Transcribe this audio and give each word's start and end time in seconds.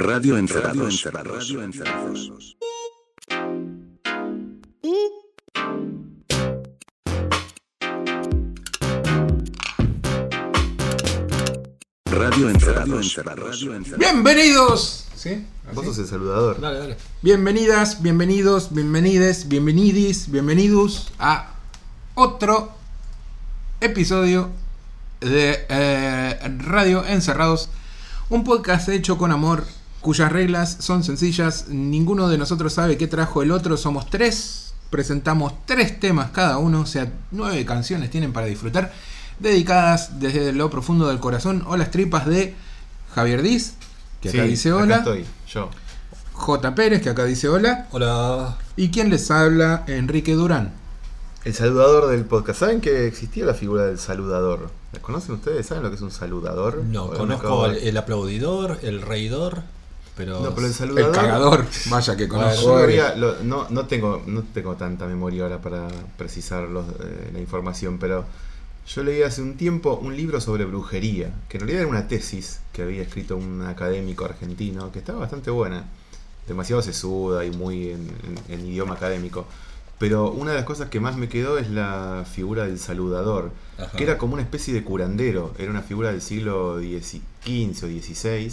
Radio 0.00 0.38
Encerrados. 0.38 1.02
Radio 1.02 1.60
Encerrados. 1.64 2.56
Radio 12.04 12.48
Encerrados. 12.48 13.16
Radio 13.16 13.74
Encerrados. 13.74 13.98
Bienvenidos. 13.98 15.08
¿Sí? 15.16 15.44
Vos 15.74 15.78
¿Así? 15.78 15.86
sos 15.86 15.98
el 15.98 16.06
saludador. 16.06 16.60
Dale, 16.60 16.78
dale. 16.78 16.96
Bienvenidas, 17.22 18.00
bienvenidos, 18.00 18.72
bienvenides, 18.72 19.48
bienvenidis, 19.48 20.30
bienvenidos 20.30 21.12
a 21.18 21.54
otro 22.14 22.70
episodio 23.80 24.50
de 25.18 25.66
eh, 25.68 26.38
Radio 26.58 27.04
Encerrados, 27.04 27.68
un 28.28 28.44
podcast 28.44 28.88
hecho 28.90 29.18
con 29.18 29.32
amor, 29.32 29.64
cuyas 30.00 30.30
reglas 30.32 30.76
son 30.80 31.02
sencillas, 31.04 31.66
ninguno 31.68 32.28
de 32.28 32.38
nosotros 32.38 32.72
sabe 32.72 32.96
qué 32.96 33.06
trajo 33.06 33.42
el 33.42 33.50
otro, 33.50 33.76
somos 33.76 34.08
tres, 34.10 34.74
presentamos 34.90 35.52
tres 35.66 35.98
temas 36.00 36.30
cada 36.30 36.58
uno, 36.58 36.80
o 36.80 36.86
sea, 36.86 37.12
nueve 37.30 37.64
canciones 37.64 38.10
tienen 38.10 38.32
para 38.32 38.46
disfrutar, 38.46 38.92
dedicadas 39.38 40.20
desde 40.20 40.52
lo 40.52 40.70
profundo 40.70 41.08
del 41.08 41.20
corazón 41.20 41.64
o 41.66 41.76
las 41.76 41.90
tripas 41.90 42.26
de 42.26 42.54
Javier 43.14 43.42
Diz, 43.42 43.74
que 44.20 44.30
acá 44.30 44.42
Sí, 44.44 44.48
dice 44.48 44.68
acá 44.70 44.78
hola, 44.82 44.96
estoy, 44.96 45.24
yo. 45.48 45.70
J. 46.32 46.74
Pérez, 46.74 47.02
que 47.02 47.10
acá 47.10 47.24
dice 47.24 47.48
hola, 47.48 47.88
Hola. 47.90 48.56
y 48.76 48.90
quien 48.90 49.10
les 49.10 49.30
habla, 49.30 49.84
Enrique 49.88 50.34
Durán. 50.34 50.72
El 51.44 51.54
saludador 51.54 52.08
del 52.08 52.24
podcast. 52.24 52.60
¿Saben 52.60 52.80
que 52.80 53.06
existía 53.06 53.44
la 53.44 53.54
figura 53.54 53.86
del 53.86 53.98
saludador? 53.98 54.70
¿La 54.92 55.00
conocen 55.00 55.36
ustedes? 55.36 55.66
¿Saben 55.66 55.82
lo 55.82 55.88
que 55.90 55.96
es 55.96 56.02
un 56.02 56.10
saludador? 56.10 56.82
No, 56.84 57.10
conozco 57.10 57.66
el, 57.66 57.76
el 57.78 57.96
aplaudidor, 57.96 58.78
el 58.82 59.02
reidor, 59.02 59.62
pero. 60.18 60.40
No, 60.40 60.50
pero 60.54 60.66
el 60.66 60.72
El 60.72 60.74
saludador. 60.74 61.14
cagador, 61.14 61.66
vaya 61.90 62.14
que 62.16 62.28
conozco. 62.28 62.78
no, 62.80 63.16
lo- 63.16 63.42
no, 63.44 63.66
no 63.70 63.86
tengo, 63.86 64.22
no 64.26 64.42
tengo 64.42 64.74
tanta 64.74 65.06
memoria 65.06 65.44
ahora 65.44 65.62
para 65.62 65.88
precisar 66.18 66.68
los, 66.68 66.86
eh, 66.88 67.30
la 67.32 67.38
información, 67.40 67.96
pero 67.98 68.26
yo 68.86 69.02
leí 69.04 69.22
hace 69.22 69.40
un 69.40 69.56
tiempo 69.56 69.94
un 70.02 70.14
libro 70.16 70.40
sobre 70.42 70.64
brujería, 70.66 71.32
que 71.48 71.56
en 71.56 71.60
realidad 71.62 71.82
era 71.82 71.90
una 71.90 72.08
tesis 72.08 72.60
que 72.72 72.82
había 72.82 73.00
escrito 73.02 73.36
un 73.36 73.62
académico 73.62 74.24
argentino, 74.26 74.92
que 74.92 74.98
estaba 74.98 75.20
bastante 75.20 75.50
buena, 75.50 75.84
demasiado 76.46 76.82
sesuda 76.82 77.44
y 77.46 77.50
muy 77.50 77.90
en, 77.90 78.08
en- 78.48 78.52
en 78.60 78.66
idioma 78.66 78.94
académico. 78.94 79.46
Pero 79.98 80.30
una 80.30 80.52
de 80.52 80.58
las 80.58 80.64
cosas 80.64 80.88
que 80.90 81.00
más 81.00 81.16
me 81.16 81.28
quedó 81.28 81.58
es 81.58 81.70
la 81.70 82.24
figura 82.32 82.64
del 82.66 82.78
saludador, 82.78 83.50
Ajá. 83.78 83.90
que 83.96 84.04
era 84.04 84.16
como 84.16 84.34
una 84.34 84.42
especie 84.42 84.72
de 84.72 84.84
curandero, 84.84 85.52
era 85.58 85.70
una 85.72 85.82
figura 85.82 86.12
del 86.12 86.22
siglo 86.22 86.78
XV 86.78 87.84
o 87.84 87.88
XVI 87.88 88.52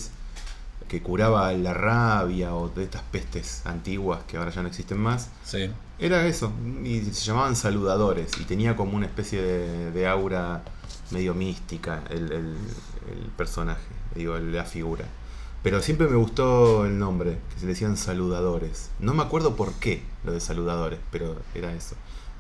que 0.88 1.02
curaba 1.02 1.52
la 1.54 1.74
rabia 1.74 2.54
o 2.56 2.70
de 2.70 2.84
estas 2.84 3.02
pestes 3.04 3.62
antiguas 3.66 4.24
que 4.28 4.38
ahora 4.38 4.52
ya 4.52 4.62
no 4.62 4.68
existen 4.68 5.00
más. 5.00 5.30
Sí. 5.44 5.70
Era 5.98 6.26
eso, 6.28 6.52
y 6.84 7.02
se 7.06 7.26
llamaban 7.26 7.56
saludadores, 7.56 8.32
y 8.40 8.44
tenía 8.44 8.76
como 8.76 8.96
una 8.98 9.06
especie 9.06 9.42
de, 9.42 9.92
de 9.92 10.08
aura 10.08 10.64
medio 11.12 11.34
mística 11.34 12.04
el, 12.10 12.32
el- 12.32 12.58
el 13.12 13.30
personaje, 13.38 13.82
digo, 14.16 14.38
la 14.38 14.66
figura. 14.66 15.06
Pero 15.64 15.82
siempre 15.82 16.08
me 16.08 16.16
gustó 16.16 16.86
el 16.86 17.00
nombre, 17.00 17.38
que 17.54 17.60
se 17.60 17.66
le 17.66 17.72
decían 17.74 17.98
saludadores. 17.98 18.90
No 19.00 19.14
me 19.14 19.24
acuerdo 19.24 19.56
por 19.56 19.74
qué 19.74 20.04
lo 20.24 20.32
de 20.32 20.40
saludadores, 20.40 21.00
pero 21.12 21.38
era 21.56 21.72
eso. 21.74 21.96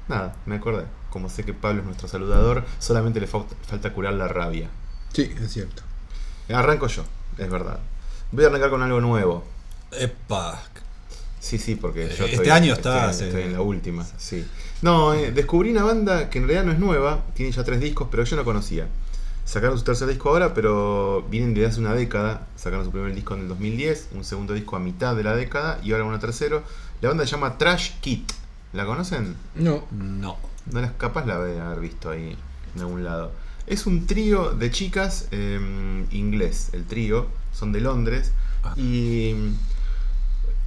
Nada, 0.07 0.35
me 0.45 0.55
acordé. 0.57 0.85
Como 1.09 1.29
sé 1.29 1.43
que 1.43 1.53
Pablo 1.53 1.79
es 1.81 1.85
nuestro 1.85 2.07
saludador, 2.07 2.65
solamente 2.79 3.19
le 3.19 3.27
falta, 3.27 3.55
falta 3.67 3.93
curar 3.93 4.13
la 4.13 4.27
rabia. 4.27 4.69
Sí, 5.13 5.31
es 5.41 5.53
cierto. 5.53 5.81
Arranco 6.53 6.87
yo, 6.87 7.03
es 7.37 7.49
verdad. 7.49 7.79
Voy 8.35 8.43
a 8.43 8.47
arrancar 8.47 8.69
con 8.69 8.81
algo 8.81 8.99
nuevo. 9.01 9.43
Epa. 9.97 10.61
Sí, 11.39 11.57
sí, 11.57 11.75
porque 11.75 12.07
yo 12.07 12.25
Este 12.25 12.31
estoy, 12.37 12.49
año 12.49 12.73
estoy- 12.73 12.91
estás, 12.95 13.21
estoy, 13.21 13.43
en 13.43 13.53
la 13.53 13.61
última, 13.61 14.05
sí. 14.17 14.45
No, 14.81 15.13
eh, 15.13 15.31
descubrí 15.31 15.71
una 15.71 15.83
banda 15.83 16.29
que 16.29 16.39
en 16.39 16.45
realidad 16.47 16.65
no 16.65 16.71
es 16.71 16.79
nueva, 16.79 17.23
tiene 17.35 17.51
ya 17.51 17.63
tres 17.63 17.79
discos, 17.79 18.07
pero 18.11 18.23
yo 18.23 18.35
no 18.35 18.43
conocía. 18.43 18.87
Sacaron 19.45 19.77
su 19.77 19.83
tercer 19.83 20.07
disco 20.07 20.29
ahora, 20.29 20.53
pero 20.55 21.23
vienen 21.29 21.53
desde 21.53 21.67
hace 21.67 21.79
una 21.79 21.93
década. 21.93 22.47
Sacaron 22.55 22.83
su 22.83 22.91
primer 22.91 23.13
disco 23.13 23.35
en 23.35 23.41
el 23.41 23.47
2010, 23.47 24.09
un 24.15 24.23
segundo 24.23 24.53
disco 24.55 24.75
a 24.75 24.79
mitad 24.79 25.15
de 25.15 25.23
la 25.23 25.35
década 25.35 25.79
y 25.83 25.91
ahora 25.91 26.03
uno 26.03 26.19
tercero. 26.19 26.63
La 27.01 27.09
banda 27.09 27.25
se 27.25 27.31
llama 27.31 27.57
Trash 27.59 27.91
Kit. 28.01 28.31
¿La 28.73 28.85
conocen? 28.87 29.35
No. 29.53 29.85
No. 29.91 30.37
No 30.71 30.81
las 30.81 30.91
capaz 30.93 31.25
la 31.27 31.39
de 31.39 31.61
haber 31.61 31.79
visto 31.79 32.09
ahí 32.09 32.35
en 32.75 32.81
algún 32.81 33.03
lado. 33.03 33.31
Es 33.67 33.85
un 33.85 34.07
trío 34.07 34.49
de 34.51 34.71
chicas 34.71 35.27
eh, 35.31 36.05
inglés, 36.11 36.69
el 36.73 36.85
trío, 36.85 37.27
son 37.55 37.71
de 37.71 37.79
Londres. 37.81 38.31
Ah. 38.63 38.73
Y 38.77 39.33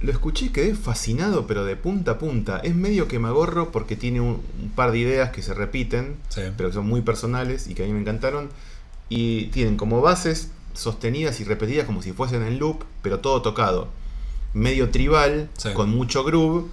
lo 0.01 0.11
escuché 0.11 0.45
y 0.45 0.49
quedé 0.49 0.75
fascinado, 0.75 1.45
pero 1.45 1.65
de 1.65 1.75
punta 1.75 2.11
a 2.11 2.17
punta. 2.17 2.59
Es 2.59 2.73
medio 2.75 3.07
quemagorro 3.07 3.71
porque 3.71 3.95
tiene 3.95 4.21
un, 4.21 4.41
un 4.61 4.69
par 4.75 4.91
de 4.91 4.99
ideas 4.99 5.31
que 5.31 5.41
se 5.41 5.53
repiten, 5.53 6.15
Sí. 6.29 6.41
pero 6.57 6.69
que 6.69 6.75
son 6.75 6.87
muy 6.87 7.01
personales 7.01 7.67
y 7.67 7.73
que 7.75 7.83
a 7.83 7.85
mí 7.87 7.91
me 7.93 7.99
encantaron. 8.01 8.49
Y 9.09 9.47
tienen 9.47 9.75
como 9.75 10.01
bases 10.01 10.51
sostenidas 10.73 11.39
y 11.41 11.43
repetidas 11.43 11.85
como 11.85 12.01
si 12.01 12.13
fuesen 12.13 12.43
en 12.43 12.59
loop, 12.59 12.83
pero 13.01 13.19
todo 13.19 13.41
tocado. 13.41 13.89
Medio 14.53 14.89
tribal, 14.89 15.49
Sí. 15.57 15.69
con 15.73 15.89
mucho 15.89 16.23
groove. 16.23 16.65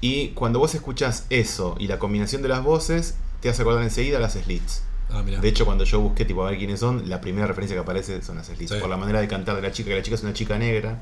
Y 0.00 0.28
cuando 0.28 0.60
vos 0.60 0.74
escuchás 0.76 1.26
eso 1.30 1.74
y 1.80 1.88
la 1.88 1.98
combinación 1.98 2.40
de 2.42 2.48
las 2.48 2.62
voces, 2.62 3.16
te 3.40 3.48
hace 3.48 3.62
acordar 3.62 3.82
enseguida 3.82 4.20
las 4.20 4.34
Slits. 4.34 4.82
Ah. 5.10 5.22
De 5.22 5.48
hecho, 5.48 5.64
cuando 5.64 5.84
yo 5.84 6.00
busqué 6.00 6.24
tipo 6.24 6.44
a 6.46 6.50
ver 6.50 6.58
quiénes 6.58 6.80
son, 6.80 7.08
la 7.08 7.20
primera 7.20 7.46
referencia 7.46 7.74
que 7.76 7.80
aparece 7.82 8.20
son 8.22 8.36
las 8.36 8.46
Slits. 8.48 8.72
Sí. 8.72 8.78
Por 8.80 8.90
la 8.90 8.96
manera 8.96 9.20
de 9.20 9.28
cantar 9.28 9.56
de 9.56 9.62
la 9.62 9.72
chica, 9.72 9.88
que 9.90 9.96
la 9.96 10.02
chica 10.02 10.16
es 10.16 10.22
una 10.22 10.32
chica 10.34 10.58
negra, 10.58 11.00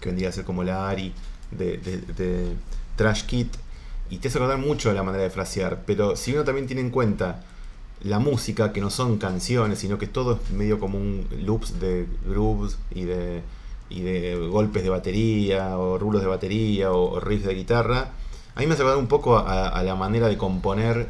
que 0.00 0.08
vendría 0.08 0.28
a 0.28 0.32
ser 0.32 0.44
como 0.44 0.62
la 0.62 0.88
Ari 0.88 1.12
de, 1.50 1.78
de- 1.78 1.98
de 1.98 2.52
Trash 2.96 3.24
Kit. 3.24 3.52
Y 4.10 4.18
te 4.18 4.28
hace 4.28 4.38
acordar 4.38 4.58
mucho 4.58 4.88
de 4.88 4.94
la 4.94 5.02
manera 5.02 5.24
de 5.24 5.30
frasear. 5.30 5.82
Pero 5.86 6.16
si 6.16 6.32
uno 6.32 6.44
también 6.44 6.66
tiene 6.66 6.80
en 6.82 6.90
cuenta 6.90 7.42
la 8.02 8.20
música, 8.20 8.72
que 8.72 8.80
no 8.80 8.90
son 8.90 9.18
canciones, 9.18 9.80
sino 9.80 9.98
que 9.98 10.06
todo 10.06 10.34
es 10.42 10.50
medio 10.52 10.78
como 10.78 10.96
un 10.98 11.26
loops 11.44 11.80
de 11.80 12.06
grooves 12.26 12.78
y 12.94 13.02
de, 13.02 13.42
y 13.90 14.02
de 14.02 14.36
golpes 14.50 14.84
de 14.84 14.88
batería, 14.90 15.76
o 15.76 15.98
rulos 15.98 16.22
de 16.22 16.28
batería, 16.28 16.92
o, 16.92 17.14
o 17.14 17.20
riffs 17.20 17.44
de 17.44 17.54
guitarra. 17.54 18.10
A 18.54 18.60
mí 18.60 18.66
me 18.66 18.74
hace 18.74 18.82
acordar 18.82 18.98
un 19.00 19.08
poco 19.08 19.36
a, 19.36 19.68
a 19.68 19.82
la 19.82 19.94
manera 19.96 20.28
de 20.28 20.36
componer 20.38 21.08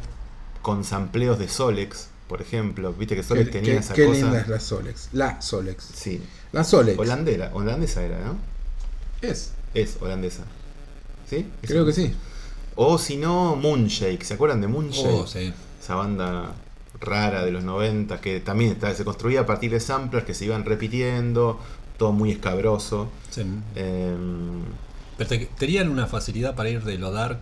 con 0.61 0.83
sampleos 0.83 1.39
de 1.39 1.47
Solex, 1.47 2.07
por 2.27 2.41
ejemplo. 2.41 2.93
Viste 2.93 3.15
que 3.15 3.23
Solex 3.23 3.47
Qué, 3.47 3.51
tenía 3.59 3.73
qué- 3.73 3.79
esa 3.79 3.93
qué 3.93 4.05
cosa. 4.05 4.19
linda 4.19 4.39
es 4.41 4.47
la 4.47 4.59
Solex. 4.59 5.09
La 5.13 5.41
Solex. 5.41 5.89
Sí. 5.93 6.21
La 6.51 6.63
Solex. 6.63 6.97
Holandera, 6.99 7.51
holandesa 7.53 8.03
era, 8.03 8.19
¿no? 8.19 8.35
Es. 9.21 9.51
Es 9.73 9.97
holandesa. 10.01 10.43
¿Sí? 11.29 11.47
Es 11.61 11.69
Creo 11.69 11.85
que 11.85 11.91
holandesa. 11.91 12.09
sí. 12.13 12.15
O 12.75 12.97
si 12.97 13.17
no, 13.17 13.55
Moonshake. 13.55 14.23
¿Se 14.23 14.33
acuerdan 14.35 14.61
de 14.61 14.67
Moonshake? 14.67 15.07
Oh, 15.13 15.27
sí. 15.27 15.53
Esa 15.81 15.95
banda 15.95 16.53
rara 17.01 17.45
de 17.45 17.51
los 17.51 17.63
90 17.63 18.19
que 18.21 18.39
también 18.39 18.71
está- 18.71 18.93
se 18.95 19.05
construía 19.05 19.41
a 19.41 19.45
partir 19.45 19.71
de 19.71 19.79
samplers 19.79 20.25
que 20.25 20.33
se 20.33 20.45
iban 20.45 20.65
repitiendo, 20.65 21.59
todo 21.97 22.11
muy 22.13 22.31
escabroso. 22.31 23.09
Sí. 23.29 23.41
Em, 23.75 24.61
Pero 25.17 25.27
te- 25.29 25.49
tenían 25.57 25.89
una 25.89 26.07
facilidad 26.07 26.55
para 26.55 26.69
ir 26.69 26.83
de 26.83 26.97
lo 26.97 27.11
dark 27.11 27.39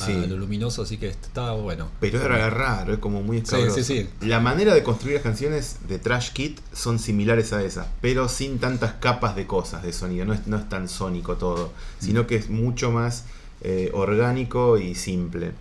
a 0.00 0.06
Sí. 0.06 0.26
lo 0.26 0.36
luminoso, 0.36 0.82
así 0.82 0.96
que 0.98 1.08
estaba 1.08 1.52
bueno. 1.54 1.88
pero 2.00 2.20
era 2.22 2.50
raro, 2.50 2.92
es 2.94 2.98
como 2.98 3.22
muy 3.22 3.38
Sí, 3.38 3.42
escabroso. 3.44 3.76
sí, 3.76 3.84
sí. 3.84 4.08
La 4.26 4.40
manera 4.40 4.74
de 4.74 4.82
construir 4.82 5.14
las 5.14 5.22
canciones 5.22 5.76
de 5.88 5.98
Trash 5.98 6.32
Kit 6.32 6.60
son 6.72 6.98
similares 6.98 7.52
a 7.52 7.62
esas, 7.62 7.86
pero 8.00 8.28
sin 8.28 8.58
tantas 8.58 8.94
capas 8.94 9.36
de 9.36 9.46
cosas 9.46 9.82
de 9.82 9.92
sonido. 9.92 10.24
No 10.24 10.34
es, 10.34 10.46
no 10.46 10.56
es 10.56 10.68
tan 10.68 10.88
sónico 10.88 11.36
todo, 11.36 11.72
sino 12.00 12.26
que 12.26 12.36
es 12.36 12.50
mucho 12.50 12.90
más 12.90 13.24
eh, 13.60 13.90
orgánico 13.94 14.78
y 14.78 14.94
simple. 14.94 15.52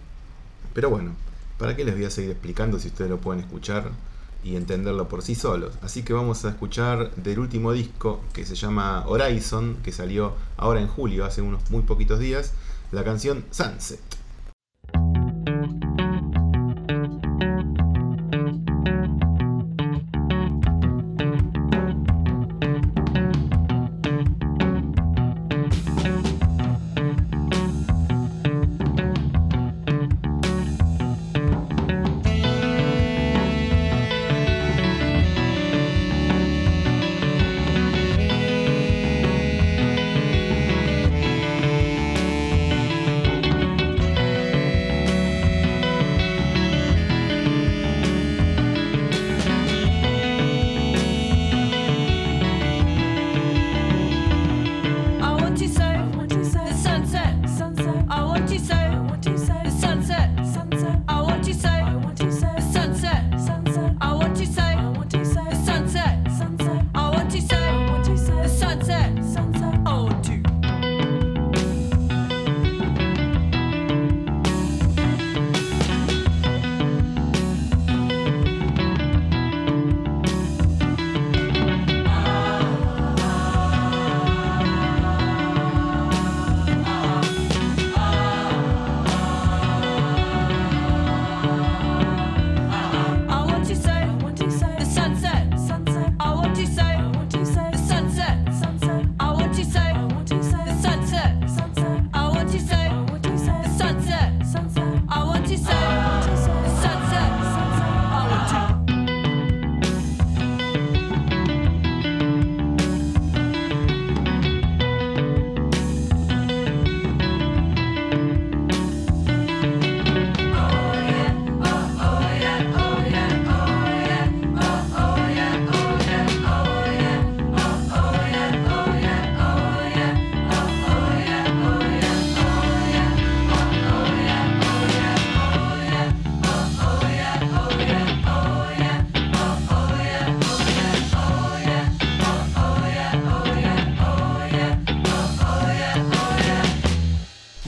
Pero 0.73 0.89
bueno, 0.89 1.11
¿para 1.57 1.75
qué 1.75 1.85
les 1.85 1.95
voy 1.95 2.05
a 2.05 2.09
seguir 2.09 2.31
explicando 2.31 2.79
si 2.79 2.87
ustedes 2.89 3.09
lo 3.09 3.17
pueden 3.19 3.41
escuchar 3.41 3.91
y 4.43 4.55
entenderlo 4.57 5.07
por 5.07 5.21
sí 5.21 5.35
solos? 5.35 5.73
Así 5.81 6.03
que 6.03 6.11
vamos 6.11 6.43
a 6.43 6.49
escuchar 6.49 7.11
del 7.15 7.39
último 7.39 7.71
disco 7.71 8.19
que 8.33 8.45
se 8.45 8.55
llama 8.55 9.05
Horizon, 9.07 9.77
que 9.83 9.91
salió 9.93 10.33
ahora 10.57 10.81
en 10.81 10.87
julio, 10.87 11.23
hace 11.25 11.41
unos 11.41 11.69
muy 11.71 11.83
poquitos 11.83 12.19
días, 12.19 12.51
la 12.91 13.03
canción 13.05 13.45
Sunset. 13.51 13.99
Thank 15.45 15.83
you. 15.83 15.92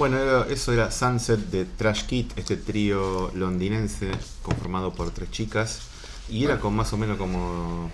Bueno, 0.07 0.43
eso 0.43 0.71
era 0.71 0.91
Sunset 0.91 1.39
de 1.49 1.65
Trash 1.65 2.05
Kit, 2.05 2.37
este 2.37 2.57
trío 2.57 3.31
londinense 3.33 4.11
conformado 4.43 4.93
por 4.93 5.09
tres 5.09 5.31
chicas. 5.31 5.81
Y 6.29 6.43
era 6.45 6.59
con 6.59 6.75
más 6.75 6.93
o 6.93 6.97
menos 6.97 7.17
como 7.17 7.89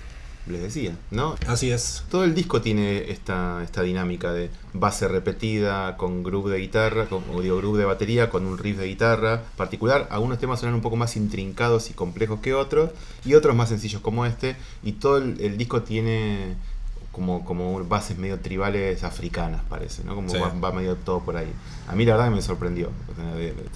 les 0.46 0.62
decía, 0.62 0.94
¿no? 1.10 1.38
Así 1.48 1.72
es. 1.72 2.04
Todo 2.12 2.26
el 2.26 2.36
disco 2.36 2.62
tiene 2.62 3.10
esta, 3.10 3.64
esta 3.64 3.82
dinámica 3.84 4.34
de 4.34 4.50
base 4.74 5.08
repetida, 5.08 5.96
con 5.96 6.22
groove 6.22 6.52
de 6.52 6.60
guitarra, 6.60 7.06
con, 7.06 7.24
o 7.34 7.42
digo, 7.42 7.56
groove 7.56 7.80
de 7.80 7.86
batería, 7.86 8.30
con 8.30 8.46
un 8.46 8.58
riff 8.58 8.78
de 8.78 8.88
guitarra 8.88 9.44
particular. 9.56 10.10
Algunos 10.12 10.38
temas 10.38 10.60
suenan 10.60 10.76
un 10.76 10.82
poco 10.82 10.98
más 10.98 11.16
intrincados 11.16 11.92
y 11.92 11.94
complejos 11.94 12.42
que 12.42 12.54
otros, 12.54 12.90
y 13.24 13.36
otros 13.36 13.56
más 13.56 13.70
sencillos 13.70 14.02
como 14.02 14.26
este. 14.26 14.58
Y 14.84 14.92
todo 14.92 15.16
el, 15.16 15.40
el 15.40 15.58
disco 15.58 15.84
tiene 15.84 16.58
como, 17.12 17.44
como 17.44 17.84
bases 17.86 18.18
medio 18.18 18.40
tribales 18.40 19.04
africanas, 19.04 19.62
parece, 19.68 20.04
¿no? 20.06 20.16
Como 20.16 20.30
Sí. 20.30 20.38
va, 20.40 20.50
va 20.54 20.72
medio 20.72 20.96
todo 20.96 21.20
por 21.20 21.36
ahí. 21.36 21.52
A 21.90 21.96
mí 21.96 22.06
la 22.06 22.14
verdad 22.14 22.30
que 22.30 22.36
me 22.36 22.42
sorprendió. 22.42 22.90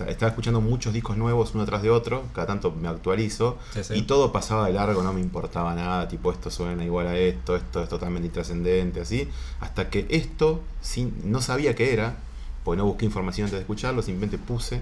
Estaba 0.08 0.30
escuchando 0.30 0.62
muchos 0.62 0.94
discos 0.94 1.18
nuevos 1.18 1.54
uno 1.54 1.66
tras 1.66 1.82
de 1.82 1.90
otro, 1.90 2.24
cada 2.34 2.48
tanto 2.48 2.72
me 2.72 2.88
actualizo, 2.88 3.58
Sí, 3.74 3.84
sí. 3.84 3.94
y 3.96 4.02
todo 4.04 4.32
pasaba 4.32 4.68
de 4.68 4.74
largo, 4.74 5.04
no 5.04 5.12
me 5.14 5.20
importaba 5.22 5.76
nada, 5.76 6.08
tipo 6.08 6.32
esto 6.32 6.50
suena 6.50 6.84
igual 6.86 7.08
a 7.08 7.18
esto, 7.18 7.56
esto 7.56 7.84
es 7.84 7.90
totalmente 7.90 8.28
intrascendente, 8.28 9.02
así, 9.02 9.28
hasta 9.60 9.90
que 9.90 10.06
esto, 10.10 10.62
sin, 10.82 11.14
no 11.30 11.42
sabía 11.42 11.76
qué 11.76 11.92
era, 11.94 12.16
porque 12.64 12.78
no 12.78 12.86
busqué 12.86 13.06
información 13.06 13.46
antes 13.46 13.58
de 13.58 13.62
escucharlo, 13.62 14.02
simplemente 14.02 14.38
puse 14.38 14.82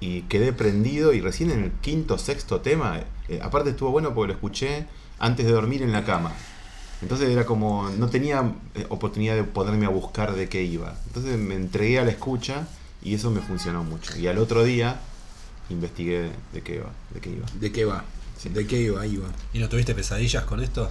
y 0.00 0.22
quedé 0.22 0.52
prendido 0.52 1.12
y 1.12 1.20
recién 1.20 1.50
en 1.50 1.64
el 1.64 1.72
quinto, 1.72 2.16
sexto 2.18 2.60
tema, 2.62 3.00
eh, 3.28 3.40
aparte 3.42 3.70
estuvo 3.70 3.90
bueno 3.90 4.14
porque 4.14 4.28
lo 4.28 4.34
escuché 4.34 4.86
antes 5.18 5.44
de 5.44 5.52
dormir 5.52 5.82
en 5.82 5.92
la 5.92 6.04
cama. 6.04 6.32
Entonces 7.00 7.28
era 7.30 7.46
como, 7.46 7.88
no 7.90 8.08
tenía 8.08 8.52
eh, 8.74 8.86
oportunidad 8.88 9.36
de 9.36 9.44
ponerme 9.44 9.86
a 9.86 9.90
buscar 9.90 10.34
de 10.34 10.48
qué 10.48 10.64
iba. 10.64 10.96
Entonces 11.06 11.38
me 11.38 11.54
entregué 11.54 11.98
a 12.00 12.04
la 12.04 12.10
escucha 12.10 12.66
y 13.02 13.14
eso 13.14 13.30
me 13.30 13.40
funcionó 13.40 13.84
mucho. 13.84 14.18
Y 14.18 14.26
al 14.26 14.38
otro 14.38 14.64
día 14.64 15.00
investigué 15.70 16.30
de 16.52 16.62
qué 16.62 16.76
iba. 16.76 16.90
De 17.14 17.20
qué 17.20 17.30
iba. 17.30 17.46
¿De 17.60 17.72
qué 17.72 17.84
va? 17.84 18.04
¿De 18.44 18.66
qué 18.66 18.80
iba? 18.80 19.00
Va. 19.00 19.06
¿Y 19.52 19.58
no 19.58 19.68
tuviste 19.68 19.94
pesadillas 19.94 20.44
con 20.44 20.60
esto? 20.60 20.90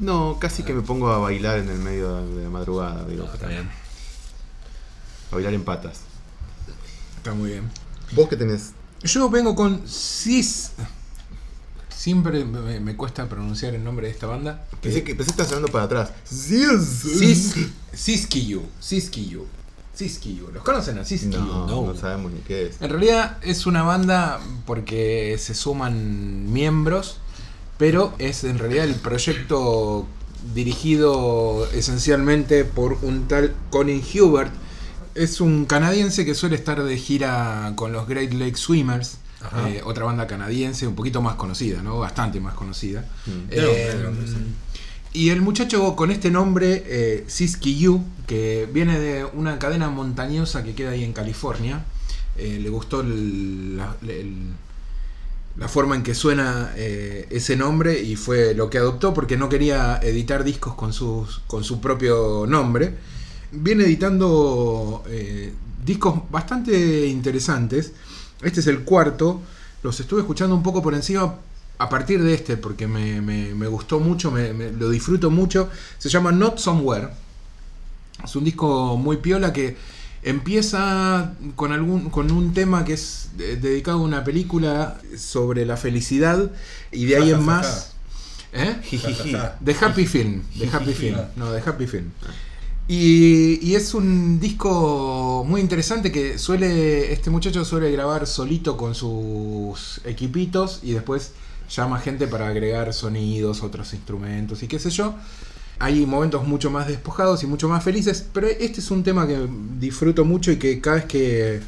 No, 0.00 0.38
casi 0.40 0.62
que 0.62 0.72
me 0.72 0.80
pongo 0.82 1.10
a 1.10 1.18
bailar 1.18 1.58
en 1.58 1.68
el 1.68 1.78
medio 1.78 2.24
de 2.24 2.44
la 2.44 2.50
madrugada, 2.50 3.04
digo, 3.04 3.26
No, 3.26 3.34
está 3.34 3.48
bien. 3.48 3.68
a 5.30 5.34
bailar 5.34 5.52
en 5.52 5.62
patas. 5.62 6.00
Está 7.18 7.34
muy 7.34 7.50
bien. 7.50 7.70
¿Vos 8.12 8.28
qué 8.28 8.36
tenés? 8.36 8.72
Yo 9.02 9.28
vengo 9.28 9.54
con 9.54 9.86
Sis. 9.86 10.72
Siempre 11.98 12.44
me, 12.44 12.78
me 12.78 12.94
cuesta 12.94 13.28
pronunciar 13.28 13.74
el 13.74 13.82
nombre 13.82 14.06
de 14.06 14.12
esta 14.12 14.28
banda. 14.28 14.64
Pensé 14.80 15.02
que, 15.02 15.16
pensé 15.16 15.32
que 15.32 15.42
estabas 15.42 15.48
hablando 15.52 15.72
para 15.72 15.84
atrás. 15.86 16.12
Siskiyu. 17.92 18.62
Siskiyu. 18.78 19.46
Siskiyu. 19.94 20.48
¿Los 20.52 20.62
conocen 20.62 20.98
a 20.98 21.04
Siskiyu? 21.04 21.40
No, 21.40 21.66
No. 21.66 21.86
no 21.92 21.96
sabemos 21.96 22.30
ni 22.30 22.38
qué 22.40 22.66
es. 22.68 22.80
En 22.80 22.90
realidad 22.90 23.38
es 23.42 23.66
una 23.66 23.82
banda 23.82 24.38
porque 24.64 25.36
se 25.40 25.54
suman 25.54 26.52
miembros, 26.52 27.18
pero 27.78 28.14
es 28.18 28.44
en 28.44 28.58
realidad 28.60 28.84
el 28.84 28.94
proyecto 28.94 30.06
dirigido 30.54 31.66
esencialmente 31.74 32.64
por 32.64 32.92
un 33.02 33.26
tal 33.26 33.56
Colin 33.70 34.04
Hubert. 34.14 34.52
Es 35.16 35.40
un 35.40 35.64
canadiense 35.64 36.24
que 36.24 36.36
suele 36.36 36.54
estar 36.54 36.80
de 36.80 36.96
gira 36.96 37.72
con 37.74 37.90
los 37.90 38.06
Great 38.06 38.32
Lake 38.34 38.56
Swimmers. 38.56 39.18
Eh, 39.66 39.80
otra 39.84 40.04
banda 40.04 40.26
canadiense 40.26 40.86
un 40.86 40.94
poquito 40.94 41.22
más 41.22 41.36
conocida, 41.36 41.82
¿no? 41.82 41.98
Bastante 41.98 42.40
más 42.40 42.54
conocida. 42.54 43.04
Mm. 43.26 43.30
Eh, 43.50 43.92
y 45.12 45.30
el 45.30 45.40
muchacho 45.40 45.96
con 45.96 46.10
este 46.10 46.30
nombre, 46.30 46.82
eh, 46.86 47.24
Siskiyou, 47.28 48.04
que 48.26 48.68
viene 48.72 48.98
de 48.98 49.24
una 49.24 49.58
cadena 49.58 49.88
montañosa 49.90 50.62
que 50.64 50.74
queda 50.74 50.90
ahí 50.90 51.02
en 51.04 51.12
California, 51.12 51.84
eh, 52.36 52.58
le 52.60 52.68
gustó 52.68 53.00
el- 53.00 53.76
la, 53.76 53.96
el- 54.02 54.52
la 55.56 55.66
forma 55.66 55.96
en 55.96 56.02
que 56.04 56.14
suena 56.14 56.72
ese 56.76 57.56
nombre 57.56 58.00
y 58.00 58.14
fue 58.14 58.54
lo 58.54 58.70
que 58.70 58.78
adoptó 58.78 59.12
porque 59.12 59.36
no 59.36 59.48
quería 59.48 59.98
editar 60.02 60.44
discos 60.44 60.74
con, 60.74 60.92
sus, 60.92 61.40
con 61.48 61.64
su 61.64 61.80
propio 61.80 62.44
nombre. 62.46 62.94
Viene 63.50 63.82
editando 63.84 65.02
discos 65.84 66.20
bastante 66.30 67.06
interesantes. 67.06 67.92
Este 68.42 68.60
es 68.60 68.66
el 68.66 68.80
cuarto. 68.80 69.40
Los 69.82 69.98
estuve 70.00 70.20
escuchando 70.20 70.54
un 70.54 70.62
poco 70.62 70.82
por 70.82 70.94
encima 70.94 71.36
a 71.78 71.88
partir 71.88 72.22
de 72.22 72.34
este 72.34 72.56
porque 72.56 72.86
me, 72.88 73.20
me- 73.20 73.54
me 73.54 73.66
gustó 73.68 74.00
mucho, 74.00 74.30
me- 74.30 74.52
me- 74.52 74.72
lo 74.72 74.90
disfruto 74.90 75.30
mucho. 75.30 75.68
Se 75.98 76.08
llama 76.08 76.32
Not 76.32 76.58
Somewhere. 76.58 77.08
Es 78.24 78.34
un 78.34 78.44
disco 78.44 78.96
muy 78.96 79.18
piola 79.18 79.52
que 79.52 79.76
empieza 80.24 81.34
con 81.54 81.72
algún 81.72 82.10
con 82.10 82.30
un 82.32 82.52
tema 82.52 82.84
que 82.84 82.94
es 82.94 83.28
dedicado 83.36 83.98
a 83.98 84.02
una 84.02 84.24
película 84.24 84.98
sobre 85.16 85.64
la 85.64 85.76
felicidad 85.76 86.50
y 86.90 87.06
de 87.06 87.16
ahí 87.16 87.30
en 87.30 87.44
más 87.46 87.92
¿Eh? 88.52 88.76
The 89.64 89.76
Happy 89.84 90.06
Film, 90.06 90.42
The 90.58 90.68
Happy 90.70 90.94
Film, 90.94 91.16
no, 91.36 91.52
The 91.52 91.68
Happy 91.70 91.86
Film. 91.86 92.10
Y, 92.90 93.58
y 93.62 93.74
es 93.74 93.92
un 93.92 94.40
disco 94.40 95.44
muy 95.46 95.60
interesante 95.60 96.10
que 96.10 96.38
suele, 96.38 97.12
este 97.12 97.28
muchacho 97.28 97.62
suele 97.64 97.90
grabar 97.92 98.26
solito 98.26 98.78
con 98.78 98.94
sus 98.94 100.00
equipitos 100.04 100.80
y 100.82 100.92
después 100.92 101.32
llama 101.68 102.00
gente 102.00 102.26
para 102.26 102.48
agregar 102.48 102.94
sonidos, 102.94 103.62
otros 103.62 103.92
instrumentos 103.92 104.62
y 104.62 104.68
qué 104.68 104.78
sé 104.78 104.88
yo. 104.88 105.14
Hay 105.80 106.06
momentos 106.06 106.46
mucho 106.46 106.70
más 106.70 106.88
despojados 106.88 107.42
y 107.42 107.46
mucho 107.46 107.68
más 107.68 107.84
felices, 107.84 108.26
pero 108.32 108.46
este 108.48 108.80
es 108.80 108.90
un 108.90 109.02
tema 109.04 109.26
que 109.28 109.46
disfruto 109.78 110.24
mucho 110.24 110.50
y 110.50 110.56
que 110.56 110.80
cada 110.80 110.96
vez 110.96 111.04
que, 111.04 111.60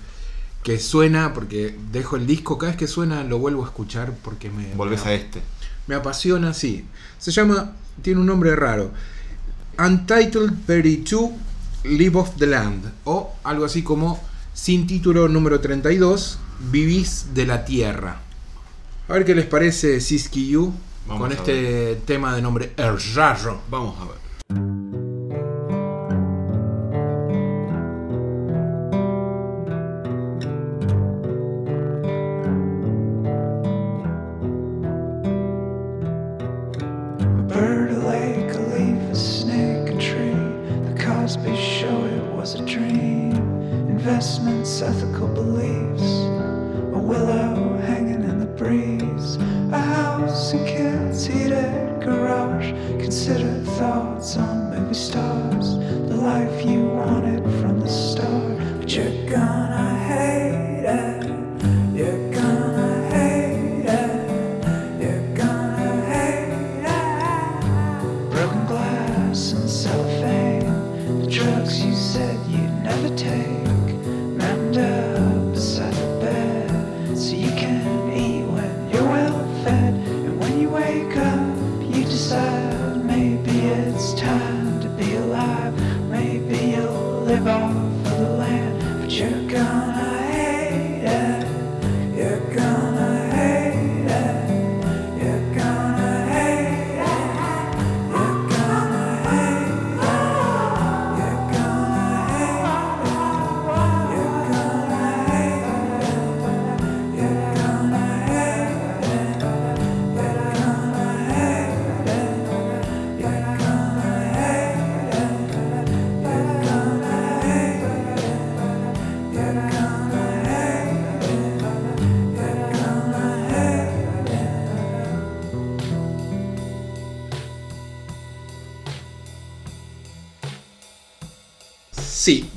que 0.65 0.79
suena, 0.81 1.35
porque 1.35 1.77
dejo 1.93 2.17
el 2.17 2.27
disco, 2.27 2.57
cada 2.57 2.73
vez 2.73 2.79
que 2.79 2.89
suena 2.89 3.25
lo 3.25 3.39
vuelvo 3.39 3.63
a 3.63 3.67
escuchar 3.67 4.15
porque 4.25 4.51
me... 4.51 4.75
Volvés 4.75 5.05
me- 5.05 5.11
a 5.11 5.15
este. 5.15 5.43
me 5.87 5.95
apasiona, 5.97 6.55
sí. 6.55 6.87
Se 7.19 7.31
llama, 7.31 7.77
tiene 8.03 8.21
un 8.21 8.27
nombre 8.27 8.57
raro. 8.57 8.91
Untitled 9.81 10.67
32 10.67 11.31
Live 11.85 12.19
of 12.19 12.37
the 12.37 12.47
Land. 12.47 12.93
O 13.05 13.33
algo 13.45 13.65
así 13.65 13.83
como 13.83 14.21
sin 14.53 14.87
título 14.87 15.27
número 15.27 15.61
32, 15.61 16.39
Vivís 16.71 17.29
de 17.33 17.47
la 17.47 17.65
Tierra. 17.65 18.21
A 19.09 19.13
ver 19.15 19.25
qué 19.25 19.35
les 19.35 19.47
parece 19.47 20.01
Siskiyou 20.01 20.75
Vamos 21.07 21.23
con 21.23 21.33
este 21.33 21.97
tema 22.05 22.37
de 22.37 22.43
nombre 22.43 22.75
El 22.77 23.01
Rarro. 23.15 23.63
Vamos 23.71 23.97
a 24.01 24.05
ver. 24.05 24.90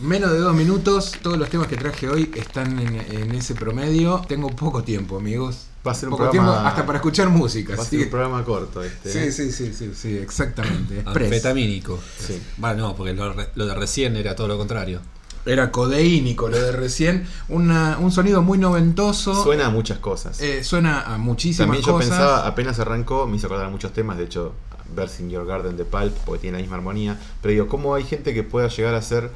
Menos 0.03 0.31
de 0.31 0.39
dos 0.39 0.53
minutos. 0.55 1.13
Todos 1.22 1.38
los 1.38 1.50
temas 1.50 1.67
que 1.67 1.77
traje 1.77 2.07
hoy 2.10 2.31
están 2.36 2.79
en, 2.79 2.95
en 2.95 3.31
ese 3.36 3.55
promedio. 3.55 4.22
Tengo 4.27 4.50
poco 4.50 4.83
tiempo, 4.83 5.17
amigos. 5.17 5.67
Va 5.86 5.91
a 5.91 5.95
ser 5.95 6.07
un 6.10 6.12
poco 6.12 6.24
programa- 6.29 6.51
tiempo 6.53 6.67
hasta 6.69 6.86
para 6.86 6.98
escuchar 7.00 7.29
música. 7.29 7.75
Va 7.75 7.83
a 7.83 7.86
ser 7.86 8.00
un 8.03 8.10
programa 8.10 8.43
corto 8.45 8.83
este. 8.83 9.12
Sí, 9.12 9.19
¿eh? 9.19 9.31
sí, 9.31 9.51
sí, 9.51 9.74
sí, 9.74 9.91
sí, 9.95 10.17
exactamente. 10.17 11.01
Anfetamínico. 11.05 12.00
Sí. 12.17 12.41
Bueno, 12.57 12.88
no, 12.89 12.95
porque 12.95 13.13
lo, 13.13 13.33
de 13.65 13.74
recién 13.75 14.15
era 14.15 14.36
todo 14.36 14.48
lo 14.48 14.57
contrario. 14.57 15.01
Era 15.45 15.72
codeínico 15.72 16.48
lo 16.48 16.57
de 16.57 16.72
recién. 16.72 17.27
Una- 17.50 17.98
un 18.00 18.12
sonido 18.12 18.41
muy 18.41 18.57
noventoso. 18.57 19.43
Suena 19.43 19.65
a 19.65 19.69
muchas 19.69 19.98
cosas. 20.00 20.39
Eh, 20.41 20.63
suena 20.63 21.01
a 21.01 21.17
muchísimas 21.17 21.67
También 21.67 21.83
yo 21.86 21.93
cosas. 21.93 22.10
pensaba, 22.10 22.48
apenas 22.48 22.79
arrancó, 22.79 23.27
me 23.27 23.36
hizo 23.38 23.48
acordar 23.48 23.69
muchos 23.69 23.91
temas, 23.91 24.17
de 24.17 24.24
hecho, 24.24 24.53
Versing 24.95 25.29
Your 25.29 25.45
Garden 25.45 25.75
de 25.75 25.83
Pulp, 25.83 26.15
porque 26.25 26.41
tiene 26.43 26.57
la 26.60 26.62
misma 26.62 26.77
armonía. 26.77 27.19
Pero 27.41 27.51
digo, 27.51 27.67
¿cómo 27.67 27.93
hay 27.95 28.03
gente 28.05 28.33
que 28.33 28.43
pueda 28.43 28.69
llegar 28.69 28.93
a 28.95 29.00
hacer 29.00 29.31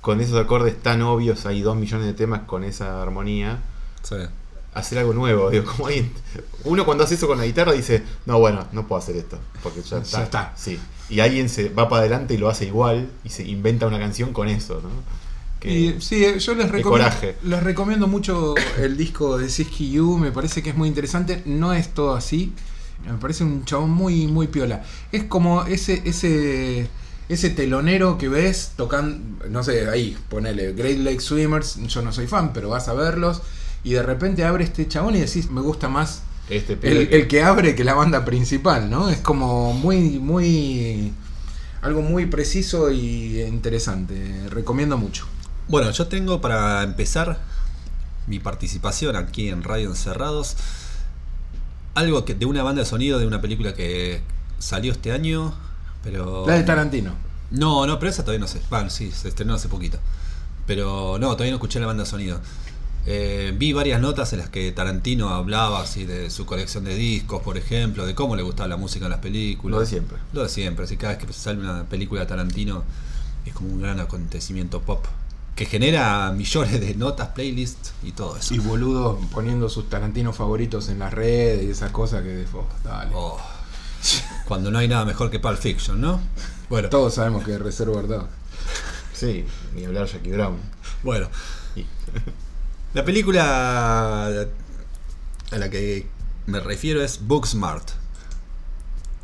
con 0.00 0.20
esos 0.20 0.38
acordes 0.38 0.80
tan 0.82 1.02
obvios, 1.02 1.44
hay 1.46 1.60
dos 1.62 1.76
millones 1.76 2.06
de 2.06 2.14
temas 2.14 2.42
con 2.42 2.64
esa 2.64 3.02
armonía, 3.02 3.58
Sí. 4.02 4.16
hacer 4.74 4.98
algo 4.98 5.12
nuevo? 5.12 5.50
Digo, 5.50 5.64
¿cómo 5.64 5.88
hay? 5.88 6.10
Uno 6.64 6.84
cuando 6.84 7.04
hace 7.04 7.14
eso 7.16 7.26
con 7.26 7.38
la 7.38 7.44
guitarra 7.46 7.72
dice, 7.72 8.02
no, 8.26 8.38
bueno, 8.38 8.66
no 8.72 8.86
puedo 8.86 9.00
hacer 9.02 9.16
esto, 9.16 9.38
porque 9.62 9.82
ya 9.82 9.96
Ya 9.98 10.02
está. 10.02 10.22
está. 10.22 10.52
Sí. 10.56 10.78
Y 11.10 11.20
alguien 11.20 11.48
se 11.48 11.70
va 11.70 11.88
para 11.88 12.00
adelante 12.02 12.34
y 12.34 12.36
lo 12.36 12.48
hace 12.48 12.66
igual 12.66 13.08
y 13.24 13.30
se 13.30 13.42
inventa 13.44 13.86
una 13.86 13.98
canción 13.98 14.32
con 14.32 14.48
eso, 14.48 14.80
¿no? 14.82 14.90
Que- 15.58 15.72
Y, 15.72 16.00
sí, 16.00 16.24
yo 16.38 16.54
les 16.54 16.70
recomiendo, 16.70 17.10
les 17.42 17.62
recomiendo 17.64 18.06
mucho 18.06 18.54
el 18.78 18.96
disco 18.96 19.38
de 19.38 19.48
Siski 19.48 19.98
U, 19.98 20.16
me 20.18 20.30
parece 20.30 20.62
que 20.62 20.70
es 20.70 20.76
muy 20.76 20.86
interesante, 20.88 21.42
no 21.46 21.72
es 21.72 21.88
todo 21.92 22.14
así, 22.14 22.52
me 23.04 23.14
parece 23.18 23.42
un 23.42 23.64
chabón 23.64 23.90
muy 23.90 24.26
muy 24.28 24.46
piola. 24.48 24.84
Es 25.10 25.24
como 25.24 25.64
ese 25.64 26.02
ese 26.04 26.88
ese 27.28 27.50
telonero 27.50 28.18
que 28.18 28.28
ves 28.28 28.72
tocando, 28.76 29.46
no 29.48 29.62
sé, 29.62 29.88
ahí, 29.88 30.16
ponele 30.28 30.72
Great 30.72 30.98
Lake 30.98 31.20
Swimmers, 31.20 31.76
yo 31.86 32.02
no 32.02 32.12
soy 32.12 32.26
fan, 32.26 32.52
pero 32.52 32.70
vas 32.70 32.88
a 32.88 32.94
verlos 32.94 33.42
y 33.84 33.92
de 33.92 34.02
repente 34.02 34.44
abre 34.44 34.64
este 34.64 34.88
chabón 34.88 35.16
y 35.16 35.20
decís, 35.20 35.50
me 35.50 35.60
gusta 35.60 35.88
más 35.88 36.22
este 36.48 36.78
el, 36.82 37.12
el 37.12 37.28
que 37.28 37.42
abre 37.42 37.74
que 37.74 37.84
la 37.84 37.94
banda 37.94 38.24
principal, 38.24 38.88
¿no? 38.88 39.10
Es 39.10 39.18
como 39.18 39.74
muy 39.74 40.18
muy 40.18 41.12
algo 41.82 42.02
muy 42.02 42.26
preciso 42.26 42.90
y 42.90 43.42
interesante, 43.42 44.48
recomiendo 44.48 44.96
mucho. 44.96 45.26
Bueno, 45.68 45.90
yo 45.90 46.06
tengo 46.06 46.40
para 46.40 46.82
empezar 46.82 47.38
mi 48.26 48.38
participación 48.38 49.16
aquí 49.16 49.48
en 49.48 49.62
Radio 49.62 49.90
Encerrados 49.90 50.56
algo 51.98 52.24
que 52.24 52.34
de 52.34 52.46
una 52.46 52.62
banda 52.62 52.82
de 52.82 52.86
sonido 52.86 53.18
de 53.18 53.26
una 53.26 53.40
película 53.40 53.74
que 53.74 54.22
salió 54.58 54.92
este 54.92 55.12
año, 55.12 55.52
pero 56.02 56.46
La 56.46 56.54
de 56.54 56.64
Tarantino. 56.64 57.12
No, 57.50 57.86
no, 57.86 57.98
pero 57.98 58.10
esa 58.10 58.22
todavía 58.22 58.40
no 58.40 58.48
sé. 58.48 58.60
Bueno, 58.70 58.90
sí, 58.90 59.10
se 59.10 59.28
estrenó 59.28 59.54
hace 59.54 59.68
poquito. 59.68 59.98
Pero 60.66 61.18
no, 61.18 61.28
todavía 61.32 61.50
no 61.50 61.56
escuché 61.56 61.80
la 61.80 61.86
banda 61.86 62.04
de 62.04 62.10
sonido. 62.10 62.40
Eh, 63.06 63.54
vi 63.56 63.72
varias 63.72 64.02
notas 64.02 64.32
en 64.34 64.40
las 64.40 64.50
que 64.50 64.70
Tarantino 64.72 65.30
hablaba 65.30 65.80
así 65.80 66.04
de 66.04 66.28
su 66.28 66.44
colección 66.44 66.84
de 66.84 66.94
discos, 66.94 67.42
por 67.42 67.56
ejemplo, 67.56 68.04
de 68.04 68.14
cómo 68.14 68.36
le 68.36 68.42
gustaba 68.42 68.68
la 68.68 68.76
música 68.76 69.06
en 69.06 69.12
las 69.12 69.20
películas. 69.20 69.76
Lo 69.76 69.80
de 69.80 69.86
siempre. 69.86 70.18
Lo 70.34 70.42
de 70.42 70.48
siempre, 70.50 70.84
así 70.84 70.98
cada 70.98 71.14
vez 71.14 71.24
que 71.24 71.32
sale 71.32 71.60
una 71.60 71.84
película 71.84 72.20
de 72.20 72.26
Tarantino 72.26 72.84
es 73.46 73.54
como 73.54 73.70
un 73.70 73.80
gran 73.80 73.98
acontecimiento 73.98 74.82
pop 74.82 75.06
que 75.58 75.66
genera 75.66 76.30
millones 76.30 76.80
de 76.80 76.94
notas, 76.94 77.30
playlists 77.30 77.92
y 78.04 78.12
todo 78.12 78.36
eso. 78.36 78.54
Y 78.54 78.60
boludo 78.60 79.18
poniendo 79.32 79.68
sus 79.68 79.88
Tarantinos 79.88 80.36
favoritos 80.36 80.88
en 80.88 81.00
las 81.00 81.12
redes 81.12 81.64
y 81.64 81.70
esas 81.70 81.90
cosas 81.90 82.22
que 82.22 82.44
oh, 82.54 82.64
dale. 82.84 83.10
Oh, 83.12 83.40
cuando 84.46 84.70
no 84.70 84.78
hay 84.78 84.88
nada 84.88 85.04
mejor 85.04 85.30
que 85.30 85.38
Pulp 85.40 85.58
Fiction, 85.58 86.00
¿no? 86.00 86.20
Bueno, 86.68 86.88
Todos 86.88 87.14
sabemos 87.14 87.44
que 87.44 87.54
es 87.54 87.60
Reservoir 87.60 88.06
Dogs. 88.06 88.28
Sí, 89.14 89.44
ni 89.74 89.84
hablar 89.84 90.06
Jackie 90.06 90.30
Brown. 90.30 90.58
bueno. 91.02 91.28
La 92.94 93.04
película 93.04 94.26
a 94.26 95.56
la 95.56 95.70
que 95.70 96.06
me 96.46 96.60
refiero 96.60 97.02
es 97.02 97.20
Booksmart. 97.26 97.90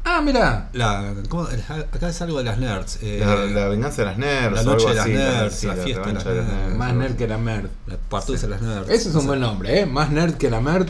Ah, 0.05 0.21
mira. 0.21 0.69
La, 0.75 1.15
¿cómo? 1.31 1.45
Acá 1.93 2.09
es 2.11 2.21
algo 2.21 2.39
de 2.39 2.45
las 2.45 2.59
nerds. 2.59 2.99
eh, 3.03 3.21
La, 3.25 3.37
la 3.47 3.69
venganza 3.69 4.03
de 4.03 4.09
las 4.09 4.19
nerds. 4.19 4.55
La 4.57 4.63
noche 4.63 4.87
algo 4.87 4.89
de 4.91 4.95
las 4.97 5.05
así, 5.07 5.13
nerds, 5.15 5.55
sí, 5.57 5.67
la 5.67 5.75
fiesta 5.77 6.07
de 6.09 6.13
las 6.13 6.25
nerds. 6.27 6.77
Más 6.77 6.95
nerd 6.95 7.17
que 7.17 7.27
la 7.27 7.39
merd. 7.39 7.71
la 7.87 7.97
partusa 7.97 8.43
de 8.43 8.49
las 8.49 8.61
nerds. 8.63 8.91
Ese 8.91 9.09
es 9.09 9.15
un 9.15 9.27
buen 9.27 9.41
nombre, 9.41 9.81
¿eh? 9.81 9.87
Más 9.87 10.11
nerd 10.11 10.35
que 10.35 10.51
la 10.51 10.61
merd. 10.61 10.89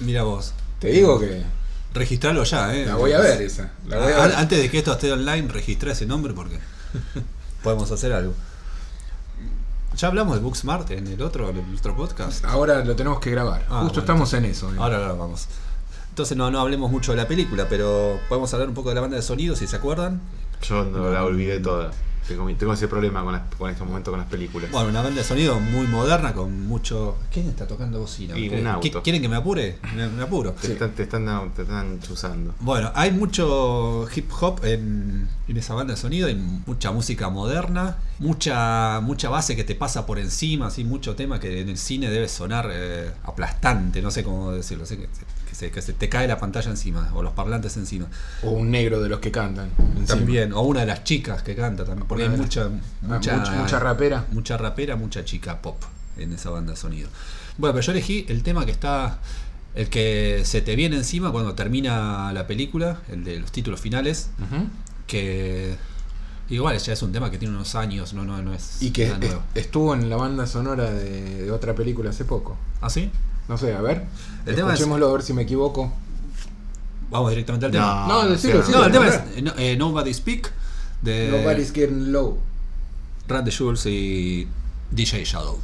Mira 0.00 0.24
vos. 0.24 0.52
Te 0.80 0.88
digo 0.88 1.20
que 1.20 1.44
Registralo 1.94 2.42
ya, 2.44 2.74
¿eh? 2.74 2.84
la 2.86 2.96
voy 2.96 3.12
a 3.12 3.20
ver 3.20 3.40
esa. 3.40 3.70
La 3.86 3.98
voy 3.98 4.12
a 4.12 4.22
A- 4.22 4.26
ver. 4.26 4.36
Antes 4.36 4.58
de 4.60 4.70
que 4.70 4.78
esto 4.78 4.92
esté 4.92 5.12
online, 5.12 5.48
registra 5.48 5.92
ese 5.92 6.06
nombre 6.06 6.32
porque 6.34 6.58
podemos 7.62 7.90
hacer 7.90 8.12
algo. 8.12 8.34
Ya 9.96 10.08
hablamos 10.08 10.34
de 10.34 10.42
Booksmart 10.42 10.90
en 10.90 11.06
el 11.06 11.22
otro, 11.22 11.48
en 11.50 11.58
el 11.58 11.76
otro 11.76 11.94
podcast. 11.96 12.44
Ahora 12.44 12.84
lo 12.84 12.96
tenemos 12.96 13.20
que 13.20 13.30
grabar. 13.30 13.60
Ah, 13.70 13.82
Justo 13.82 14.00
bueno. 14.00 14.00
estamos 14.00 14.32
en 14.34 14.44
eso. 14.46 14.70
¿eh? 14.72 14.76
Ahora 14.78 14.96
ahora 14.96 15.12
vamos. 15.12 15.46
Entonces 16.08 16.36
no, 16.36 16.50
no 16.50 16.60
hablemos 16.60 16.90
mucho 16.90 17.12
de 17.12 17.16
la 17.18 17.28
película, 17.28 17.66
pero 17.68 18.18
podemos 18.28 18.52
hablar 18.54 18.68
un 18.68 18.74
poco 18.74 18.88
de 18.88 18.96
la 18.96 19.00
banda 19.00 19.16
de 19.16 19.22
sonido, 19.22 19.54
si 19.54 19.66
se 19.68 19.76
acuerdan. 19.76 20.20
Yo 20.62 20.84
no 20.84 21.10
la 21.10 21.24
olvidé 21.24 21.60
toda. 21.60 21.92
Tengo, 22.28 22.72
ese 22.72 22.88
problema 22.88 23.22
con, 23.22 23.32
las- 23.32 23.42
con 23.58 23.70
estos 23.70 23.86
momentos 23.86 24.10
con 24.10 24.18
las 24.20 24.28
películas. 24.28 24.70
Bueno, 24.70 24.88
una 24.88 25.02
banda 25.02 25.18
de 25.20 25.24
sonido 25.26 25.60
muy 25.60 25.86
moderna 25.86 26.32
con 26.32 26.66
mucho... 26.66 27.16
¿Quién 27.32 27.48
está 27.48 27.66
tocando 27.66 27.98
bocina? 28.00 28.36
Y 28.38 28.44
un 28.48 28.54
¿Quieren- 28.54 28.66
auto. 28.66 29.02
¿Quieren 29.02 29.20
que 29.20 29.28
me 29.28 29.36
apure? 29.36 29.78
Me, 29.94 30.08
me 30.08 30.22
apuro. 30.22 30.52
te, 30.52 30.72
están, 30.72 30.92
te, 30.92 31.02
están, 31.02 31.52
te 31.54 31.62
están 31.62 32.00
chuzando. 32.00 32.54
Bueno, 32.60 32.90
hay 32.94 33.10
mucho 33.12 34.06
hip 34.14 34.30
hop 34.40 34.64
en, 34.64 35.28
en 35.48 35.56
esa 35.56 35.74
banda 35.74 35.94
de 35.94 36.00
sonido, 36.00 36.28
hay 36.28 36.34
mucha 36.66 36.90
música 36.92 37.28
moderna, 37.28 37.96
mucha 38.18 39.00
mucha 39.02 39.28
base 39.28 39.54
que 39.56 39.64
te 39.64 39.74
pasa 39.74 40.06
por 40.06 40.18
encima, 40.18 40.68
así 40.68 40.84
mucho 40.84 41.14
tema 41.14 41.38
que 41.40 41.60
en 41.60 41.68
el 41.68 41.76
cine 41.78 42.08
debe 42.10 42.28
sonar 42.28 42.70
eh, 42.72 43.10
aplastante, 43.24 44.00
no 44.02 44.10
sé 44.10 44.24
cómo 44.24 44.52
decirlo, 44.52 44.86
sé 44.86 44.96
que, 44.96 45.08
que 45.54 45.66
se, 45.66 45.70
que 45.70 45.82
se 45.82 45.92
te 45.92 46.08
cae 46.08 46.26
la 46.26 46.38
pantalla 46.38 46.68
encima 46.70 47.10
o 47.14 47.22
los 47.22 47.32
parlantes 47.32 47.76
encima. 47.76 48.06
O 48.42 48.50
un 48.50 48.70
negro 48.72 49.00
de 49.00 49.08
los 49.08 49.20
que 49.20 49.30
cantan. 49.30 49.70
encima. 49.96 50.06
También, 50.06 50.52
o 50.52 50.62
una 50.62 50.80
de 50.80 50.86
las 50.86 51.04
chicas 51.04 51.42
que 51.42 51.54
canta 51.54 51.84
también, 51.84 52.08
porque 52.08 52.24
hay 52.24 52.28
mucha, 52.30 52.64
Ah, 52.64 52.68
mucha, 53.02 53.36
mucha- 53.36 53.52
mucha 53.52 53.78
rapera. 53.78 54.24
Mucha 54.32 54.56
rapera, 54.58 54.96
mucha 54.96 55.24
chica 55.24 55.62
pop 55.62 55.80
en 56.16 56.32
esa 56.32 56.50
banda 56.50 56.72
de 56.72 56.76
sonido. 56.76 57.08
Bueno, 57.56 57.72
pero 57.74 57.86
yo 57.86 57.92
elegí 57.92 58.26
el 58.28 58.42
tema 58.42 58.64
que 58.66 58.72
está, 58.72 59.18
el 59.76 59.88
que 59.88 60.42
se 60.44 60.60
te 60.60 60.74
viene 60.74 60.96
encima 60.96 61.30
cuando 61.30 61.54
termina 61.54 62.32
la 62.32 62.46
película, 62.48 62.98
el 63.10 63.22
de 63.22 63.38
los 63.38 63.52
títulos 63.52 63.80
finales, 63.80 64.30
que 65.06 65.76
igual 66.50 66.76
ya 66.78 66.92
es 66.92 67.02
un 67.02 67.12
tema 67.12 67.30
que 67.30 67.38
tiene 67.38 67.54
unos 67.54 67.74
años, 67.76 68.12
no, 68.12 68.24
no, 68.24 68.42
no 68.42 68.54
es 68.54 68.82
Y 68.82 68.90
que 68.90 69.04
es- 69.04 69.18
nuevo. 69.18 69.42
estuvo 69.54 69.94
en 69.94 70.10
la 70.10 70.16
banda 70.16 70.46
sonora 70.48 70.90
de, 70.90 71.42
de 71.44 71.50
otra 71.52 71.74
película 71.74 72.10
hace 72.10 72.24
poco. 72.24 72.56
¿Ah, 72.80 72.90
sí? 72.90 73.10
No 73.48 73.58
sé, 73.58 73.74
a 73.74 73.80
ver. 73.80 74.04
El 74.46 74.54
es- 74.54 74.58
Escuchémoslo 74.60 75.08
a 75.08 75.12
ver 75.12 75.22
si 75.22 75.32
me 75.32 75.42
equivoco. 75.42 75.92
Vamos 77.10 77.30
directamente 77.30 77.66
al 77.66 77.72
tema. 77.72 78.06
No, 78.08 78.28
decilo, 78.28 78.54
sí, 78.54 78.58
decilo. 78.72 78.78
No, 78.78 78.84
el 78.86 78.92
tema 78.92 79.08
es 79.08 79.14
eh, 79.36 79.42
no- 79.42 79.52
eh, 79.58 79.76
Nobody 79.76 80.12
Speak 80.14 80.50
de 81.02 81.28
Nobody's 81.30 81.72
getting 81.72 82.12
low. 82.12 82.38
Randy 83.28 83.50
Schulz 83.50 83.86
y 83.86 84.48
DJ 84.90 85.24
Shadow. 85.24 85.58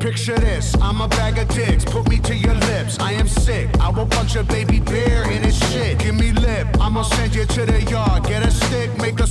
Picture 0.00 0.36
this, 0.38 0.74
I'm 0.80 1.00
a 1.00 1.08
bag 1.08 1.38
of 1.38 1.48
dicks, 1.48 1.84
put 1.84 2.08
me 2.08 2.18
to 2.20 2.34
your 2.34 2.54
lips. 2.54 2.98
I 3.00 3.12
am 3.12 3.26
sick, 3.26 3.68
I 3.80 3.88
will 3.90 4.06
punch 4.06 4.36
a 4.36 4.44
baby 4.44 4.78
bear 4.80 5.28
in 5.30 5.42
his 5.42 5.58
shit. 5.70 5.98
Give 5.98 6.14
me 6.14 6.30
lip, 6.32 6.68
I'ma 6.80 7.02
send 7.02 7.34
you 7.34 7.44
to 7.46 7.66
the 7.66 7.82
yard. 7.82 8.24
Get 8.24 8.46
a 8.46 8.50
stick, 8.50 8.96
make 8.98 9.18
a 9.20 9.26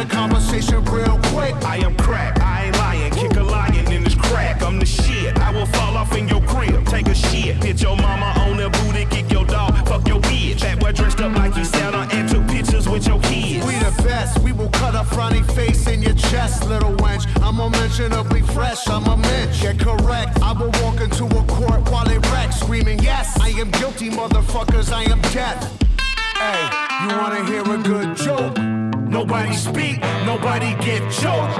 the 0.00 0.14
conversation 0.14 0.82
real 0.86 1.18
quick. 1.24 1.54
I 1.64 1.76
am 1.78 1.94
crack, 1.96 2.40
I 2.40 2.66
ain't 2.66 2.76
lying. 2.78 3.12
Kick 3.12 3.36
a 3.36 3.42
lion 3.42 3.92
in 3.92 4.02
this 4.02 4.14
crack, 4.14 4.62
I'm 4.62 4.78
the 4.78 4.86
shit. 4.86 5.36
I 5.38 5.50
will 5.52 5.66
fall 5.66 5.96
off 5.96 6.16
in 6.16 6.28
your 6.28 6.40
crib, 6.42 6.86
take 6.86 7.08
a 7.08 7.14
shit. 7.14 7.62
Hit 7.62 7.82
your 7.82 7.96
mama 7.96 8.32
on 8.40 8.56
the 8.56 8.70
booty, 8.70 9.04
kick 9.06 9.30
your 9.30 9.44
dog, 9.44 9.76
fuck 9.86 10.06
your 10.08 10.20
bitch. 10.20 10.60
That 10.60 10.80
boy 10.80 10.92
dressed 10.92 11.20
up 11.20 11.34
like 11.36 11.54
he 11.54 11.64
Santa 11.64 12.08
and 12.14 12.28
took 12.28 12.46
pictures 12.48 12.88
with 12.88 13.06
your 13.06 13.20
kids. 13.20 13.66
We 13.66 13.74
the 13.74 13.92
best, 14.02 14.38
we 14.38 14.52
will 14.52 14.70
cut 14.70 14.94
a 14.94 15.04
frowny 15.04 15.44
face 15.54 15.86
in 15.86 16.02
your 16.02 16.14
chest, 16.14 16.66
little 16.66 16.94
wench. 16.96 17.26
I'm 17.42 17.60
unmentionably 17.60 18.42
fresh, 18.42 18.88
I'm 18.88 19.04
a 19.06 19.16
mensch. 19.16 19.60
Get 19.60 19.78
correct, 19.78 20.40
I 20.40 20.52
will 20.52 20.72
walk 20.82 21.00
into 21.00 21.24
a 21.26 21.44
court 21.44 21.90
while 21.90 22.08
it 22.08 22.24
wrecks, 22.30 22.60
screaming, 22.60 23.00
Yes, 23.00 23.38
I 23.40 23.48
am 23.60 23.70
guilty, 23.72 24.08
motherfuckers, 24.08 24.92
I 24.92 25.02
am 25.10 25.20
death. 25.32 25.60
Hey, 26.38 26.62
you 27.02 27.16
wanna 27.18 27.44
hear 27.44 27.62
a 27.62 27.78
good 27.82 28.16
joke? 28.16 28.89
Nobody 29.10 29.52
speak, 29.54 30.00
nobody 30.24 30.72
get 30.84 31.02
choked. 31.10 31.58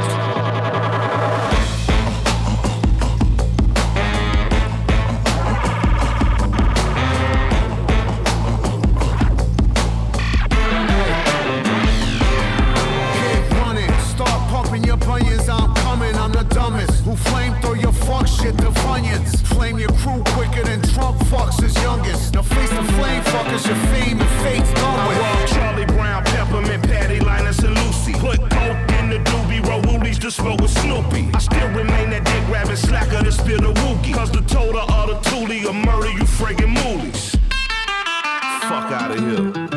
Keep 13.16 13.50
running, 13.59 13.92
start 14.00 14.49
pumping 14.49 14.85
your 14.85 14.97
bunions. 14.97 15.49
I'm 15.49 15.75
coming, 15.75 16.14
I'm 16.14 16.30
the 16.30 16.45
dumbest. 16.45 17.04
Who 17.04 17.16
flame 17.16 17.54
throw 17.61 17.75
your 17.75 17.92
fuck 17.92 18.28
shit? 18.28 18.61
Flame 19.61 19.78
your 19.78 19.92
crew 19.99 20.23
quicker 20.35 20.64
than 20.64 20.80
Trump 20.95 21.19
fucks 21.30 21.61
his 21.61 21.75
youngest. 21.83 22.35
Now 22.35 22.42
face 22.42 22.71
the 22.71 22.83
flame 22.95 23.23
fuckers 23.25 23.66
your 23.66 23.76
fame 23.92 24.19
and 24.21 24.30
fate's 24.42 24.73
I 24.83 24.90
smoke 30.41 30.61
with 30.61 30.71
Snoopy. 30.71 31.31
I 31.35 31.39
still 31.39 31.69
remain 31.69 32.11
that 32.11 32.25
dick 32.25 32.45
grabbing 32.47 32.77
slacker 32.77 33.23
to 33.23 33.33
spill 33.33 33.61
the 33.61 33.73
wookie. 33.83 34.15
Cause 34.15 34.31
the 34.31 34.43
total 34.43 34.81
of 34.81 35.09
the 35.09 35.17
toolie 35.29 35.65
will 35.65 35.75
murder 35.75 36.11
you 36.11 36.25
friggin' 36.25 36.75
moolies. 36.75 37.37
Fuck 38.69 38.93
out 38.93 39.11
of 39.11 39.19
here. 39.21 39.70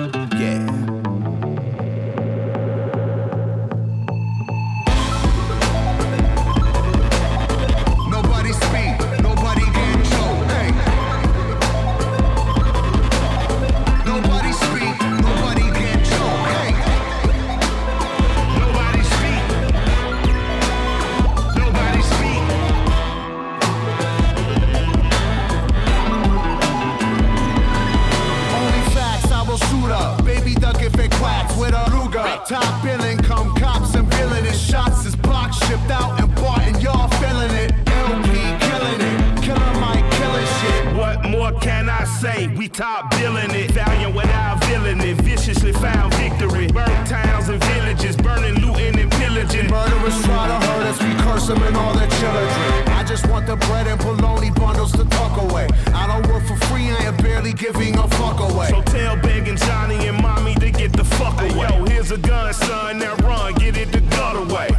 We 42.23 42.69
top 42.69 43.11
billing 43.11 43.51
it. 43.51 43.71
Valiant 43.71 44.15
without 44.15 44.63
villain 44.63 45.01
it. 45.01 45.17
Viciously 45.17 45.73
found 45.73 46.13
victory. 46.13 46.67
Burnt 46.67 47.05
towns 47.05 47.49
and 47.49 47.61
villages. 47.61 48.15
Burning, 48.15 48.55
looting, 48.65 48.97
and 48.97 49.11
pillaging. 49.11 49.69
Murderers 49.69 50.23
try 50.23 50.47
to 50.47 50.65
hurt 50.65 50.85
us, 50.87 51.03
we 51.03 51.13
curse 51.23 51.47
them 51.47 51.61
and 51.63 51.75
all 51.75 51.93
their 51.93 52.07
children. 52.07 52.87
I 52.89 53.03
just 53.03 53.27
want 53.27 53.45
the 53.45 53.57
bread 53.57 53.87
and 53.87 53.99
bologna 53.99 54.51
bundles 54.51 54.93
to 54.93 55.03
tuck 55.03 55.41
away. 55.41 55.67
I 55.87 56.07
don't 56.07 56.25
work 56.31 56.45
for 56.45 56.55
free, 56.67 56.89
I 56.91 57.03
am 57.03 57.17
barely 57.17 57.51
giving 57.51 57.97
a 57.97 58.07
fuck 58.07 58.39
away. 58.39 58.67
So 58.69 58.81
tell 58.83 59.17
begging 59.17 59.57
Johnny 59.57 60.07
and 60.07 60.21
mommy 60.21 60.55
to 60.55 60.71
get 60.71 60.93
the 60.93 61.03
fuck 61.03 61.41
away. 61.41 61.67
Yo, 61.67 61.83
here's 61.85 62.11
a 62.11 62.17
gun, 62.17 62.53
son. 62.53 62.99
Now 62.99 63.15
run, 63.17 63.53
get 63.55 63.75
it 63.75 63.91
the 63.91 63.99
gut 63.99 64.37
away. 64.37 64.69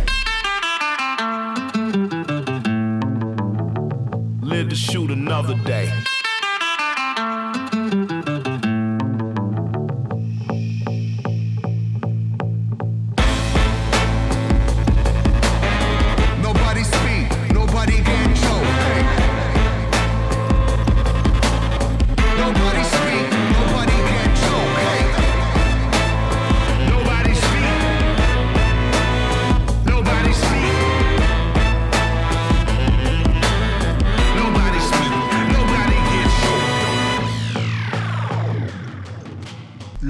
Live 4.40 4.70
to 4.70 4.76
shoot 4.76 5.10
another 5.10 5.56
day. 5.64 5.92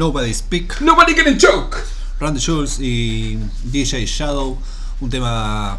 Nobody 0.05 0.35
Speak, 0.35 0.83
Nobody 0.83 1.14
getting 1.14 1.38
choke. 1.38 1.79
Randy 2.21 2.38
Jules 2.38 2.79
y 2.79 3.38
DJ 3.64 4.05
Shadow, 4.05 4.59
un 5.01 5.09
tema 5.09 5.79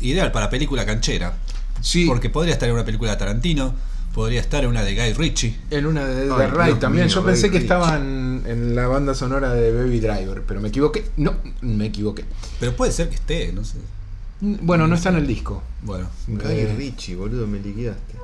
ideal 0.00 0.32
para 0.32 0.48
película 0.48 0.86
canchera. 0.86 1.36
Sí. 1.82 2.06
Porque 2.06 2.30
podría 2.30 2.54
estar 2.54 2.66
en 2.70 2.74
una 2.74 2.86
película 2.86 3.10
de 3.10 3.18
Tarantino, 3.18 3.74
podría 4.14 4.40
estar 4.40 4.64
en 4.64 4.70
una 4.70 4.82
de 4.82 4.94
Guy 4.94 5.12
Ritchie. 5.12 5.56
En 5.70 5.84
una 5.84 6.06
de 6.06 6.22
Ay, 6.22 6.28
The 6.38 6.46
Ride 6.46 6.64
Dios 6.64 6.80
también. 6.80 7.04
mío, 7.06 7.14
Yo 7.14 7.22
pensé 7.22 7.42
Ray 7.42 7.50
que 7.50 7.56
Rich. 7.58 7.64
estaban 7.64 8.42
en 8.46 8.74
la 8.74 8.86
banda 8.86 9.14
sonora 9.14 9.52
de 9.52 9.70
Baby 9.70 10.00
Driver, 10.00 10.42
pero 10.48 10.62
me 10.62 10.68
equivoqué. 10.68 11.04
No, 11.18 11.34
me 11.60 11.84
equivoqué. 11.84 12.24
Pero 12.58 12.74
puede 12.74 12.92
ser 12.92 13.10
que 13.10 13.16
esté, 13.16 13.52
no 13.52 13.62
sé. 13.62 13.76
Bueno, 14.40 14.86
no 14.88 14.94
está 14.94 15.10
en 15.10 15.16
el 15.16 15.26
disco. 15.26 15.62
Bueno, 15.82 16.08
Guy 16.28 16.40
Eh. 16.48 16.74
Ritchie, 16.78 17.14
boludo, 17.14 17.46
me 17.46 17.58
liquidaste. 17.60 18.14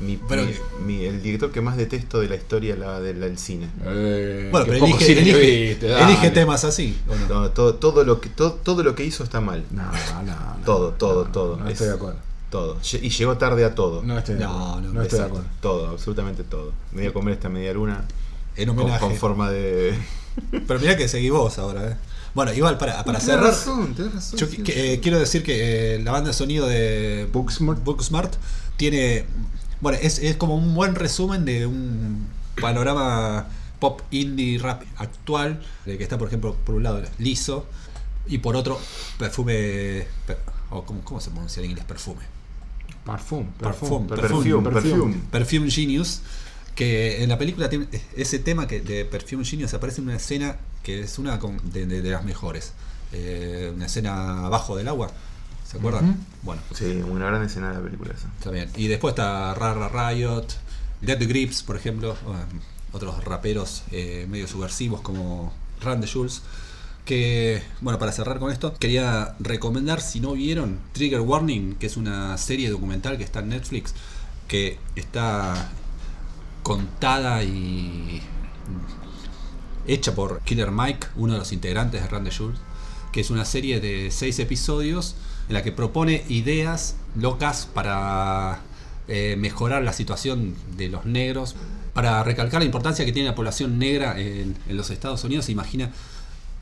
Mi, 0.00 0.18
Pero- 0.28 0.44
mi- 0.44 0.54
mi- 0.96 1.04
el 1.04 1.22
director 1.22 1.50
que 1.52 1.60
más 1.60 1.76
detesto 1.76 2.20
de 2.20 2.28
la 2.28 2.36
historia 2.36 2.74
la, 2.76 3.00
de 3.00 3.12
la- 3.14 3.26
del 3.26 3.36
cine. 3.38 3.68
Eh, 3.84 4.48
bueno 4.50 4.66
pero 4.66 4.84
elige, 4.86 5.04
cine 5.04 5.20
elige- 5.20 5.68
viste, 5.70 5.88
dale. 5.88 6.04
elige 6.12 6.30
temas 6.30 6.64
así. 6.64 6.98
¿o 7.08 7.14
no? 7.14 7.26
No, 7.42 7.50
todo, 7.50 7.74
todo, 7.74 8.02
lo 8.04 8.20
que, 8.20 8.30
todo, 8.30 8.52
todo 8.54 8.82
lo 8.82 8.94
que 8.94 9.04
hizo 9.04 9.22
está 9.24 9.40
mal. 9.42 9.62
No, 9.70 9.82
no, 9.82 10.22
no. 10.32 10.64
Todo, 10.64 10.92
todo, 10.92 11.24
no, 11.26 11.30
todo. 11.30 11.56
No, 11.58 11.66
Es- 11.66 11.72
estoy 11.72 11.88
de 11.88 11.94
acuerdo. 11.94 12.18
Todo. 12.50 12.78
Y 13.02 13.10
llegó 13.10 13.36
tarde 13.36 13.64
a 13.64 13.74
todo. 13.74 14.02
No 14.02 14.18
estoy 14.18 14.36
de 14.36 14.44
acuerdo. 14.44 14.80
no, 14.80 14.92
No, 14.94 15.02
estoy 15.02 15.18
de 15.20 15.24
acuerdo. 15.26 15.46
Todo, 15.60 15.88
absolutamente 15.88 16.44
todo. 16.44 16.72
Me 16.92 17.02
voy 17.02 17.10
a 17.10 17.12
comer 17.12 17.34
esta 17.34 17.48
media 17.48 17.72
luna 17.74 18.04
En 18.56 18.68
con, 18.70 18.78
homenaje. 18.80 19.00
con 19.04 19.14
forma 19.16 19.50
de. 19.50 19.94
Pero 20.66 20.80
mira 20.80 20.96
que 20.96 21.08
seguí 21.08 21.28
vos 21.30 21.58
ahora, 21.58 21.90
¿eh? 21.90 21.96
Bueno, 22.34 22.52
igual 22.54 22.78
para, 22.78 23.04
para 23.04 23.18
Tenés 23.18 23.24
cerrar. 23.24 23.44
razón, 23.44 23.92
tenés 23.94 24.14
razón, 24.14 24.38
Yo 24.38 24.46
sí, 24.46 24.56
que- 24.58 24.72
sí. 24.72 24.78
eh, 24.80 25.00
quiero 25.02 25.18
decir 25.18 25.42
que 25.42 25.96
eh, 25.96 25.98
la 25.98 26.12
banda 26.12 26.28
de 26.28 26.34
sonido 26.34 26.66
de 26.66 27.28
Booksmart. 27.32 27.82
Booksmart 27.84 28.34
tiene. 28.76 29.26
Bueno, 29.80 29.98
es, 30.00 30.18
es 30.18 30.36
como 30.36 30.54
un 30.56 30.74
buen 30.74 30.94
resumen 30.94 31.44
de 31.44 31.66
un 31.66 32.26
panorama 32.60 33.48
pop 33.78 34.02
indie 34.10 34.58
rap 34.58 34.82
actual. 34.96 35.62
De 35.86 35.96
que 35.96 36.02
está, 36.04 36.18
por 36.18 36.28
ejemplo, 36.28 36.54
por 36.64 36.74
un 36.74 36.82
lado 36.82 37.02
liso 37.18 37.66
y 38.26 38.38
por 38.38 38.56
otro 38.56 38.78
perfume. 39.18 40.06
per- 40.26 40.38
¿cómo, 40.68 41.00
¿Cómo 41.04 41.20
se 41.20 41.30
pronuncia 41.30 41.62
en 41.62 41.70
inglés? 41.70 41.84
Perfume. 41.86 42.20
Parfum. 43.04 43.46
Parfum, 43.58 44.06
Perfume, 44.06 44.70
perfume. 44.70 45.20
Perfume 45.30 45.70
Genius, 45.70 46.20
que 46.74 47.22
en 47.22 47.28
la 47.30 47.38
película 47.38 47.68
tiene 47.70 47.86
ese 48.16 48.38
tema 48.38 48.66
que 48.66 48.80
de 48.80 49.04
Perfume 49.06 49.44
Genius 49.44 49.72
aparece 49.74 50.00
en 50.02 50.08
una 50.08 50.16
escena 50.16 50.56
que 50.82 51.00
es 51.00 51.18
una 51.18 51.38
con- 51.38 51.58
de, 51.72 51.86
de- 51.86 52.02
de 52.02 52.10
las 52.10 52.24
mejores. 52.24 52.72
Eh, 53.12 53.72
una 53.74 53.86
escena 53.86 54.46
abajo 54.46 54.76
del 54.76 54.86
agua. 54.88 55.10
¿Se 55.70 55.78
acuerdan? 55.78 56.16
Bueno, 56.42 56.60
Sí, 56.74 57.00
una 57.08 57.26
gran 57.26 57.44
escena 57.44 57.68
de 57.68 57.74
la 57.74 57.80
película 57.80 58.12
esa. 58.12 58.26
está 58.38 58.50
bien. 58.50 58.68
Y 58.76 58.88
después 58.88 59.12
está 59.12 59.54
Rara 59.54 59.88
Riot, 60.10 60.46
Dead 61.00 61.28
Grips, 61.28 61.62
por 61.62 61.76
ejemplo, 61.76 62.16
um, 62.26 62.60
otros 62.92 63.22
raperos 63.24 63.84
eh, 63.92 64.26
medio 64.28 64.48
subversivos 64.48 65.00
como 65.00 65.52
Randy 65.80 66.08
Jules. 66.08 66.42
Que, 67.04 67.62
bueno, 67.80 68.00
para 68.00 68.10
cerrar 68.10 68.40
con 68.40 68.50
esto, 68.50 68.74
quería 68.74 69.36
recomendar, 69.38 70.00
si 70.00 70.18
no 70.18 70.32
vieron, 70.32 70.80
Trigger 70.92 71.20
Warning, 71.20 71.76
que 71.76 71.86
es 71.86 71.96
una 71.96 72.36
serie 72.36 72.68
documental 72.68 73.16
que 73.16 73.24
está 73.24 73.38
en 73.38 73.50
Netflix, 73.50 73.94
que 74.48 74.76
está 74.96 75.70
contada 76.64 77.44
y 77.44 78.22
hecha 79.86 80.14
por 80.16 80.40
Killer 80.40 80.72
Mike, 80.72 81.06
uno 81.14 81.34
de 81.34 81.38
los 81.38 81.52
integrantes 81.52 82.02
de 82.02 82.08
Randy 82.08 82.30
Jules, 82.32 82.58
que 83.12 83.20
es 83.20 83.30
una 83.30 83.44
serie 83.44 83.80
de 83.80 84.10
seis 84.10 84.38
episodios 84.40 85.14
en 85.50 85.54
la 85.54 85.64
que 85.64 85.72
propone 85.72 86.22
ideas 86.28 86.94
locas 87.16 87.66
para 87.66 88.60
eh, 89.08 89.34
mejorar 89.36 89.82
la 89.82 89.92
situación 89.92 90.54
de 90.76 90.88
los 90.88 91.06
negros, 91.06 91.56
para 91.92 92.22
recalcar 92.22 92.60
la 92.60 92.66
importancia 92.66 93.04
que 93.04 93.10
tiene 93.10 93.28
la 93.28 93.34
población 93.34 93.76
negra 93.76 94.16
en, 94.20 94.56
los 94.68 94.90
Estados 94.90 95.24
Unidos. 95.24 95.46
Se 95.46 95.52
imagina 95.52 95.90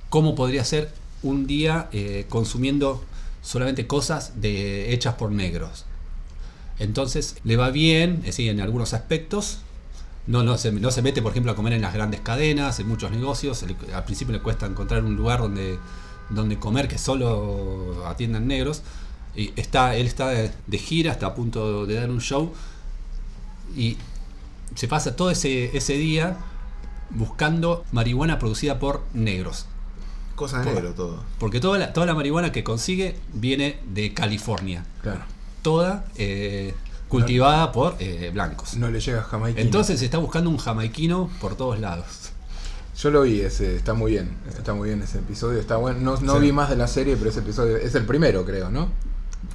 cómo 0.08 0.34
podría 0.34 0.64
ser 0.64 0.90
un 1.22 1.46
día 1.46 1.90
eh, 1.92 2.24
consumiendo 2.30 3.04
solamente 3.42 3.86
cosas 3.86 4.32
hechas 4.42 5.16
por 5.16 5.32
negros. 5.32 5.84
Entonces 6.78 7.36
le 7.44 7.58
va 7.58 7.68
bien, 7.68 8.22
eh, 8.24 8.32
sí, 8.32 8.48
en 8.48 8.58
algunos 8.58 8.94
aspectos. 8.94 9.58
No, 10.26 10.42
no, 10.42 10.56
se, 10.56 10.72
no 10.72 10.90
se 10.90 11.02
mete, 11.02 11.20
por 11.20 11.32
ejemplo, 11.32 11.52
a 11.52 11.54
comer 11.54 11.74
en 11.74 11.82
las 11.82 11.92
grandes 11.92 12.22
cadenas, 12.22 12.80
en 12.80 12.88
muchos 12.88 13.10
negocios. 13.10 13.62
Al 13.92 14.04
principio 14.04 14.32
le 14.32 14.40
cuesta 14.40 14.64
encontrar 14.64 15.04
un 15.04 15.14
lugar 15.14 15.40
donde, 15.40 15.78
donde 16.30 16.58
comer 16.58 16.88
que 16.88 16.98
solo 16.98 18.04
atiendan 18.06 18.46
negros. 18.46 18.82
Y 19.34 19.52
está, 19.56 19.94
él 19.94 20.06
está 20.06 20.28
de, 20.28 20.50
de 20.66 20.78
gira, 20.78 21.12
está 21.12 21.28
a 21.28 21.34
punto 21.34 21.86
de 21.86 21.94
dar 21.94 22.10
un 22.10 22.20
show. 22.20 22.52
Y 23.76 23.96
se 24.74 24.88
pasa 24.88 25.16
todo 25.16 25.30
ese, 25.30 25.76
ese 25.76 25.94
día 25.94 26.36
buscando 27.10 27.84
marihuana 27.92 28.38
producida 28.38 28.78
por 28.78 29.02
negros. 29.14 29.66
Cosa 30.34 30.60
de 30.60 30.72
negro 30.72 30.94
todo. 30.94 31.22
Porque 31.38 31.60
toda 31.60 31.78
la, 31.78 31.92
toda 31.92 32.06
la 32.06 32.14
marihuana 32.14 32.52
que 32.52 32.62
consigue 32.62 33.16
viene 33.32 33.78
de 33.92 34.14
California. 34.14 34.84
Claro. 35.02 35.22
Toda 35.62 36.06
eh, 36.16 36.74
cultivada 37.08 37.72
por 37.72 37.96
eh, 37.98 38.30
blancos. 38.32 38.76
No 38.76 38.90
le 38.90 39.00
llega 39.00 39.22
jamás. 39.22 39.54
Entonces 39.56 39.98
se 39.98 40.04
está 40.04 40.18
buscando 40.18 40.48
un 40.50 40.58
jamaiquino 40.58 41.28
por 41.40 41.56
todos 41.56 41.80
lados. 41.80 42.30
Yo 43.00 43.10
lo 43.10 43.22
vi, 43.22 43.40
ese, 43.40 43.76
está 43.76 43.94
muy 43.94 44.12
bien. 44.12 44.30
Está 44.48 44.74
muy 44.74 44.88
bien 44.88 45.02
ese 45.02 45.18
episodio. 45.18 45.60
Está 45.60 45.76
bueno. 45.76 46.00
No, 46.00 46.20
no 46.20 46.34
Sí. 46.34 46.40
vi 46.40 46.52
más 46.52 46.68
de 46.70 46.76
la 46.76 46.88
serie, 46.88 47.16
pero 47.16 47.30
ese 47.30 47.40
episodio 47.40 47.76
es 47.76 47.94
el 47.94 48.04
primero, 48.04 48.44
creo, 48.44 48.70
¿no? 48.70 48.90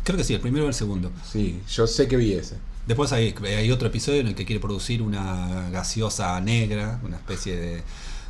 Creo 0.03 0.17
que 0.17 0.23
sí, 0.23 0.34
el 0.34 0.39
primero 0.39 0.65
o 0.65 0.67
el 0.69 0.73
segundo. 0.73 1.12
Sí, 1.29 1.62
yo 1.69 1.86
sé 1.88 2.08
que 2.08 2.15
vi 2.15 2.34
ese. 2.34 2.56
Después 2.88 3.12
hay, 3.12 3.36
hay 3.45 3.71
otro 3.71 3.88
episodio 3.88 4.21
en 4.21 4.27
el 4.27 4.36
que 4.36 4.45
quiere 4.45 4.60
producir 4.62 5.01
una 5.01 5.69
gaseosa 5.71 6.39
negra, 6.41 6.99
una 7.03 7.17
especie 7.17 7.56
de, 7.58 7.84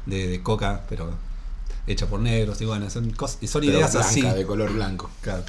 de- 0.06 0.28
de 0.28 0.42
coca, 0.44 0.84
pero 0.90 1.12
hecha 1.88 2.08
por 2.08 2.20
negros. 2.20 2.60
Y 2.62 2.66
bueno, 2.66 2.90
son, 2.90 3.12
cos- 3.16 3.38
y 3.42 3.48
son 3.48 3.62
Pero 3.62 3.74
ideas 3.74 3.92
blanca, 3.94 4.08
así. 4.10 4.22
de 4.22 4.46
color 4.46 4.72
blanco. 4.74 5.10
Claro. 5.22 5.44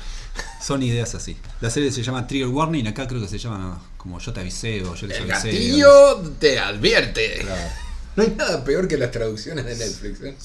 Son 0.60 0.82
ideas 0.82 1.14
así. 1.14 1.36
La 1.60 1.70
serie 1.70 1.90
se 1.92 2.02
llama 2.02 2.26
Trigger 2.26 2.48
Warning, 2.48 2.86
acá 2.88 3.06
creo 3.06 3.20
que 3.20 3.28
se 3.28 3.38
llama 3.38 3.80
como 3.96 4.18
Yo 4.18 4.32
te 4.32 4.40
avisé 4.40 4.82
o 4.84 4.94
Yo 4.94 5.06
les 5.06 5.18
El 5.20 5.30
avisé. 5.30 5.52
gatillo 5.52 6.16
te 6.38 6.58
advierte. 6.58 7.46
No 8.16 8.22
hay 8.22 8.30
nada 8.36 8.64
peor 8.64 8.86
que 8.88 8.96
las 8.96 9.10
traducciones 9.10 9.64
de 9.64 9.76
Netflix. 9.76 10.20
¿eh? 10.22 10.36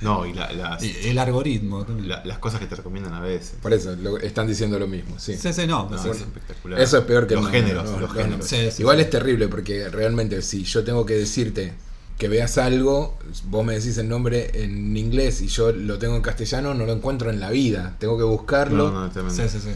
No, 0.00 0.26
y 0.26 0.34
la- 0.34 0.52
las, 0.52 0.82
El 0.82 1.18
algoritmo. 1.18 1.84
también. 1.84 2.08
la- 2.08 2.22
las 2.24 2.38
cosas 2.38 2.60
que 2.60 2.66
te 2.66 2.74
recomiendan 2.74 3.14
a 3.14 3.20
veces. 3.20 3.54
Por 3.62 3.72
eso 3.72 3.94
lo- 3.96 4.18
están 4.18 4.46
diciendo 4.46 4.78
lo 4.78 4.86
mismo. 4.86 5.18
Sí. 5.18 5.36
Sí, 5.36 5.52
sí, 5.52 5.66
no. 5.66 5.88
No, 5.88 6.02
sí, 6.02 6.10
es 6.10 6.16
sí. 6.18 6.22
espectacular. 6.24 6.80
Eso 6.80 6.98
es 6.98 7.04
peor 7.04 7.26
que 7.26 7.34
los 7.36 7.46
el 7.46 7.50
géneros. 7.52 7.88
los 7.90 8.00
Los 8.02 8.12
géneros. 8.12 8.46
Sí, 8.46 8.70
sí, 8.70 8.82
Igual 8.82 8.96
sí. 8.98 9.02
es 9.04 9.10
terrible 9.10 9.48
porque 9.48 9.88
realmente 9.88 10.42
si 10.42 10.64
yo 10.64 10.84
tengo 10.84 11.06
que 11.06 11.14
decirte 11.14 11.72
que 12.18 12.28
veas 12.28 12.58
algo, 12.58 13.18
vos 13.44 13.64
me 13.64 13.74
decís 13.74 13.96
el 13.98 14.08
nombre 14.08 14.50
en 14.62 14.96
inglés 14.96 15.40
y 15.40 15.46
yo 15.48 15.72
lo 15.72 15.98
tengo 15.98 16.16
en 16.16 16.22
castellano, 16.22 16.74
no 16.74 16.84
lo 16.86 16.92
encuentro 16.92 17.30
en 17.30 17.40
la 17.40 17.50
vida. 17.50 17.96
Tengo 17.98 18.18
que 18.18 18.24
buscarlo 18.24 18.90
No, 18.90 19.06
no. 19.08 19.30
Sí, 19.30 19.42
sí, 19.48 19.58
sí. 19.58 19.70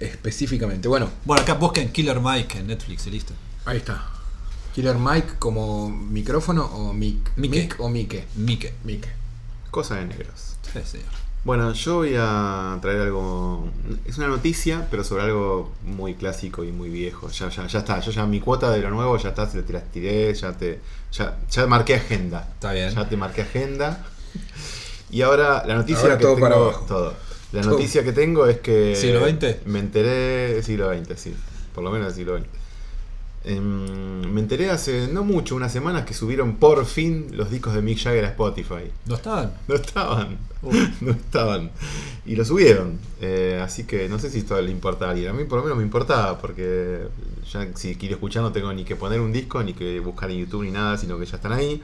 específicamente. 0.00 0.88
Bueno, 0.88 1.10
Bueno, 1.24 1.42
acá 1.42 1.54
busquen 1.54 1.90
Killer 1.92 2.20
Mike 2.20 2.58
en 2.58 2.68
Netflix 2.68 3.06
y 3.06 3.10
listo. 3.10 3.34
ahí 3.66 3.78
está. 3.78 4.02
Killer 4.74 4.96
Mike 4.96 5.34
como 5.38 5.90
micrófono 5.90 6.64
o 6.66 6.92
mic. 6.92 7.16
Mic. 7.36 7.50
Mic 7.50 7.76
o 7.78 7.88
Mike. 7.88 8.24
Mike. 8.36 8.74
Mike. 8.84 9.08
Cosa 9.70 9.96
de 9.96 10.06
negros. 10.06 10.56
Sí, 10.72 10.80
señor. 10.84 11.06
Bueno, 11.44 11.72
yo 11.72 11.96
voy 11.96 12.14
a 12.18 12.78
traer 12.82 13.00
algo. 13.02 13.68
Es 14.04 14.18
una 14.18 14.26
noticia, 14.28 14.86
pero 14.90 15.02
sobre 15.04 15.22
algo 15.24 15.72
muy 15.84 16.14
clásico 16.14 16.64
y 16.64 16.72
muy 16.72 16.90
viejo. 16.90 17.28
Ya, 17.30 17.48
ya, 17.48 17.66
ya 17.66 17.78
está. 17.78 18.00
Yo 18.00 18.10
ya 18.10 18.26
mi 18.26 18.40
cuota 18.40 18.70
de 18.70 18.80
lo 18.80 18.90
nuevo 18.90 19.16
ya 19.18 19.30
está, 19.30 19.48
se 19.48 19.62
te 19.62 19.72
las 19.72 19.84
tiré, 19.90 20.34
ya 20.34 20.52
te. 20.52 20.80
Ya, 21.12 21.38
ya 21.50 21.66
marqué 21.66 21.94
agenda. 21.94 22.48
Está 22.54 22.72
bien. 22.72 22.90
Ya 22.94 23.08
te 23.08 23.16
marqué 23.16 23.42
agenda. 23.42 24.04
Y 25.10 25.22
ahora 25.22 25.64
la 25.66 25.74
noticia 25.76 26.02
Ahora 26.02 26.18
que 26.18 26.22
todo 26.22 26.34
tengo. 26.34 26.48
para 26.48 26.60
abajo. 26.60 26.84
todo. 26.86 27.14
La 27.52 27.62
Todo. 27.62 27.72
noticia 27.72 28.04
que 28.04 28.12
tengo 28.12 28.46
es 28.46 28.58
que. 28.60 28.94
¿Siglo 28.94 29.26
XX? 29.26 29.66
Me 29.66 29.78
enteré. 29.78 30.62
Siglo 30.62 30.92
XX, 30.92 31.18
sí. 31.18 31.34
Por 31.74 31.82
lo 31.82 31.90
menos 31.90 32.08
del 32.08 32.16
siglo 32.16 32.36
XX. 32.38 32.46
Em, 33.44 34.26
me 34.32 34.40
enteré 34.40 34.70
hace 34.70 35.08
no 35.08 35.24
mucho, 35.24 35.54
unas 35.54 35.72
semanas, 35.72 36.04
que 36.04 36.12
subieron 36.12 36.56
por 36.56 36.84
fin 36.84 37.28
los 37.32 37.50
discos 37.50 37.74
de 37.74 37.82
Mick 37.82 37.98
Jagger 37.98 38.24
a 38.24 38.28
Spotify. 38.28 38.90
¿No 39.06 39.14
estaban? 39.14 39.52
No 39.68 39.74
estaban. 39.74 40.38
No 41.00 41.12
estaban. 41.12 41.70
Y 42.26 42.34
lo 42.34 42.44
subieron. 42.44 42.98
Eh, 43.20 43.60
así 43.62 43.84
que 43.84 44.08
no 44.08 44.18
sé 44.18 44.28
si 44.28 44.38
esto 44.38 44.60
le 44.60 44.72
importa 44.72 45.06
a 45.06 45.10
alguien. 45.10 45.28
A 45.28 45.32
mí 45.32 45.44
por 45.44 45.58
lo 45.58 45.64
menos 45.64 45.78
me 45.78 45.84
importaba 45.84 46.36
porque 46.38 47.06
ya 47.50 47.68
si 47.76 47.94
quiero 47.94 48.16
escuchar 48.16 48.42
no 48.42 48.50
tengo 48.50 48.72
ni 48.72 48.84
que 48.84 48.96
poner 48.96 49.20
un 49.20 49.32
disco, 49.32 49.62
ni 49.62 49.72
que 49.72 50.00
buscar 50.00 50.30
en 50.30 50.38
YouTube 50.38 50.64
ni 50.64 50.72
nada, 50.72 50.96
sino 50.98 51.16
que 51.16 51.26
ya 51.26 51.36
están 51.36 51.52
ahí. 51.52 51.80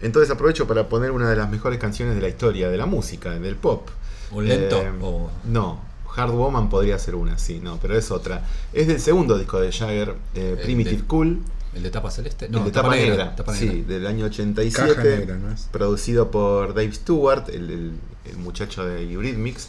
Entonces 0.00 0.30
aprovecho 0.30 0.68
para 0.68 0.88
poner 0.88 1.10
una 1.10 1.28
de 1.28 1.34
las 1.34 1.50
mejores 1.50 1.80
canciones 1.80 2.14
de 2.14 2.20
la 2.20 2.28
historia, 2.28 2.68
de 2.68 2.76
la 2.76 2.86
música, 2.86 3.36
del 3.36 3.56
pop. 3.56 3.88
¿Un 4.30 4.46
lento? 4.46 4.80
Eh, 4.80 4.92
o... 5.02 5.30
No, 5.44 5.80
Hard 6.18 6.32
Woman 6.32 6.68
podría 6.68 6.98
ser 6.98 7.14
una, 7.14 7.38
sí, 7.38 7.60
no, 7.62 7.78
pero 7.80 7.96
es 7.96 8.10
otra. 8.10 8.44
Es 8.72 8.86
del 8.88 9.00
segundo 9.00 9.38
disco 9.38 9.60
de 9.60 9.70
Jagger, 9.72 10.14
eh, 10.34 10.58
Primitive 10.62 10.96
de- 10.98 11.04
Cool. 11.04 11.38
¿El 11.74 11.82
de 11.82 11.90
tapa 11.90 12.10
celeste? 12.10 12.46
el 12.46 12.52
de 12.64 12.70
tapa, 12.70 12.94
negra, 12.96 13.36
tapa 13.36 13.54
sí, 13.54 13.66
negra. 13.66 13.94
del 13.94 14.06
año 14.06 14.24
87, 14.26 14.94
Caja 14.94 15.02
negra, 15.04 15.36
¿no 15.36 15.52
es? 15.52 15.68
producido 15.70 16.30
por 16.30 16.68
Dave 16.74 16.92
Stewart, 16.92 17.48
el, 17.50 17.70
el- 17.70 17.92
el 18.24 18.36
muchacho 18.38 18.84
de 18.86 19.02
Eurythmics, 19.12 19.68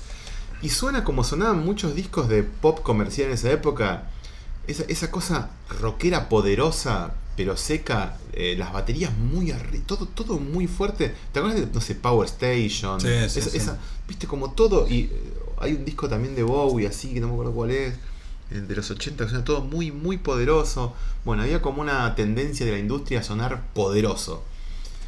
y 0.62 0.69
suena 0.69 1.03
como 1.03 1.23
sonaban 1.23 1.63
muchos 1.63 1.95
discos 1.95 2.27
de 2.29 2.43
pop 2.43 2.81
comercial 2.81 3.27
en 3.27 3.33
esa 3.33 3.51
época, 3.51 4.09
esa, 4.67 4.83
esa 4.88 5.12
cosa 5.12 5.51
rockera 5.81 6.29
poderosa, 6.29 7.13
pero 7.38 7.55
seca, 7.57 8.17
eh, 8.33 8.55
las 8.57 8.73
baterías 8.73 9.15
muy 9.17 9.51
arriba, 9.51 9.83
todo, 9.88 10.05
todo 10.07 10.39
muy 10.39 10.67
fuerte. 10.67 11.13
¿Te 11.31 11.39
acuerdas 11.39 11.62
de, 11.62 11.67
no 11.73 11.79
sé, 11.81 11.95
Power 11.95 12.27
Station? 12.27 12.99
Sí, 12.99 13.07
sí, 13.29 13.39
Esa- 13.39 13.49
sí. 13.49 13.57
esa- 13.57 13.77
viste, 14.07 14.27
como 14.27 14.51
todo, 14.51 14.88
y 14.89 15.01
eh, 15.03 15.33
hay 15.59 15.73
un 15.73 15.85
disco 15.85 16.07
también 16.09 16.35
de 16.35 16.43
Bowie, 16.43 16.87
así, 16.87 17.13
que 17.13 17.19
no 17.19 17.27
me 17.27 17.33
acuerdo 17.33 17.53
cuál 17.53 17.71
es, 17.71 17.93
eh, 18.51 18.61
de 18.61 18.75
los 18.75 18.89
80, 18.89 19.23
que 19.23 19.29
suena 19.29 19.45
todo 19.45 19.61
muy, 19.61 19.91
muy 19.91 20.17
poderoso. 20.17 20.93
Bueno, 21.25 21.43
había 21.43 21.61
como 21.61 21.81
una 21.81 22.15
tendencia 22.15 22.65
de 22.65 22.71
la 22.71 22.79
industria 22.79 23.19
a 23.19 23.23
sonar 23.23 23.61
poderoso. 23.73 24.43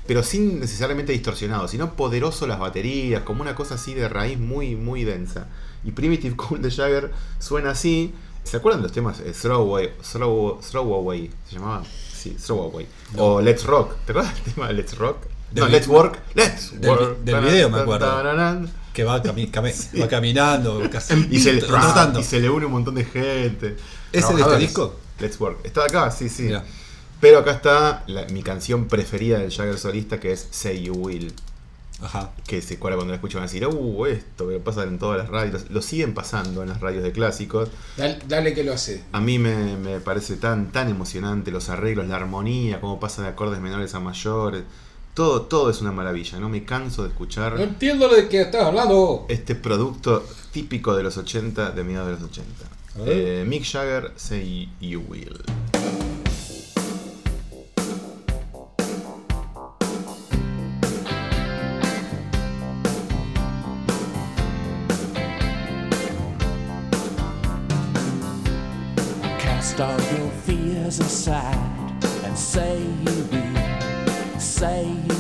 Pero 0.07 0.23
sin 0.23 0.59
necesariamente 0.59 1.11
distorsionado, 1.13 1.67
sino 1.67 1.93
poderoso 1.93 2.47
las 2.47 2.59
baterías, 2.59 3.23
como 3.23 3.41
una 3.41 3.55
cosa 3.55 3.75
así 3.75 3.93
de 3.93 4.09
raíz 4.09 4.39
muy, 4.39 4.75
muy 4.75 5.03
densa. 5.03 5.47
Y 5.83 5.91
Primitive 5.91 6.35
Cool 6.35 6.61
de 6.61 6.71
Jagger 6.71 7.11
suena 7.39 7.71
así. 7.71 8.13
¿Se 8.43 8.57
acuerdan 8.57 8.81
de 8.81 8.87
los 8.87 8.91
temas 8.91 9.19
eh, 9.19 9.33
Throwaway, 9.39 9.91
Throw, 10.11 10.59
Throwaway? 10.59 11.29
¿Se 11.47 11.55
llamaba? 11.55 11.83
Sí, 11.85 12.31
Throwaway. 12.31 12.87
O 13.17 13.39
Let's 13.41 13.63
Rock. 13.63 13.95
¿Te 14.05 14.11
acuerdas 14.11 14.33
del 14.43 14.53
tema 14.53 14.67
de 14.67 14.73
Let's 14.73 14.97
Rock? 14.97 15.17
Del 15.51 15.63
no, 15.65 15.69
Let's 15.69 15.87
Work. 15.87 16.19
Let's 16.33 16.79
del 16.79 16.89
Work. 16.89 17.19
del 17.19 17.41
video 17.43 17.69
me 17.69 17.79
acuerdo. 17.79 18.80
Que 18.93 19.03
va, 19.03 19.21
cami- 19.23 19.49
cami- 19.51 19.73
va 20.01 20.07
caminando, 20.07 20.81
casi 20.91 21.27
Y 21.31 21.39
se, 21.39 21.53
le, 21.53 21.61
trotando. 21.61 22.19
y 22.19 22.23
se 22.23 22.39
le 22.39 22.49
une 22.49 22.65
un 22.65 22.71
montón 22.73 22.95
de 22.95 23.05
gente. 23.05 23.77
¿Ese 24.11 24.33
de 24.33 24.41
este 24.41 24.57
disco? 24.57 24.99
Let's 25.19 25.39
Work. 25.39 25.59
Está 25.63 25.85
acá, 25.85 26.11
sí, 26.11 26.27
sí. 26.29 26.43
Mira. 26.43 26.65
Pero 27.19 27.39
acá 27.39 27.51
está 27.51 28.03
la- 28.07 28.25
mi 28.27 28.41
canción 28.43 28.87
preferida 28.87 29.37
del 29.39 29.51
Jagger 29.51 29.77
solista, 29.77 30.19
que 30.19 30.31
es 30.33 30.47
Say 30.51 30.83
You 30.83 30.93
Will. 30.93 31.31
Ajá. 32.01 32.31
Que 32.47 32.63
se 32.63 32.79
cuadra 32.79 32.95
cuando 32.97 33.11
la 33.11 33.17
escuchan 33.17 33.41
van 33.41 33.47
a 33.47 33.51
decir, 33.51 33.67
uh, 33.67 34.05
esto 34.07 34.49
que 34.49 34.57
pasa 34.57 34.81
en 34.83 34.97
todas 34.97 35.19
las 35.19 35.29
radios. 35.29 35.69
Lo 35.69 35.83
siguen 35.83 36.15
pasando 36.15 36.63
en 36.63 36.69
las 36.69 36.81
radios 36.81 37.03
de 37.03 37.11
clásicos. 37.11 37.69
Dale, 37.95 38.17
dale 38.27 38.53
que 38.55 38.63
lo 38.63 38.73
hace. 38.73 39.03
A 39.11 39.21
mí 39.21 39.37
me, 39.37 39.77
me 39.77 39.99
parece 39.99 40.35
tan, 40.37 40.71
tan 40.71 40.89
emocionante 40.89 41.51
los 41.51 41.69
arreglos, 41.69 42.07
la 42.07 42.15
armonía, 42.15 42.81
cómo 42.81 42.99
pasa 42.99 43.21
de 43.21 43.27
acordes 43.27 43.59
menores 43.61 43.93
a 43.93 43.99
mayores. 43.99 44.63
Todo, 45.13 45.41
todo 45.43 45.69
es 45.69 45.81
una 45.81 45.91
maravilla. 45.91 46.39
No 46.39 46.47
me 46.49 46.63
canso 46.63 47.03
de 47.03 47.09
escuchar 47.09 47.53
No 47.55 47.61
entiendo 47.63 48.07
de 48.07 48.27
qué 48.29 48.41
estás 48.41 48.63
hablando. 48.65 49.25
este 49.29 49.55
producto 49.55 50.23
típico 50.51 50.95
de 50.95 51.03
los 51.03 51.17
80, 51.17 51.71
de 51.71 51.83
mediados 51.83 52.07
de 52.07 52.13
los 52.13 52.23
80. 52.23 52.65
A 52.95 52.99
ver. 53.03 53.09
Eh, 53.41 53.45
Mick 53.45 53.63
Jagger, 53.65 54.13
Say 54.15 54.69
You 54.79 55.01
Will. 55.07 55.41
Cast 69.39 69.79
all 69.79 69.99
your 70.17 70.29
fears 70.45 70.99
aside 70.99 71.57
and 72.23 72.37
say 72.37 72.77
you 72.79 73.23
will, 73.31 73.50
say 74.61 75.10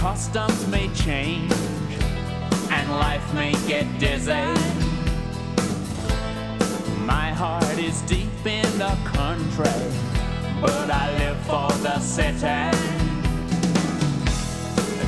customs 0.00 0.66
may 0.68 0.88
change, 0.94 1.52
and 2.70 2.90
life 2.90 3.34
may 3.34 3.52
get 3.68 3.86
dizzy. 3.98 4.32
My 7.04 7.28
heart 7.34 7.78
is 7.78 8.00
deep 8.02 8.46
in 8.46 8.78
the 8.78 8.96
country, 9.04 9.82
but 10.58 10.90
I 10.90 11.04
live 11.18 11.38
for 11.40 11.70
the 11.82 11.98
city. 12.00 12.62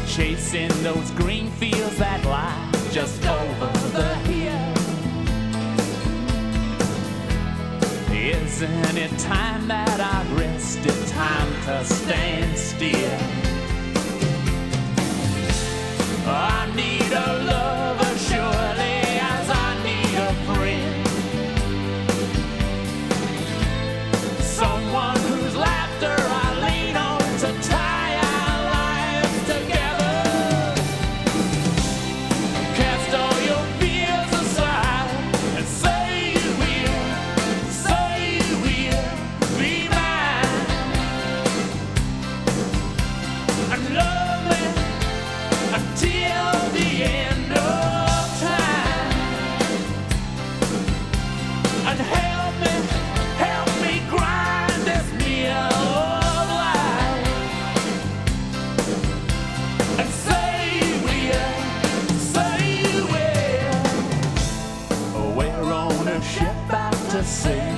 Chasing 0.06 0.74
those 0.82 1.10
green 1.12 1.50
fields 1.52 1.96
that 1.96 2.22
lie 2.26 2.70
just 2.90 3.24
over 3.24 3.72
the 3.96 4.14
hill. 4.28 4.74
Isn't 8.12 8.98
it 8.98 9.18
time 9.18 9.68
that 9.68 9.98
I 9.98 10.18
rested? 10.34 11.06
Time 11.08 11.50
to 11.64 11.82
stand 11.82 12.58
still. 12.58 13.51
I 16.24 16.72
need 16.76 17.12
a 17.12 17.44
lover 17.44 17.81
sea, 67.24 67.76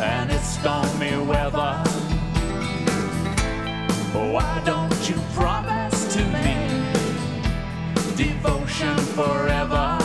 and 0.00 0.30
it's 0.30 0.58
stormy 0.58 1.16
weather. 1.24 1.82
Why 4.32 4.62
don't 4.64 5.08
you 5.08 5.16
promise 5.34 6.14
to 6.14 6.24
me 6.24 6.56
devotion 8.16 8.96
forever? 9.16 9.98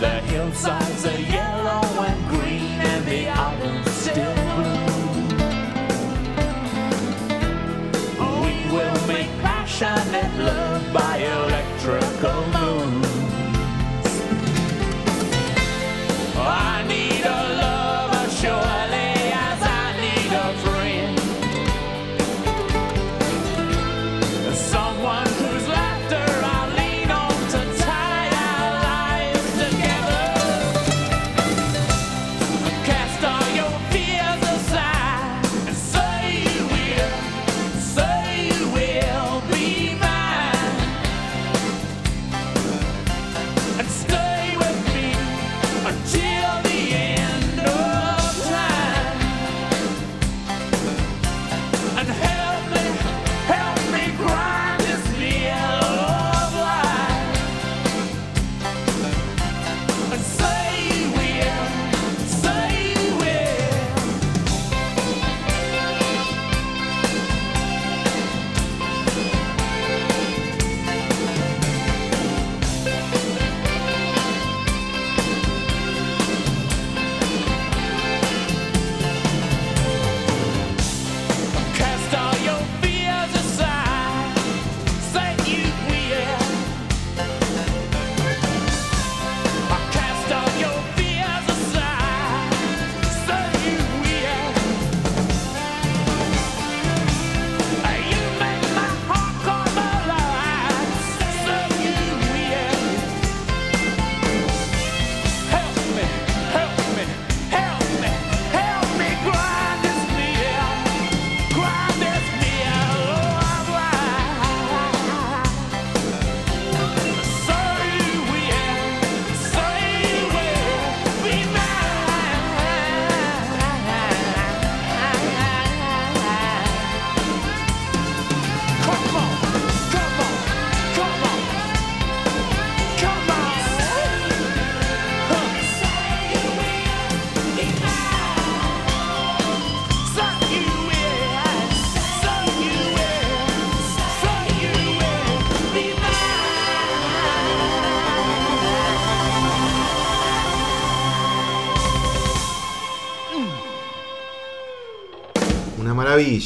The 0.00 0.20
hillsides 0.30 1.06
are 1.06 1.20
yellow 1.20 1.84
and 2.08 2.28
green, 2.28 2.80
and 2.92 3.04
the 3.06 3.28
island's 3.28 3.90
still 3.90 4.34
blue. 4.56 4.86
We 8.42 8.54
will 8.72 9.06
make 9.06 9.30
passionate 9.42 10.34
love. 10.38 10.69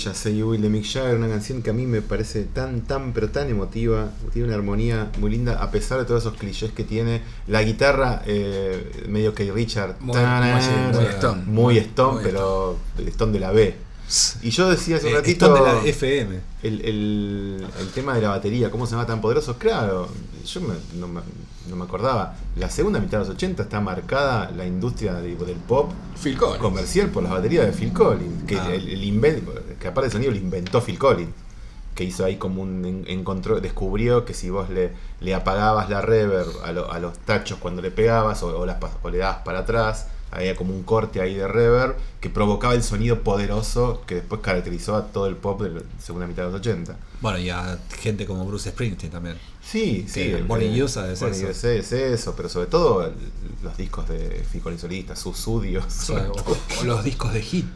Maravilla, 0.04 0.14
Say 0.14 0.36
You 0.36 0.50
Will 0.50 0.60
de 0.62 0.68
Mick 0.68 0.84
Jagger, 0.84 1.16
una 1.16 1.28
canción 1.28 1.62
que 1.62 1.70
a 1.70 1.72
mí 1.72 1.86
me 1.86 2.02
parece 2.02 2.44
tan, 2.44 2.82
tan, 2.82 3.12
pero 3.12 3.30
tan 3.30 3.48
emotiva. 3.48 4.10
Tiene 4.32 4.48
una 4.48 4.56
armonía 4.56 5.10
muy 5.18 5.30
linda, 5.30 5.62
a 5.62 5.70
pesar 5.70 5.98
de 5.98 6.04
todos 6.04 6.22
esos 6.24 6.36
clichés 6.38 6.72
que 6.72 6.84
tiene. 6.84 7.22
La 7.46 7.62
guitarra, 7.62 8.22
eh, 8.26 9.04
medio 9.08 9.34
que 9.34 9.50
Richard. 9.52 9.96
Muy- 10.00 10.16
muy- 10.18 10.92
muy 10.92 11.04
Stone. 11.06 11.42
Muy 11.46 11.78
Stone, 11.78 12.14
Muy 12.14 12.22
pero 12.24 12.76
el 12.98 13.08
Stone 13.08 13.32
de 13.32 13.40
la 13.40 13.52
B. 13.52 13.74
Y 14.42 14.50
yo 14.50 14.68
decía 14.68 14.96
hace 14.96 15.06
un 15.06 15.12
Eh, 15.12 15.16
ratito. 15.16 15.46
Stone 15.46 15.60
de 15.70 15.76
la 15.82 15.84
FM. 15.88 16.40
El, 16.62 16.80
el- 16.84 17.66
el 17.80 17.88
tema 17.88 18.14
de 18.14 18.20
la 18.22 18.28
batería, 18.30 18.70
cómo 18.70 18.86
se 18.86 18.92
llama 18.92 19.06
tan 19.06 19.20
poderoso, 19.20 19.56
claro, 19.58 20.08
yo 20.44 20.60
me- 20.60 20.74
no, 21.00 21.08
me, 21.08 21.20
no 21.68 21.76
me 21.76 21.84
acordaba. 21.84 22.36
La 22.56 22.68
segunda 22.70 23.00
mitad 23.00 23.18
de 23.18 23.24
los 23.26 23.34
80 23.34 23.62
está 23.64 23.80
marcada 23.80 24.50
la 24.50 24.66
industria 24.66 25.14
de- 25.14 25.34
del 25.36 25.56
pop 25.56 25.92
Phil 26.22 26.36
comercial 26.36 27.08
por 27.08 27.22
las 27.22 27.32
baterías 27.32 27.66
de 27.66 27.72
Phil 27.72 27.92
Collins. 27.92 28.44
Que, 28.44 28.56
Ah. 28.58 28.74
el, 28.74 28.88
el 28.88 29.02
invent- 29.04 29.42
que 29.80 29.88
aparte 29.88 30.06
el 30.06 30.12
sonido 30.12 30.30
lo 30.32 30.36
inventó 30.38 30.80
Phil 30.80 30.98
Collins. 30.98 31.30
Que 31.94 32.02
hizo 32.04 32.24
ahí 32.24 32.36
como 32.36 32.62
un. 32.62 32.84
en- 32.84 33.04
encontró, 33.06 33.60
descubrió 33.60 34.24
que 34.24 34.34
si 34.34 34.50
vos 34.50 34.68
le, 34.68 34.92
le 35.20 35.34
apagabas 35.34 35.88
la 35.90 36.00
reverb 36.00 36.50
a, 36.64 36.72
lo- 36.72 36.90
a 36.90 36.98
los 36.98 37.16
tachos 37.18 37.58
cuando 37.58 37.82
le 37.82 37.90
pegabas 37.90 38.42
o, 38.42 38.58
o 38.58 38.66
las 38.66 38.78
o 39.02 39.10
le 39.10 39.18
dabas 39.18 39.38
para 39.44 39.60
atrás, 39.60 40.08
había 40.32 40.56
como 40.56 40.74
un 40.74 40.82
corte 40.82 41.20
ahí 41.20 41.34
de 41.36 41.46
reverb 41.46 41.94
que 42.20 42.28
provocaba 42.30 42.74
el 42.74 42.82
sonido 42.82 43.20
poderoso 43.20 44.02
que 44.06 44.16
después 44.16 44.40
caracterizó 44.40 44.96
a 44.96 45.06
todo 45.12 45.28
el 45.28 45.36
pop 45.36 45.62
de 45.62 45.70
la 45.70 45.80
segunda 46.00 46.26
mitad 46.26 46.42
de 46.46 46.50
los 46.50 46.60
80. 46.60 46.96
Bueno, 47.20 47.38
y 47.38 47.50
a 47.50 47.78
gente 48.00 48.26
como 48.26 48.44
Bruce 48.44 48.70
Springsteen 48.70 49.12
también. 49.12 49.38
Sí, 49.70 50.06
sí. 50.08 50.20
El- 50.22 50.82
USA 50.82 51.10
es 51.10 51.22
eso. 51.22 51.46
USA 51.48 51.72
es 51.72 51.92
eso, 51.92 52.34
pero 52.36 52.48
sobre 52.48 52.66
todo 52.66 53.04
el- 53.06 53.14
los 53.62 53.76
discos 53.76 54.08
de 54.08 54.44
Collins 54.62 54.80
solista, 54.82 55.16
sus 55.16 55.36
studios. 55.38 55.84
O, 56.10 56.80
o 56.80 56.84
los 56.84 57.02
discos 57.02 57.32
de 57.32 57.42
hit. 57.42 57.66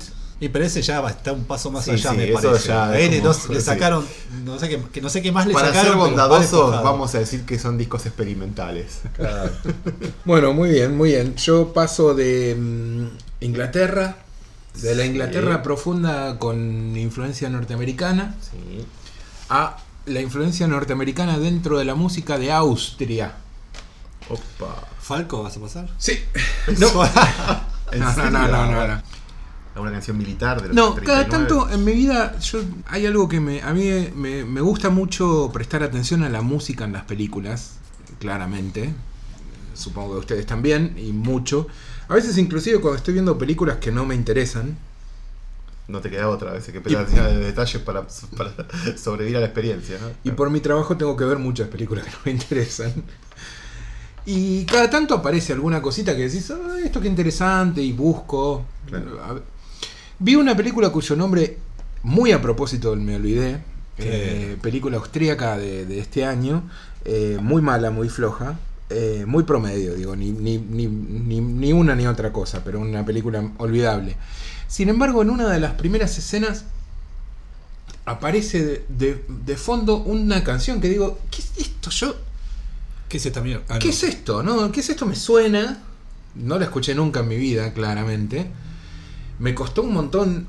Y 0.40 0.50
pero 0.50 0.64
ese 0.64 0.82
ya 0.82 1.00
va 1.00 1.10
está 1.10 1.32
un 1.32 1.44
paso 1.46 1.68
más 1.72 1.84
Sí, 1.84 1.90
allá, 1.92 2.10
sí, 2.12 2.16
me 2.16 2.24
eso 2.30 2.34
parece. 2.42 2.68
ya 2.68 2.90
A 2.90 2.98
es 2.98 3.12
él 3.12 3.20
como- 3.22 3.32
no- 3.34 3.54
le 3.54 3.60
sí. 3.60 3.66
sacaron, 3.66 4.06
no 4.44 4.58
sé 4.60 4.68
qué, 4.68 4.80
que 4.92 5.00
no 5.00 5.08
sé 5.08 5.20
qué 5.20 5.32
más 5.32 5.46
le 5.48 5.52
Para 5.54 5.68
sacaron. 5.68 5.84
ser 5.86 5.92
pero 5.94 6.00
vale 6.04 6.10
bondadosos, 6.16 6.70
vamos 6.84 7.12
a 7.16 7.18
decir 7.18 7.44
que 7.44 7.58
son 7.58 7.76
discos 7.76 8.06
experimentales. 8.06 9.00
Bueno, 10.24 10.52
muy 10.52 10.70
bien, 10.70 10.96
muy 10.96 11.10
bien. 11.10 11.34
Yo 11.36 11.72
paso 11.72 12.14
de 12.14 12.54
mm, 12.54 13.06
Inglaterra, 13.44 14.16
de 14.80 14.94
la 14.94 15.02
Sí. 15.02 15.08
Inglaterra 15.10 15.62
profunda 15.62 16.38
con 16.38 16.96
influencia 16.96 17.48
norteamericana, 17.48 18.36
Sí. 18.40 18.84
a 19.48 19.76
la 20.08 20.20
influencia 20.20 20.66
norteamericana 20.66 21.38
dentro 21.38 21.78
de 21.78 21.84
la 21.84 21.94
música 21.94 22.38
de 22.38 22.52
Austria. 22.52 23.34
Opa. 24.28 24.88
¿Falco 25.00 25.42
vas 25.42 25.56
a 25.56 25.60
pasar? 25.60 25.88
Sí. 25.98 26.18
No, 26.78 26.88
¿En 27.92 28.00
no, 28.00 28.30
no, 28.30 28.30
no, 28.30 28.66
no, 28.70 28.86
no. 28.86 29.02
¿Alguna 29.74 29.92
canción 29.92 30.18
militar 30.18 30.60
de 30.60 30.68
los 30.68 30.76
No, 30.76 30.94
39? 30.94 31.06
cada 31.06 31.28
tanto 31.28 31.70
en 31.70 31.84
mi 31.84 31.92
vida 31.92 32.38
yo, 32.40 32.60
hay 32.86 33.06
algo 33.06 33.28
que 33.28 33.38
me, 33.40 33.62
a 33.62 33.72
mí 33.72 34.08
me, 34.14 34.44
me 34.44 34.60
gusta 34.60 34.90
mucho 34.90 35.50
prestar 35.52 35.82
atención 35.82 36.24
a 36.24 36.28
la 36.28 36.42
música 36.42 36.84
en 36.84 36.92
las 36.92 37.04
películas, 37.04 37.74
claramente. 38.18 38.92
Supongo 39.74 40.14
que 40.14 40.18
ustedes 40.18 40.46
también, 40.46 40.96
y 40.98 41.12
mucho. 41.12 41.68
A 42.08 42.14
veces 42.14 42.36
inclusive 42.38 42.80
cuando 42.80 42.96
estoy 42.98 43.14
viendo 43.14 43.38
películas 43.38 43.76
que 43.76 43.92
no 43.92 44.04
me 44.04 44.16
interesan, 44.16 44.76
No 45.88 46.00
te 46.00 46.10
queda 46.10 46.28
otra, 46.28 46.50
a 46.50 46.54
veces 46.54 46.72
que 46.72 46.80
prestar 46.80 47.02
atención 47.04 47.26
a 47.26 47.30
detalles 47.30 47.82
para, 47.82 48.06
para 48.36 48.52
sobrevivir 48.96 49.38
a 49.38 49.40
la 49.40 49.46
experiencia. 49.46 49.98
¿no? 50.00 50.08
y 50.22 50.30
por 50.32 50.50
mi 50.50 50.60
trabajo 50.60 50.96
tengo 50.96 51.16
que 51.16 51.24
ver 51.24 51.38
muchas 51.38 51.68
películas 51.68 52.04
que 52.04 52.10
no 52.10 52.18
me 52.26 52.32
interesan. 52.32 52.92
Y 54.26 54.66
cada 54.66 54.90
tanto 54.90 55.14
aparece 55.14 55.54
alguna 55.54 55.80
cosita 55.80 56.14
que 56.14 56.28
decís, 56.28 56.50
"Ah, 56.50 56.76
esto 56.84 57.00
qué 57.00 57.08
interesante, 57.08 57.80
y 57.80 57.92
busco. 57.92 58.66
Claro. 58.86 59.42
Vi 60.18 60.34
una 60.34 60.54
película 60.54 60.90
cuyo 60.90 61.16
nombre, 61.16 61.56
muy 62.02 62.32
a 62.32 62.42
propósito 62.42 62.94
me 62.94 63.16
olvidé, 63.16 63.62
eh, 63.96 64.56
película 64.60 64.98
austríaca 64.98 65.56
de, 65.56 65.86
de 65.86 65.98
este 66.00 66.24
año, 66.26 66.68
eh, 67.06 67.38
muy 67.40 67.62
mala, 67.62 67.90
muy 67.90 68.08
floja, 68.10 68.58
eh, 68.90 69.24
muy 69.26 69.44
promedio, 69.44 69.94
digo, 69.94 70.16
ni, 70.16 70.32
ni, 70.32 70.58
ni, 70.58 70.86
ni, 70.86 71.72
una 71.72 71.94
ni 71.94 72.06
otra 72.06 72.32
cosa, 72.32 72.62
pero 72.64 72.80
una 72.80 73.04
película 73.04 73.52
olvidable. 73.58 74.16
Sin 74.68 74.88
embargo, 74.88 75.22
en 75.22 75.30
una 75.30 75.48
de 75.50 75.60
las 75.60 75.72
primeras 75.74 76.16
escenas 76.18 76.64
aparece 78.04 78.64
de, 78.64 78.84
de- 78.88 79.24
de 79.28 79.56
fondo 79.56 79.96
una 79.98 80.42
canción 80.44 80.80
que 80.80 80.88
digo, 80.88 81.18
¿qué 81.30 81.42
es 81.42 81.52
esto? 81.58 81.90
Yo, 81.90 82.14
¿Qué 83.08 83.18
es 83.18 83.26
esta 83.26 83.40
mierda? 83.40 83.64
Ah, 83.68 83.78
¿Qué 83.78 83.88
no. 83.88 83.94
es 83.94 84.02
esto? 84.04 84.42
¿No? 84.42 84.70
¿Qué 84.72 84.80
es 84.80 84.90
esto? 84.90 85.06
Me 85.06 85.16
suena. 85.16 85.82
No 86.34 86.58
la 86.58 86.66
escuché 86.66 86.94
nunca 86.94 87.20
en 87.20 87.28
mi 87.28 87.36
vida, 87.36 87.72
claramente. 87.72 88.50
Me 89.38 89.54
costó 89.54 89.82
un 89.82 89.94
montón 89.94 90.48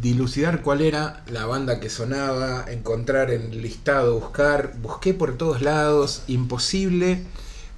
dilucidar 0.00 0.62
cuál 0.62 0.80
era 0.82 1.24
la 1.30 1.46
banda 1.46 1.80
que 1.80 1.90
sonaba, 1.90 2.64
encontrar 2.70 3.30
en 3.30 3.42
el 3.52 3.62
listado, 3.62 4.18
buscar. 4.20 4.74
Busqué 4.82 5.14
por 5.14 5.36
todos 5.36 5.62
lados, 5.62 6.22
imposible. 6.28 7.24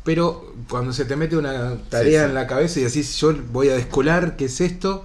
Pero 0.05 0.55
cuando 0.69 0.93
se 0.93 1.05
te 1.05 1.15
mete 1.17 1.37
una 1.37 1.77
tarea 1.91 2.05
Sí, 2.05 2.25
sí. 2.25 2.29
en 2.31 2.35
la 2.35 2.47
cabeza 2.47 2.81
y 2.81 2.85
decís, 2.85 3.17
yo 3.17 3.35
voy 3.53 3.69
a 3.69 3.75
descolar 3.75 4.37
qué 4.37 4.47
es 4.47 4.61
esto. 4.61 5.05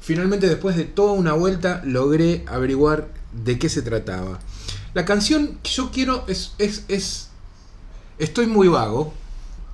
Finalmente, 0.00 0.48
después 0.48 0.76
de 0.76 0.84
toda 0.84 1.12
una 1.12 1.32
vuelta, 1.32 1.82
logré 1.84 2.44
averiguar 2.46 3.08
de 3.32 3.58
qué 3.58 3.68
se 3.68 3.82
trataba. 3.82 4.38
La 4.94 5.04
canción 5.04 5.58
que 5.62 5.70
yo 5.70 5.90
quiero 5.90 6.24
es. 6.28 6.52
es, 6.58 6.84
es 6.88 7.28
estoy 8.18 8.46
muy 8.46 8.68
vago. 8.68 9.12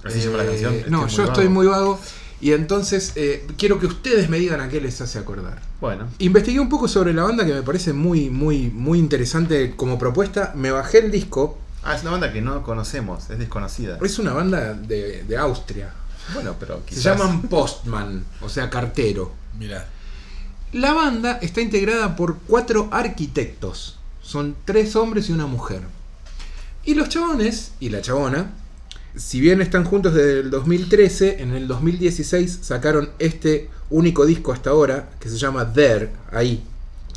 Así 0.02 0.20
se 0.20 0.26
llama 0.26 0.38
la 0.38 0.44
Eh, 0.44 0.48
canción. 0.48 0.74
No, 0.88 1.06
yo 1.06 1.24
estoy 1.24 1.48
muy 1.48 1.66
vago. 1.66 2.00
Y 2.40 2.52
entonces 2.52 3.12
eh, 3.16 3.46
quiero 3.56 3.78
que 3.78 3.87
ustedes 3.87 4.28
me 4.28 4.38
digan 4.38 4.60
a 4.60 4.68
qué 4.68 4.80
les 4.80 5.00
hace 5.00 5.18
acordar. 5.18 5.62
Bueno, 5.80 6.08
Investigué 6.18 6.60
un 6.60 6.68
poco 6.68 6.88
sobre 6.88 7.14
la 7.14 7.22
banda 7.22 7.46
que 7.46 7.54
me 7.54 7.62
parece 7.62 7.92
muy, 7.92 8.28
muy, 8.28 8.70
muy 8.70 8.98
interesante 8.98 9.74
como 9.76 9.98
propuesta. 9.98 10.52
Me 10.56 10.70
bajé 10.70 10.98
el 10.98 11.10
disco. 11.10 11.58
Ah, 11.85 11.94
es 11.94 12.03
una 12.03 12.12
banda 12.12 12.33
que 12.33 12.40
no 12.40 12.62
conocemos, 12.62 13.31
es 13.31 13.38
desconocida. 13.38 13.99
Es 14.03 14.18
una 14.18 14.33
banda 14.33 14.75
de, 14.75 15.25
de 15.25 15.37
Austria. 15.37 15.92
Bueno, 16.33 16.57
pero 16.59 16.79
Se 16.79 16.94
quizás. 16.97 17.05
llaman 17.18 17.42
Postman, 17.42 18.25
o 18.40 18.49
sea, 18.49 18.70
cartero. 18.70 19.33
Mirá. 19.59 19.87
La 20.73 20.92
banda 20.92 21.38
está 21.42 21.61
integrada 21.61 22.16
por 22.16 22.38
cuatro 22.38 22.88
arquitectos. 22.90 23.99
Son 24.23 24.57
tres 24.64 24.97
hombres 24.97 25.29
y 25.29 25.33
una 25.33 25.47
mujer. 25.47 25.83
Y 26.85 26.94
los 26.94 27.09
chabones 27.09 27.73
y 27.79 27.90
la 27.90 28.01
chabona, 28.01 28.51
si 29.16 29.40
bien 29.40 29.61
están 29.61 29.85
juntos 29.85 30.14
desde 30.14 30.40
el 30.40 30.51
2013, 30.51 31.42
en 31.42 31.55
el 31.55 31.68
2016 31.68 32.59
sacaron 32.62 33.11
este 33.18 33.70
único 33.90 34.27
disco 34.27 34.53
hasta 34.53 34.70
ahora, 34.70 35.11
que 35.20 35.29
se 35.29 35.37
llama 35.38 35.73
There, 35.73 36.11
ahí. 36.33 36.64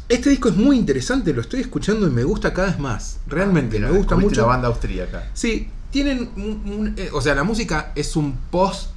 Este 0.10 0.30
disco 0.30 0.48
es 0.50 0.56
muy 0.56 0.78
interesante, 0.78 1.34
lo 1.34 1.42
estoy 1.42 1.60
escuchando 1.62 2.08
y 2.08 2.12
me 2.12 2.24
gusta 2.24 2.54
cada 2.54 2.70
vez 2.70 2.80
más. 2.80 3.18
Realmente, 3.28 3.78
Mira, 3.78 3.92
me 3.92 3.98
gusta 3.98 4.16
mucho. 4.16 4.42
la 4.42 4.48
banda 4.48 4.68
austríaca. 4.70 5.30
Sí, 5.34 5.68
tienen 5.92 6.30
un, 6.38 6.44
un- 6.66 6.94
eh, 6.98 7.10
o 7.14 7.22
sea, 7.22 7.36
la 7.36 7.44
música 7.44 7.92
es 7.96 8.16
un 8.16 8.38
post, 8.50 8.92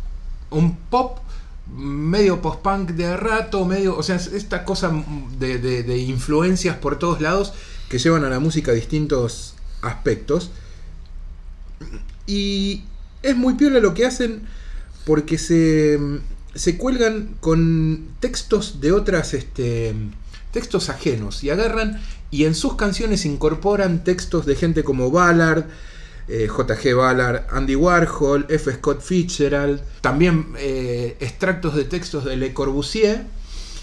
un 0.50 0.76
pop 0.76 1.18
medio 1.76 2.40
post-punk 2.42 2.90
de 2.90 3.16
rato, 3.16 3.64
medio, 3.64 3.96
o 3.96 4.02
sea, 4.02 4.16
es 4.16 4.28
esta 4.28 4.64
cosa 4.64 4.92
de, 5.38 5.58
de- 5.58 5.82
de 5.82 5.98
influencias 5.98 6.76
por 6.76 6.98
todos 6.98 7.20
lados 7.20 7.52
que 7.88 7.98
llevan 7.98 8.24
a 8.24 8.28
la 8.30 8.38
música 8.38 8.72
distintos 8.72 9.54
aspectos. 9.82 10.50
Y 12.26 12.84
es 13.22 13.36
muy 13.36 13.54
piola 13.54 13.80
lo 13.80 13.94
que 13.94 14.06
hacen 14.06 14.42
porque 15.04 15.38
se, 15.38 15.98
se 16.54 16.76
cuelgan 16.76 17.34
con 17.40 18.06
textos 18.20 18.80
de 18.80 18.92
otras, 18.92 19.34
este, 19.34 19.94
textos 20.52 20.88
ajenos 20.88 21.42
y 21.44 21.50
agarran 21.50 22.00
y 22.30 22.44
en 22.44 22.54
sus 22.54 22.74
canciones 22.76 23.24
incorporan 23.24 24.04
textos 24.04 24.46
de 24.46 24.54
gente 24.56 24.84
como 24.84 25.10
Ballard, 25.10 25.64
eh, 26.28 26.46
J.G. 26.48 26.94
Ballard, 26.94 27.46
Andy 27.50 27.74
Warhol, 27.74 28.46
F. 28.48 28.72
Scott 28.74 29.00
Fitzgerald, 29.00 29.80
también 30.00 30.54
eh, 30.58 31.16
extractos 31.20 31.74
de 31.74 31.84
textos 31.84 32.24
de 32.24 32.36
Le 32.36 32.54
Corbusier. 32.54 33.24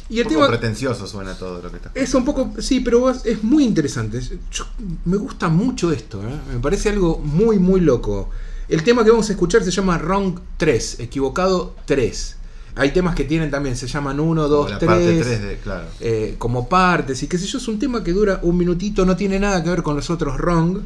Y 0.10 0.22
el 0.22 0.28
Un 0.28 0.34
poco 0.34 0.46
tema 0.46 0.58
pretencioso 0.58 1.06
suena 1.06 1.34
todo 1.38 1.62
lo 1.62 1.70
que 1.70 1.76
está. 1.76 1.92
es 1.94 2.14
un 2.14 2.24
poco, 2.24 2.54
sí, 2.60 2.80
pero 2.80 3.10
es, 3.10 3.26
es 3.26 3.44
muy 3.44 3.66
interesante. 3.66 4.22
Yo- 4.50 4.66
me 5.04 5.18
gusta 5.18 5.50
mucho 5.50 5.92
esto, 5.92 6.22
¿eh? 6.24 6.54
me 6.54 6.60
parece 6.62 6.88
algo 6.90 7.18
muy, 7.20 7.60
muy 7.60 7.82
loco. 7.82 8.30
El 8.70 8.84
tema 8.84 9.04
que 9.04 9.12
vamos 9.12 9.30
a 9.30 9.34
escuchar 9.34 9.66
se 9.66 9.72
llama 9.72 9.98
Wrong 9.98 10.40
3, 10.56 11.02
equivocado 11.02 11.76
3. 11.86 12.37
Hay 12.78 12.92
temas 12.92 13.16
que 13.16 13.24
tienen 13.24 13.50
también, 13.52 13.76
se 13.76 13.88
llaman 13.88 14.20
1, 14.20 14.44
Como 14.44 14.48
2, 14.56 14.70
la 14.72 14.78
3. 14.80 14.88
parte 14.90 15.20
3 15.22 15.42
de. 15.42 15.56
Claro. 15.58 15.88
eh, 16.00 16.36
como 16.38 16.70
partes 16.70 17.22
y 17.24 17.28
qué 17.28 17.38
sé 17.38 17.46
yo, 17.48 17.58
es 17.58 17.68
un 17.68 17.80
tema 17.80 18.04
que 18.04 18.14
dura 18.14 18.40
un 18.44 18.58
minutito, 18.58 19.06
no 19.06 19.16
tiene 19.16 19.40
nada 19.40 19.64
que 19.64 19.70
ver 19.70 19.84
con 19.84 19.96
los 19.96 20.10
otros 20.10 20.38
wrong. 20.38 20.80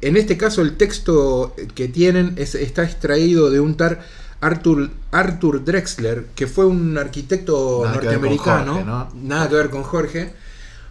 En 0.00 0.16
este 0.16 0.36
caso 0.36 0.60
el 0.62 0.76
texto 0.76 1.54
que 1.74 1.88
tienen 1.88 2.34
es- 2.36 2.54
está 2.54 2.82
extraído 2.84 3.50
de 3.50 3.60
un 3.60 3.76
tar 3.76 4.00
Arthur, 4.40 4.90
Arthur 5.10 5.64
Drexler, 5.64 6.26
que 6.34 6.46
fue 6.46 6.66
un 6.66 6.98
arquitecto 6.98 7.80
Nada 7.84 7.94
norteamericano, 7.94 8.72
Jorge, 8.74 8.84
¿no? 8.86 9.08
nada 9.22 9.48
que 9.48 9.54
ver 9.54 9.70
con 9.70 9.82
Jorge, 9.84 10.32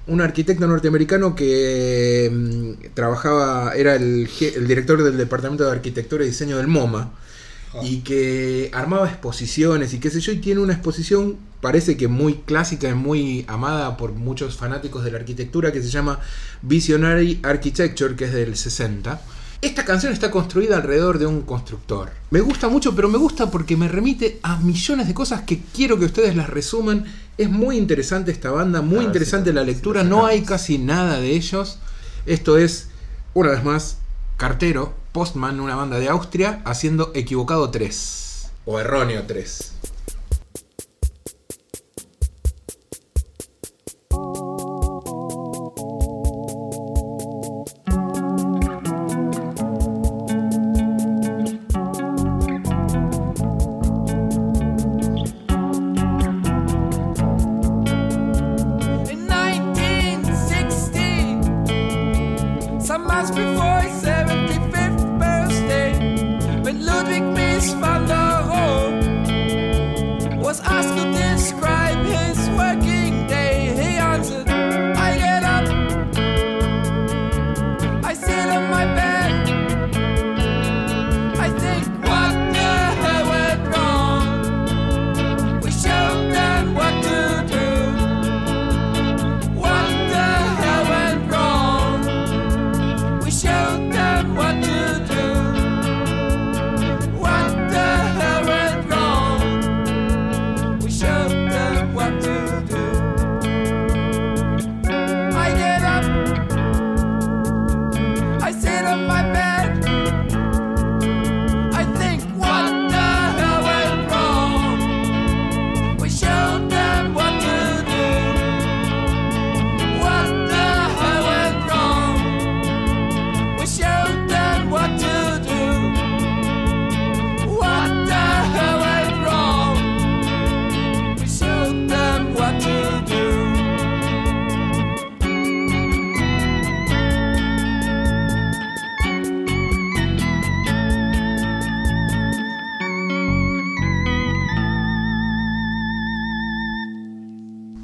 un 0.08 0.22
arquitecto 0.22 0.66
norteamericano 0.68 1.36
que 1.36 2.32
mm, 2.34 2.94
trabajaba, 2.96 3.74
era 3.76 3.96
el, 3.96 4.28
el 4.56 4.68
director 4.68 5.04
del 5.04 5.18
Departamento 5.18 5.64
de 5.66 5.72
Arquitectura 5.72 6.24
y 6.24 6.28
Diseño 6.28 6.58
del 6.58 6.68
MoMA, 6.68 7.12
y 7.82 8.02
que 8.02 8.70
armaba 8.74 9.10
exposiciones 9.10 9.94
y 9.94 10.00
qué 10.00 10.10
sé 10.10 10.20
yo, 10.20 10.32
y 10.32 10.38
tiene 10.38 10.62
una 10.62 10.74
exposición, 10.74 11.38
parece 11.62 11.98
que 11.98 12.08
muy 12.08 12.36
clásica 12.46 12.90
y 12.90 12.94
muy 12.94 13.46
amada 13.48 13.98
por 13.98 14.12
muchos 14.12 14.56
fanáticos 14.56 15.04
de 15.04 15.12
la 15.12 15.18
arquitectura, 15.18 15.72
que 15.72 15.82
se 15.82 15.90
llama 15.90 16.20
Visionary 16.62 17.40
Architecture, 17.42 18.16
que 18.16 18.26
es 18.26 18.34
del 18.34 18.56
60. 18.56 19.22
Esta 19.62 19.86
canción 19.86 20.12
está 20.12 20.30
construida 20.30 20.76
alrededor 20.76 21.20
de 21.20 21.26
un 21.26 21.44
constructor. 21.44 22.12
Me 22.32 22.42
gusta 22.42 22.68
mucho, 22.68 22.94
pero 22.94 23.08
me 23.08 23.18
gusta 23.18 23.50
porque 23.50 23.78
me 23.78 23.88
remite 23.88 24.40
a 24.44 24.58
millones 24.58 25.08
de 25.08 25.14
cosas 25.14 25.44
que 25.44 25.62
quiero 25.74 25.98
que 25.98 26.04
ustedes 26.04 26.36
las 26.36 26.50
resuman. 26.50 27.06
Es 27.38 27.50
muy 27.50 27.78
interesante 27.78 28.32
esta 28.32 28.52
banda, 28.52 28.82
muy 28.82 28.98
A 28.98 29.00
ver 29.00 29.08
interesante 29.08 29.52
si 29.52 29.56
la 29.56 29.64
lectura, 29.64 30.04
no 30.04 30.26
hay 30.26 30.42
casi 30.42 30.80
nada 30.80 31.18
de 31.22 31.32
ellos. 31.32 31.80
Esto 32.26 32.58
es, 32.58 32.90
una 33.34 33.52
vez 33.52 33.64
más, 33.64 34.00
Cartero, 34.36 34.96
Postman, 35.14 35.60
una 35.60 35.76
banda 35.76 36.00
de 36.00 36.10
Austria, 36.10 36.64
haciendo 36.66 37.12
Equivocado 37.14 37.70
3. 37.70 38.50
O 38.66 38.80
Erróneo 38.80 39.22
3. 39.28 39.72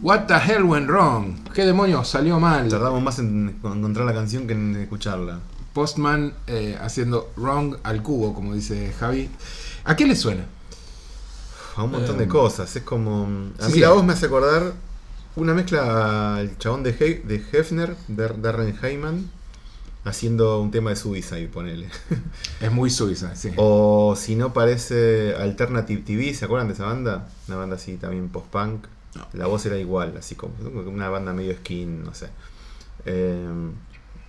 What 0.09 0.25
the 0.25 0.39
hell 0.39 0.63
went 0.63 0.89
wrong? 0.89 1.35
¿Qué 1.53 1.63
demonios 1.67 2.07
salió 2.07 2.39
mal? 2.39 2.67
Tardamos 2.67 2.99
más 3.03 3.19
en 3.19 3.49
encontrar 3.63 4.07
la 4.07 4.13
canción 4.15 4.47
que 4.47 4.53
en 4.53 4.75
escucharla. 4.75 5.37
Postman 5.71 6.33
eh, 6.47 6.75
haciendo 6.81 7.29
wrong 7.35 7.75
al 7.83 8.01
cubo, 8.01 8.33
como 8.33 8.55
dice 8.55 8.91
Javi. 8.99 9.29
¿A 9.83 9.95
qué 9.95 10.07
le 10.07 10.15
suena? 10.15 10.45
A 11.75 11.83
un 11.83 11.91
montón 11.91 12.17
de 12.17 12.23
Eh, 12.23 12.27
cosas. 12.27 12.75
Es 12.75 12.81
como. 12.81 13.27
A 13.59 13.65
sí, 13.65 13.67
mí 13.67 13.73
sí. 13.73 13.79
la 13.81 13.89
voz 13.91 14.03
me 14.03 14.13
hace 14.13 14.25
acordar 14.25 14.73
una 15.35 15.53
mezcla 15.53 16.37
al 16.37 16.57
chabón 16.57 16.81
de, 16.81 16.89
He- 16.89 17.21
de 17.27 17.35
Hefner, 17.51 17.95
de 18.07 18.29
Darren 18.29 18.75
Heyman, 18.81 19.29
haciendo 20.05 20.59
un 20.59 20.71
tema 20.71 20.89
de 20.89 20.95
Suicide, 20.95 21.49
ponele. 21.49 21.87
Es 22.61 22.71
muy 22.71 22.89
suiza, 22.89 23.35
sí. 23.35 23.51
o 23.57 24.15
si 24.17 24.35
no, 24.35 24.53
parece 24.53 25.35
Alternative 25.35 26.01
TV, 26.01 26.33
¿se 26.33 26.45
acuerdan 26.45 26.67
de 26.67 26.73
esa 26.73 26.85
banda? 26.85 27.27
Una 27.47 27.57
banda 27.57 27.75
así 27.75 27.95
también 27.97 28.29
post-punk. 28.29 28.85
No. 29.15 29.25
La 29.33 29.47
voz 29.47 29.65
era 29.65 29.77
igual, 29.77 30.15
así 30.17 30.35
como 30.35 30.53
como 30.55 30.89
una 30.91 31.09
banda 31.09 31.33
medio 31.33 31.55
skin, 31.55 32.03
no 32.03 32.13
sé. 32.13 32.29
Eh, 33.05 33.47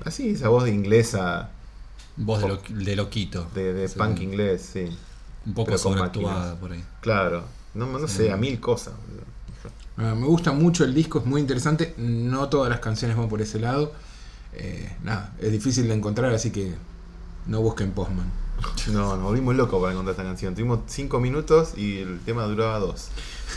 así, 0.05 0.31
esa 0.31 0.49
voz 0.49 0.65
de 0.65 0.71
inglesa, 0.73 1.51
Voz 2.17 2.43
de, 2.43 2.49
lo- 2.49 2.61
de 2.69 2.97
loquito. 2.97 3.47
de, 3.55 3.89
punk 3.97 4.21
inglés, 4.21 4.71
sí. 4.73 4.87
Un 5.47 5.55
poco 5.55 5.77
sobreactuada 5.79 6.59
por 6.59 6.73
ahí. 6.73 6.85
Claro. 7.01 7.45
No, 7.75 7.87
no 7.87 8.09
sé, 8.09 8.31
a 8.33 8.37
mil 8.37 8.59
cosas. 8.61 8.95
Ah, 9.97 10.15
me 10.15 10.27
gusta 10.27 10.53
mucho 10.53 10.85
el 10.85 10.95
disco, 10.95 11.19
es 11.21 11.27
muy 11.27 11.41
interesante. 11.41 11.95
No 11.99 12.49
todas 12.49 12.71
las 12.71 12.81
canciones 12.81 13.17
van 13.17 13.29
por 13.29 13.41
ese 13.43 13.59
lado. 13.61 13.93
Eh, 14.55 14.91
nada, 15.05 15.35
es 15.41 15.53
difícil 15.53 15.87
de 15.89 15.95
encontrar, 15.95 16.33
así 16.35 16.51
que 16.51 16.75
no 17.47 17.61
busquen 17.61 17.93
Postman. 17.93 18.31
No, 18.93 19.15
nos 19.17 19.23
volvimos 19.23 19.55
locos 19.55 19.81
para 19.81 19.93
encontrar 19.93 20.13
esta 20.13 20.25
canción. 20.25 20.55
Tuvimos 20.55 20.81
5 20.87 21.21
minutos 21.21 21.77
y 21.79 21.99
el 21.99 22.21
tema 22.21 22.45
duraba 22.45 22.79
2. 22.79 23.09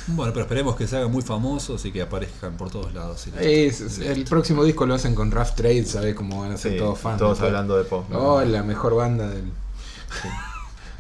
Bueno, 0.08 0.34
pero 0.34 0.44
esperemos 0.44 0.76
que 0.76 0.88
se 0.88 0.98
hagan 0.98 1.12
muy 1.12 1.22
famosos 1.22 1.84
y 1.86 1.92
que 1.92 2.02
aparezcan 2.02 2.58
por 2.58 2.70
todos 2.70 2.94
lados. 2.94 3.28
y- 3.28 3.32
Es- 3.40 3.82
es- 3.82 4.00
el 4.00 4.26
próximo 4.26 4.64
disco 4.64 4.86
lo 4.86 4.94
hacen 4.96 5.16
con 5.16 5.32
Rough 5.32 5.52
Trade, 5.56 5.86
¿sabes 5.86 6.14
cómo 6.16 6.42
van 6.42 6.52
a 6.54 6.58
ser 6.58 6.74
Sí, 6.74 6.78
todos 6.78 7.00
fans? 7.00 7.20
todos 7.20 7.40
hablando 7.42 7.78
de 7.78 7.84
pop. 7.86 8.06
Oh, 8.14 8.42
la 8.44 8.64
mejor 8.64 8.96
banda 8.96 9.30
del. 9.30 9.46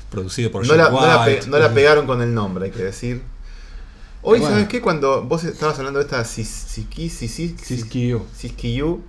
Producido 0.09 0.51
por 0.51 0.65
no, 0.67 0.75
la, 0.75 0.89
no 0.89 1.05
la 1.05 1.25
pe- 1.25 1.33
White. 1.35 1.47
no 1.47 1.57
la 1.57 1.73
pegaron 1.73 2.05
con 2.05 2.21
el 2.21 2.33
nombre, 2.33 2.65
hay 2.65 2.71
que 2.71 2.83
decir. 2.83 3.21
Hoy, 4.21 4.39
Bueno. 4.39 4.53
¿sabes 4.55 4.69
qué? 4.69 4.79
Cuando 4.81 5.23
vos 5.23 5.43
estabas 5.43 5.77
hablando 5.79 5.99
de 5.99 6.05
esta 6.05 6.23
Siskiyou. 6.23 8.21
Siskiyou, 8.35 9.01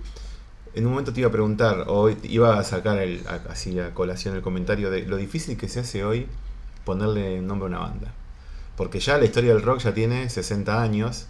en 0.73 0.85
un 0.85 0.91
momento 0.91 1.13
te 1.13 1.19
iba 1.21 1.29
a 1.29 1.31
preguntar, 1.31 1.85
o 1.87 2.09
iba 2.09 2.57
a 2.59 2.63
sacar 2.63 2.97
el, 2.99 3.23
a- 3.27 3.51
así 3.51 3.79
a 3.79 3.93
colación 3.93 4.35
el 4.35 4.41
comentario 4.41 4.89
de 4.91 5.03
lo 5.03 5.15
difícil 5.17 5.57
que 5.57 5.69
se 5.69 5.79
hace 5.81 6.03
hoy 6.03 6.27
ponerle 6.83 7.39
nombre 7.41 7.67
a 7.67 7.69
una 7.69 7.79
banda. 7.79 8.13
Porque 8.77 8.99
ya 8.99 9.17
la 9.17 9.25
historia 9.25 9.53
del 9.53 9.61
rock 9.63 9.79
ya 9.79 9.93
tiene 9.93 10.29
60 10.29 10.81
años 10.81 11.25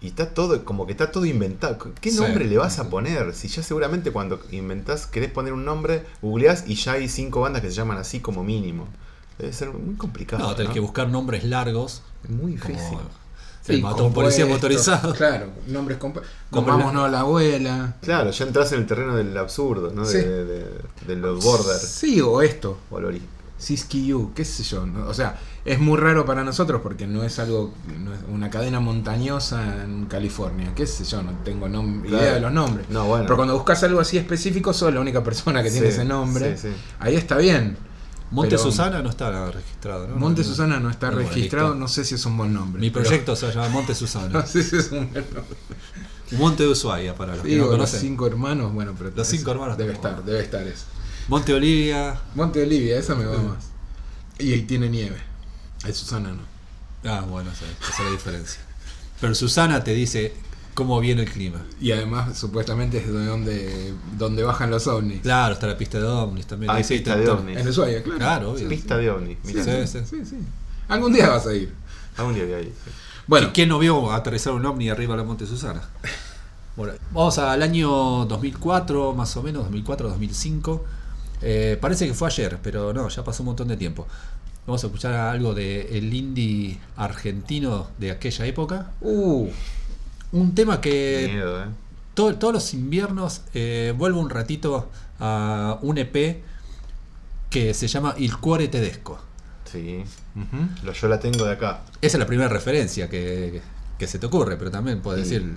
y 0.00 0.08
está 0.08 0.30
todo, 0.32 0.64
como 0.64 0.86
que 0.86 0.92
está 0.92 1.10
todo 1.10 1.24
inventado. 1.26 1.76
¿Qué 2.00 2.10
Sí. 2.10 2.18
nombre 2.20 2.44
le 2.46 2.56
vas 2.56 2.78
a 2.78 2.88
poner? 2.88 3.34
Si 3.34 3.48
ya 3.48 3.62
seguramente 3.62 4.10
cuando 4.12 4.40
inventás, 4.52 5.06
querés 5.06 5.30
poner 5.30 5.52
un 5.52 5.64
nombre, 5.64 6.04
googleás 6.22 6.64
y 6.66 6.76
ya 6.76 6.92
hay 6.92 7.08
cinco 7.08 7.40
bandas 7.40 7.62
que 7.62 7.68
se 7.70 7.74
llaman 7.76 7.98
así 7.98 8.20
como 8.20 8.42
mínimo. 8.44 8.86
Debe 9.38 9.52
ser 9.52 9.70
muy 9.72 9.96
complicado. 9.96 10.42
No, 10.42 10.54
tenés 10.54 10.68
¿no? 10.68 10.74
que 10.74 10.80
buscar 10.80 11.08
nombres 11.08 11.44
largos. 11.44 12.02
Es 12.24 12.30
muy 12.30 12.56
Como 12.56 12.74
difícil. 12.74 12.98
el 13.68 13.82
matón 13.82 14.12
policía 14.14 14.46
motorizado. 14.46 15.12
Claro, 15.14 15.48
nombres 15.66 15.98
compuestos. 15.98 16.32
Como 16.50 16.66
Comámonos 16.66 17.04
a 17.04 17.08
la 17.08 17.20
abuela. 17.20 17.96
Claro, 18.00 18.30
ya 18.30 18.44
entras 18.46 18.72
en 18.72 18.80
el 18.80 18.86
terreno 18.86 19.14
del 19.14 19.36
absurdo, 19.36 19.92
¿no? 19.94 20.04
Sí. 20.06 20.16
De, 20.18 20.44
de- 20.44 20.80
de 21.06 21.16
los 21.16 21.44
borders. 21.44 21.82
Sí, 21.82 22.20
o 22.20 22.40
esto. 22.40 22.78
O 22.90 22.98
Siskiyou, 23.58 24.32
qué 24.34 24.44
sé 24.44 24.62
yo. 24.62 24.86
¿no? 24.86 25.06
O 25.08 25.14
sea, 25.14 25.38
es 25.64 25.78
muy 25.80 25.98
raro 25.98 26.24
para 26.24 26.44
nosotros 26.44 26.80
porque 26.82 27.06
no 27.06 27.24
es 27.24 27.38
algo, 27.38 27.74
no 27.98 28.14
es 28.14 28.20
una 28.32 28.48
cadena 28.50 28.80
montañosa 28.80 29.84
en 29.84 30.06
California. 30.06 30.72
Qué 30.74 30.86
sé 30.86 31.04
yo, 31.04 31.22
no 31.22 31.32
tengo 31.44 31.68
nom- 31.68 32.02
Claro. 32.02 32.22
idea 32.22 32.34
de 32.34 32.40
los 32.40 32.52
nombres. 32.52 32.88
No, 32.88 33.04
bueno. 33.06 33.24
Pero 33.24 33.36
cuando 33.36 33.54
buscas 33.54 33.82
algo 33.82 34.00
así 34.00 34.16
específico, 34.16 34.72
sos 34.72 34.94
la 34.94 35.00
única 35.00 35.22
persona 35.24 35.62
que 35.62 35.70
tiene 35.70 35.88
ese 35.88 36.04
nombre. 36.04 36.56
sí, 36.56 36.68
sí. 36.68 36.74
Ahí 37.00 37.16
está 37.16 37.36
bien. 37.36 37.76
Monte 38.30 38.50
Pero- 38.56 38.62
Susana 38.62 39.02
no 39.02 39.08
está 39.08 39.50
registrado, 39.50 40.06
¿no? 40.06 40.16
Monte 40.16 40.42
No, 40.42 40.48
Susana 40.48 40.78
no 40.78 40.90
está 40.90 41.10
no, 41.10 41.16
registrado, 41.18 41.68
listo. 41.68 41.80
no 41.80 41.88
sé 41.88 42.04
si 42.04 42.14
es 42.14 42.26
un 42.26 42.36
buen 42.36 42.52
nombre. 42.52 42.78
Mi 42.80 42.90
pero- 42.90 43.04
proyecto 43.04 43.34
se 43.34 43.50
llama 43.50 43.68
Monte 43.70 43.92
No 43.92 43.98
Susana. 43.98 44.46
sé 44.46 44.62
si 44.62 44.76
es 44.76 44.92
un 44.92 45.10
buen 45.12 45.24
nombre. 45.34 45.56
Monte 46.32 46.62
de 46.64 46.68
Ushuaia, 46.68 47.14
para 47.14 47.34
los 47.34 47.42
que 47.44 47.56
no 47.56 47.74
los 47.76 47.88
cinco 47.90 48.26
hermanos, 48.26 48.72
bueno, 48.74 48.92
pero 48.98 49.10
Los 49.16 49.26
cinco 49.26 49.50
hermanos 49.50 49.78
Debe 49.78 49.94
estar, 49.94 50.22
debe 50.22 50.40
estar 50.40 50.62
eso. 50.66 50.84
Monte 51.28 51.52
Olivia. 51.52 52.18
Monte 52.34 52.62
Olivia, 52.62 52.98
esa 52.98 53.14
me 53.14 53.26
va 53.26 53.38
más. 53.38 53.68
Y 54.38 54.52
ahí 54.52 54.62
tiene 54.62 54.88
nieve. 54.88 55.18
Ahí 55.84 55.92
Susana 55.92 56.32
no. 56.32 56.42
Ah, 57.08 57.20
bueno, 57.28 57.50
esa, 57.52 57.64
esa 57.66 58.02
es 58.02 58.04
la 58.04 58.10
diferencia. 58.10 58.60
Pero 59.20 59.34
Susana 59.34 59.84
te 59.84 59.92
dice 59.92 60.32
cómo 60.74 60.98
viene 61.00 61.22
el 61.22 61.30
clima. 61.30 61.60
Y 61.80 61.92
además, 61.92 62.38
supuestamente 62.38 62.98
es 62.98 63.06
de 63.06 63.26
donde, 63.26 63.94
donde 64.16 64.42
bajan 64.42 64.70
los 64.70 64.86
ovnis. 64.86 65.20
Claro, 65.20 65.54
está 65.54 65.66
la 65.66 65.76
pista 65.76 65.98
de 65.98 66.06
ovnis 66.06 66.46
también. 66.46 66.72
Sí, 66.84 66.94
pista 66.94 67.10
está 67.10 67.16
de 67.16 67.28
ovnis. 67.30 67.58
En 67.58 67.68
Ushuaia, 67.68 68.02
claro. 68.02 68.18
Claro, 68.18 68.50
obvio. 68.52 68.68
Pista 68.68 68.96
de 68.96 69.10
ovnis. 69.10 69.38
Sí, 69.44 69.54
sí. 69.62 69.98
Sí, 70.08 70.24
sí. 70.24 70.36
Algún 70.88 71.12
día 71.12 71.28
vas 71.28 71.46
a 71.46 71.54
ir. 71.54 71.74
algún 72.16 72.34
día 72.34 72.44
voy 72.44 72.54
a 72.54 72.60
ir. 72.60 72.72
Bueno, 73.26 73.48
¿Y 73.48 73.50
¿Quién 73.50 73.68
no 73.68 73.78
vio 73.78 74.12
aterrizar 74.12 74.54
un 74.54 74.64
ovni 74.64 74.88
arriba 74.88 75.14
de 75.14 75.22
la 75.22 75.24
Monte 75.24 75.46
Susana? 75.46 75.82
Bueno, 76.76 76.92
vamos 77.10 77.36
al 77.38 77.60
año 77.60 78.24
2004, 78.26 79.12
más 79.12 79.36
o 79.36 79.42
menos, 79.42 79.68
2004-2005. 79.68 80.80
Eh, 81.42 81.78
parece 81.80 82.06
que 82.06 82.14
fue 82.14 82.28
ayer, 82.28 82.58
pero 82.62 82.92
no, 82.92 83.08
ya 83.08 83.22
pasó 83.24 83.42
un 83.42 83.48
montón 83.48 83.68
de 83.68 83.76
tiempo. 83.76 84.06
Vamos 84.66 84.82
a 84.84 84.86
escuchar 84.88 85.14
algo 85.14 85.54
de 85.54 85.96
el 85.96 86.12
indie 86.12 86.78
argentino 86.96 87.88
de 87.98 88.10
aquella 88.10 88.44
época. 88.46 88.90
uh, 89.00 89.48
Un 90.32 90.54
tema 90.54 90.80
que 90.80 91.30
Miedo, 91.32 91.62
¿eh? 91.64 91.66
to- 92.14 92.34
todos 92.36 92.52
los 92.52 92.74
inviernos 92.74 93.42
eh, 93.54 93.94
vuelvo 93.96 94.20
un 94.20 94.28
ratito 94.30 94.90
a 95.20 95.78
un 95.82 95.96
EP 95.98 96.42
que 97.48 97.72
se 97.72 97.88
llama 97.88 98.14
Il 98.18 98.36
Cuore 98.36 98.68
Tedesco. 98.68 99.18
Sí. 99.64 100.02
Lo, 100.82 100.92
yo 100.92 101.08
la 101.08 101.18
tengo 101.18 101.44
de 101.46 101.52
acá. 101.52 101.80
Esa 102.02 102.16
es 102.16 102.20
la 102.20 102.26
primera 102.26 102.48
referencia 102.48 103.08
que, 103.08 103.62
que 103.98 104.06
se 104.06 104.18
te 104.18 104.26
ocurre, 104.26 104.56
pero 104.58 104.70
también 104.70 105.00
puedes 105.00 105.26
Sí. 105.28 105.34
decir 105.34 105.52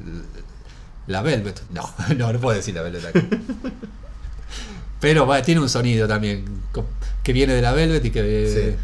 la 1.08 1.22
Velvet. 1.22 1.64
No, 1.72 1.90
no, 2.18 2.32
no 2.32 2.40
puedo 2.40 2.56
decir 2.56 2.76
la 2.76 2.82
Velvet 2.82 3.06
acá. 3.06 3.22
pero 5.02 5.28
va, 5.28 5.41
tiene 5.41 5.60
un 5.60 5.68
sonido 5.68 6.08
también 6.08 6.45
que 7.24 7.34
viene 7.34 7.54
de 7.54 7.62
la 7.62 7.74
Velvet 7.74 8.06
y 8.06 8.12
que 8.12 8.47
Sí. 8.47 8.76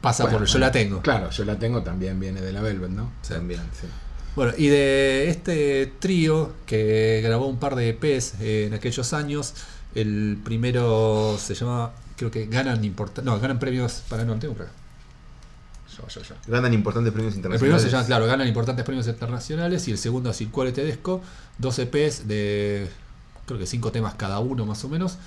pasa 0.00 0.24
Bueno, 0.24 0.38
por 0.38 0.48
yo 0.48 0.58
la 0.58 0.72
tengo. 0.72 1.00
Claro, 1.02 1.30
yo 1.30 1.44
la 1.44 1.56
tengo 1.58 1.82
también, 1.82 2.18
viene 2.18 2.40
de 2.40 2.52
la 2.52 2.62
Velvet, 2.62 2.90
¿no? 2.90 3.12
También, 3.28 3.60
sí. 3.80 3.86
Bueno, 4.34 4.52
y 4.58 4.66
de 4.68 5.28
este 5.30 5.92
trío 5.98 6.52
que 6.66 7.20
grabó 7.22 7.46
un 7.46 7.58
par 7.58 7.74
de 7.74 7.88
EPs 7.90 8.34
eh, 8.40 8.64
en 8.66 8.74
aquellos 8.74 9.12
años, 9.12 9.54
el 9.94 10.38
primero 10.44 11.38
se 11.38 11.54
llama, 11.54 11.92
creo 12.16 12.30
que 12.30 12.46
ganan 12.46 12.84
importa 12.84 13.22
no, 13.22 13.38
ganan 13.40 13.58
premios 13.58 14.02
para 14.08 14.24
no, 14.24 14.38
tengo 14.38 14.54
acá. 14.54 14.66
Yo, 15.96 16.06
yo, 16.08 16.20
yo. 16.22 16.34
Ganan 16.48 16.74
importantes 16.74 17.12
premios 17.14 17.34
El 17.34 17.40
primero 17.40 17.56
internacionales. 17.58 17.82
se 17.82 17.90
llama, 17.90 18.04
claro, 18.06 18.26
ganan 18.26 18.46
importantes 18.46 18.84
premios 18.84 19.06
internacionales 19.06 19.88
y 19.88 19.92
el 19.92 19.98
segundo 19.98 20.28
es 20.30 20.36
Circuale 20.36 20.72
Tedesco, 20.72 21.22
dos 21.56 21.78
EPs 21.78 22.28
de 22.28 22.86
creo 23.46 23.58
que 23.58 23.66
cinco 23.66 23.92
temas 23.92 24.14
cada 24.14 24.40
uno 24.40 24.66
más 24.66 24.84
o 24.84 24.88
menos, 24.88 25.18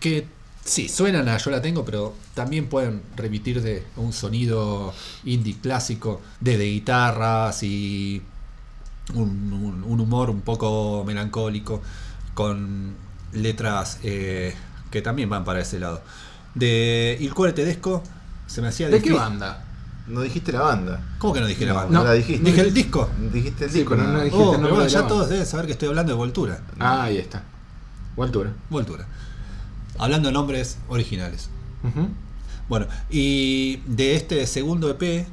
que 0.00 0.26
sí, 0.64 0.88
suenan 0.88 1.28
a 1.28 1.38
Yo 1.38 1.50
la 1.50 1.62
tengo, 1.62 1.84
pero 1.84 2.14
también 2.34 2.68
pueden 2.68 3.02
remitir 3.16 3.62
de 3.62 3.84
un 3.96 4.12
sonido 4.12 4.92
indie 5.24 5.56
clásico, 5.60 6.20
de, 6.40 6.58
de 6.58 6.66
guitarras 6.66 7.62
y 7.62 8.22
un, 9.14 9.52
un- 9.52 9.84
un 9.84 10.00
humor 10.00 10.30
un 10.30 10.40
poco 10.42 11.04
melancólico, 11.06 11.82
con 12.34 12.94
letras 13.32 13.98
eh, 14.02 14.54
que 14.90 15.02
también 15.02 15.28
van 15.28 15.44
para 15.44 15.60
ese 15.60 15.78
lado. 15.80 16.02
De 16.54 17.16
Il 17.20 17.34
Cuore 17.34 17.52
Tedesco 17.52 18.02
se 18.46 18.60
me 18.62 18.68
hacía 18.68 18.88
¿De 18.88 19.00
qué 19.02 19.12
banda? 19.12 19.64
No 20.10 20.20
dijiste 20.22 20.52
la 20.52 20.60
banda. 20.62 21.02
¿Cómo 21.18 21.32
que 21.32 21.40
no 21.40 21.46
dije 21.46 21.64
la 21.66 21.72
No, 21.72 21.78
banda? 21.80 21.98
no 21.98 22.04
la 22.04 22.12
dijiste. 22.14 22.44
Dije 22.44 22.60
el 22.62 22.74
disco. 22.74 23.08
Dijiste 23.32 23.64
el 23.66 23.70
Sí, 23.70 23.78
disco. 23.78 23.90
pero 23.94 24.02
no 24.06 24.12
más. 24.14 24.24
dijiste 24.24 24.42
Oh, 24.42 24.50
el 24.52 24.56
pero 24.56 24.62
nombre 24.62 24.72
bueno, 24.84 24.88
ya 24.88 25.06
todos 25.06 25.28
deben 25.28 25.46
saber 25.46 25.66
que 25.66 25.72
estoy 25.72 25.88
hablando 25.88 26.12
de 26.12 26.16
Voltura. 26.16 26.60
Ah, 26.78 27.04
ahí 27.04 27.18
está. 27.18 27.42
O 28.16 28.22
altura. 28.22 28.52
Voltura. 28.68 29.06
Hablando 29.98 30.28
de 30.28 30.32
nombres 30.32 30.78
originales. 30.88 31.48
Bueno, 32.68 32.86
y 33.08 33.76
de 33.86 34.14
este 34.16 34.46
segundo 34.46 34.88
EP 34.90 35.02
eh, 35.02 35.26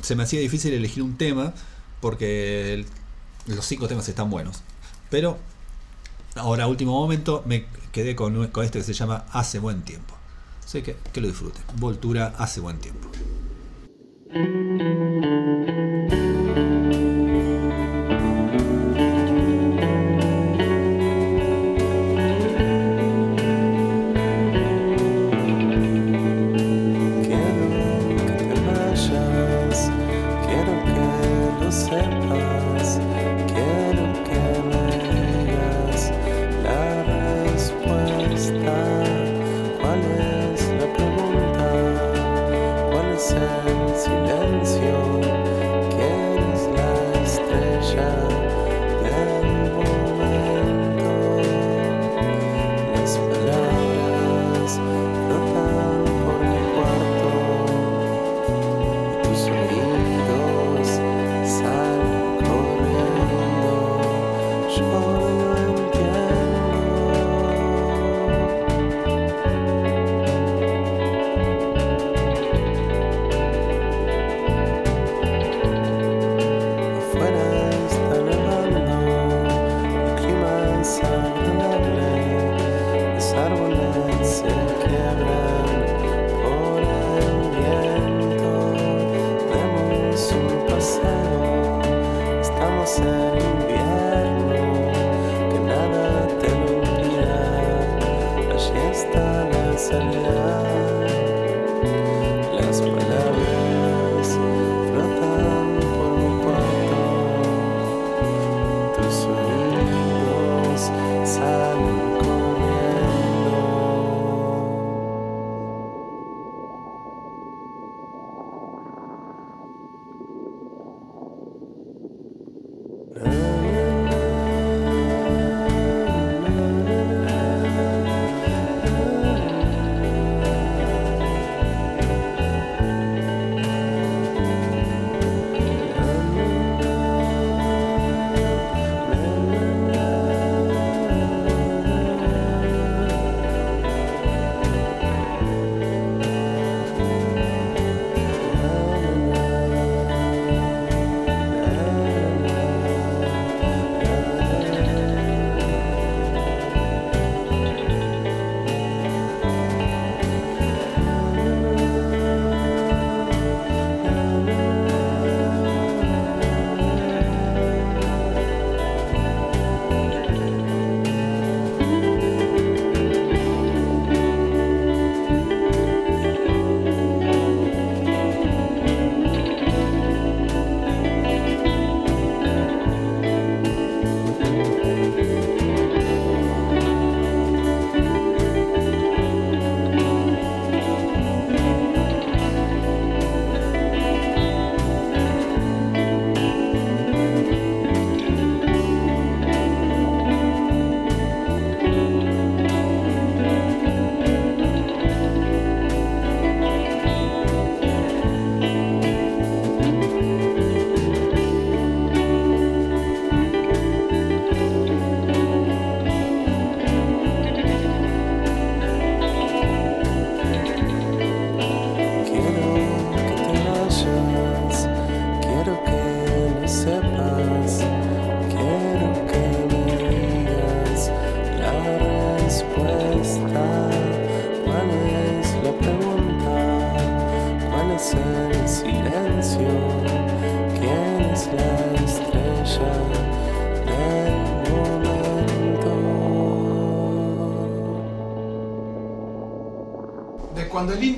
se 0.00 0.16
me 0.16 0.22
hacía 0.22 0.40
difícil 0.40 0.72
elegir 0.72 1.02
un 1.02 1.16
tema 1.16 1.52
porque 2.00 2.74
el- 2.74 2.86
los 3.46 3.64
cinco 3.66 3.88
temas 3.88 4.08
están 4.08 4.30
buenos. 4.30 4.60
Pero 5.10 5.38
ahora, 6.36 6.66
último 6.66 6.92
momento, 6.92 7.42
me 7.46 7.66
quedé 7.92 8.14
con, 8.16 8.48
con 8.48 8.64
este 8.64 8.78
que 8.78 8.84
se 8.84 8.92
llama 8.94 9.24
Hace 9.32 9.58
buen 9.58 9.82
tiempo. 9.82 10.14
Así 10.64 10.80
que 10.82 10.96
que 11.12 11.20
lo 11.20 11.28
disfruten. 11.28 11.62
Voltura 11.76 12.34
hace 12.38 12.60
buen 12.60 12.78
tiempo. 12.78 13.10
Quiero 14.32 15.81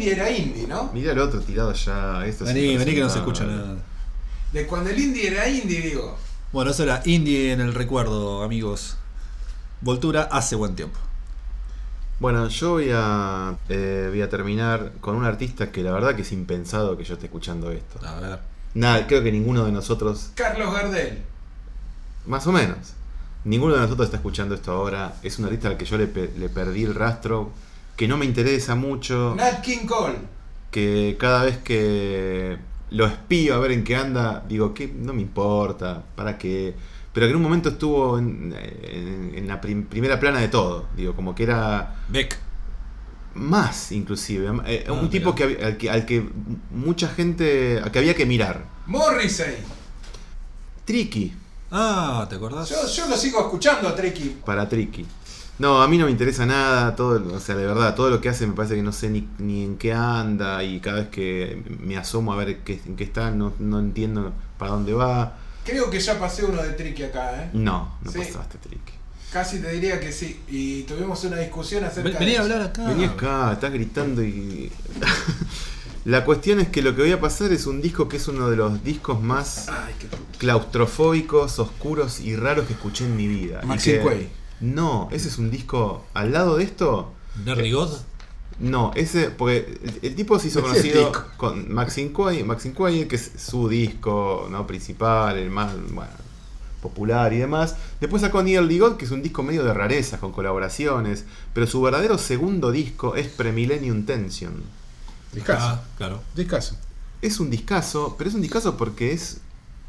indie 0.05 0.13
era 0.13 0.31
indie, 0.31 0.67
¿no? 0.67 0.91
Mira 0.93 1.13
el 1.13 1.19
otro 1.19 1.41
tirado 1.41 1.73
ya. 1.73 2.25
Esto 2.27 2.45
Vení, 2.45 2.77
vení 2.77 2.95
que 2.95 3.01
no 3.01 3.09
se 3.11 3.19
escucha 3.19 3.45
nada. 3.45 3.77
De 4.53 4.67
cuando 4.67 4.91
el 4.91 4.99
indie 4.99 5.29
era 5.29 5.49
indie, 5.49 5.81
digo. 5.81 6.17
Bueno, 6.53 6.71
eso 6.71 6.83
era 6.85 7.03
indie 7.05 7.53
en 7.53 7.61
el 7.61 7.75
recuerdo, 7.75 8.43
amigos. 8.43 8.97
Voltura 9.81 10.29
hace 10.31 10.55
buen 10.57 10.77
tiempo. 10.77 10.99
Bueno, 12.21 12.49
yo 12.49 12.71
voy 12.73 12.91
a, 12.95 13.57
eh, 13.69 14.07
voy 14.11 14.23
a 14.23 14.29
terminar 14.29 14.93
con 15.01 15.17
un 15.17 15.25
artista 15.25 15.73
que 15.73 15.83
la 15.83 15.91
verdad 15.93 16.15
que 16.15 16.23
es 16.23 16.31
impensado 16.33 16.97
que 16.97 17.05
yo 17.05 17.15
esté 17.15 17.27
escuchando 17.27 17.71
esto. 17.73 17.99
A 18.07 18.21
ver. 18.21 18.39
Nada, 18.75 19.07
creo 19.07 19.23
que 19.23 19.33
ninguno 19.33 19.65
de 19.65 19.73
nosotros, 19.73 20.31
Carlos 20.35 20.73
Gardel. 20.73 21.19
más 22.27 22.47
o 22.47 22.53
menos, 22.53 22.95
ninguno 23.45 23.75
de 23.75 23.81
nosotros 23.81 24.07
está 24.07 24.17
escuchando 24.19 24.55
esto 24.55 24.73
ahora. 24.73 25.15
Es 25.23 25.39
un 25.39 25.45
artista 25.47 25.69
al 25.69 25.77
que 25.77 25.85
yo 25.85 25.99
le, 25.99 26.07
pe- 26.07 26.33
le 26.39 26.49
perdí 26.49 26.85
el 26.85 26.95
rastro, 26.95 27.51
que 27.97 28.09
no 28.09 28.17
me 28.17 28.25
interesa 28.25 28.75
mucho, 28.75 29.35
Nat 29.37 29.61
King 29.63 29.87
Cole. 29.87 30.19
que 30.71 31.17
cada 31.19 31.45
vez 31.45 31.59
que 31.59 32.59
lo 32.91 33.07
espío 33.07 33.55
a 33.55 33.59
ver 33.59 33.73
en 33.73 33.85
qué 33.85 33.97
anda, 33.97 34.45
digo, 34.49 34.73
que 34.75 34.89
no 34.89 35.13
me 35.13 35.23
importa, 35.23 36.05
¿para 36.17 36.37
qué? 36.39 36.75
Pero 37.13 37.27
que 37.27 37.31
en 37.31 37.37
un 37.37 37.43
momento 37.43 37.69
estuvo 37.71 38.19
en, 38.19 38.53
en- 38.59 39.33
en 39.37 39.47
la 39.49 39.61
prim- 39.61 39.85
primera 39.87 40.19
plana 40.19 40.41
de 40.41 40.49
todo, 40.49 40.87
digo, 40.97 41.15
como 41.15 41.35
que 41.35 41.45
era 41.45 41.97
Beck. 42.09 42.37
más 43.35 43.93
inclusive, 43.93 44.51
eh, 44.67 44.85
Ah, 44.89 44.93
un 44.93 45.09
tipo 45.11 45.35
que, 45.35 45.45
al 45.65 45.77
que, 45.77 45.91
al 45.91 46.05
que 46.07 46.29
mucha 46.73 47.09
gente, 47.09 47.81
al 47.83 47.91
que 47.93 47.99
había 48.01 48.15
que 48.15 48.27
mirar. 48.27 48.65
Morrissey. 48.87 49.55
Tricky, 50.85 51.33
Ah, 51.71 52.27
¿te 52.29 52.37
acordás? 52.37 52.69
Yo, 52.69 52.77
yo 52.87 53.09
lo 53.09 53.17
sigo 53.17 53.41
escuchando 53.41 53.89
a 53.89 53.97
Tricky. 53.97 54.37
para 54.45 54.69
Tricky. 54.69 55.05
No, 55.59 55.81
a 55.83 55.87
mí 55.89 55.99
no 55.99 56.07
me 56.07 56.11
interesa 56.11 56.45
nada, 56.47 56.97
todo, 56.97 57.35
o 57.35 57.39
sea, 57.41 57.55
de 57.55 57.65
verdad, 57.65 57.95
todo 57.95 58.11
lo 58.11 58.21
que 58.21 58.29
hace 58.29 58.47
me 58.47 58.55
parece 58.55 58.75
que 58.75 58.83
no 58.83 58.91
sé 58.93 59.09
ni, 59.09 59.29
ni 59.39 59.63
en 59.65 59.77
qué 59.77 59.93
anda 59.93 60.63
y 60.65 60.81
cada 60.81 60.99
vez 61.01 61.09
que 61.09 61.63
me 61.81 61.97
asomo 61.97 62.33
a 62.33 62.37
ver 62.37 62.59
qué, 62.65 62.81
en 62.85 62.97
qué 62.97 63.05
está, 63.05 63.31
no, 63.31 63.53
no 63.61 63.79
entiendo 63.79 64.33
para 64.59 64.73
dónde 64.73 64.93
va. 64.95 65.39
Creo 65.65 65.91
que 65.91 66.01
ya 66.01 66.19
pasé 66.19 66.45
uno 66.45 66.61
de 66.61 66.71
Tricky 66.71 67.05
acá, 67.05 67.45
¿eh? 67.45 67.51
No, 67.53 67.97
no 68.03 68.11
Sí. 68.11 68.19
pasaste 68.19 68.59
Tricky. 68.59 68.93
Casi 69.33 69.61
te 69.61 69.71
diría 69.73 69.99
que 70.01 70.13
sí. 70.13 70.41
Y 70.49 70.83
tuvimos 70.83 71.23
una 71.25 71.37
discusión 71.39 71.83
acerca 71.85 72.09
Ven- 72.11 72.19
Vení 72.19 72.33
de 72.33 72.39
a 72.39 72.41
hablar 72.43 72.63
acá. 72.63 72.85
Vení 72.89 73.05
acá, 73.05 73.53
estás 73.53 73.73
gritando 73.73 74.23
y. 74.23 74.71
La 76.05 76.25
cuestión 76.25 76.61
es 76.61 76.69
que 76.69 76.83
lo 76.83 76.95
que 76.95 77.01
voy 77.03 77.13
a 77.13 77.21
pasar 77.21 77.51
es 77.53 77.67
un 77.67 77.81
disco 77.81 78.09
que 78.11 78.19
es 78.19 78.29
uno 78.29 78.51
de 78.51 78.57
los 78.57 78.85
discos 78.85 79.23
más 79.23 79.69
claustrofóbicos, 80.39 81.59
oscuros 81.59 82.21
y 82.21 82.37
raros 82.37 82.67
que 82.67 82.75
escuché 82.75 83.07
en 83.07 83.17
mi 83.17 83.27
vida. 83.27 83.61
Que- 83.83 84.01
Quay. 84.01 84.29
No, 84.61 85.09
ese 85.13 85.29
es 85.29 85.39
un 85.39 85.51
disco. 85.51 86.05
Al 86.15 86.33
lado 86.33 86.57
de 86.57 86.65
esto. 86.65 87.13
Nerdy 87.45 87.73
God. 87.73 87.91
No, 88.61 88.93
ese. 88.95 89.31
Porque 89.31 89.79
el, 89.83 89.99
el 90.03 90.15
tipo 90.15 90.39
se 90.39 90.49
hizo 90.49 90.63
conocido 90.63 91.13
con 91.37 91.73
Maxine 91.73 92.13
Quay, 92.13 92.45
Maxine 92.45 92.75
Quay, 92.75 93.09
que 93.09 93.17
es 93.17 93.33
su 93.37 93.69
disco 93.69 94.47
¿no? 94.51 94.67
principal, 94.67 95.37
el 95.39 95.51
más 95.51 95.75
bueno, 95.93 96.13
popular 96.81 97.33
y 97.33 97.39
demás. 97.39 97.77
Después 98.01 98.23
sacó 98.23 98.43
Nearly 98.43 98.79
God, 98.79 98.97
que 98.97 99.07
es 99.07 99.11
un 99.11 99.23
disco 99.23 99.43
medio 99.43 99.65
de 99.65 99.75
rarezas, 99.75 100.21
con 100.21 100.33
colaboraciones. 100.33 101.25
Pero 101.53 101.67
su 101.67 101.83
verdadero 101.83 102.19
segundo 102.19 102.71
disco 102.71 103.17
es 103.17 103.27
Premillennium 103.29 104.05
Tension. 104.05 104.63
Discaso. 105.33 105.67
Ah, 105.67 105.85
claro. 105.97 106.23
Discaso. 106.37 106.77
Es 107.23 107.41
un 107.41 107.51
discazo, 107.51 108.15
pero 108.17 108.29
es 108.29 108.37
un 108.37 108.43
discazo 108.43 108.77
porque 108.77 109.13
es 109.13 109.41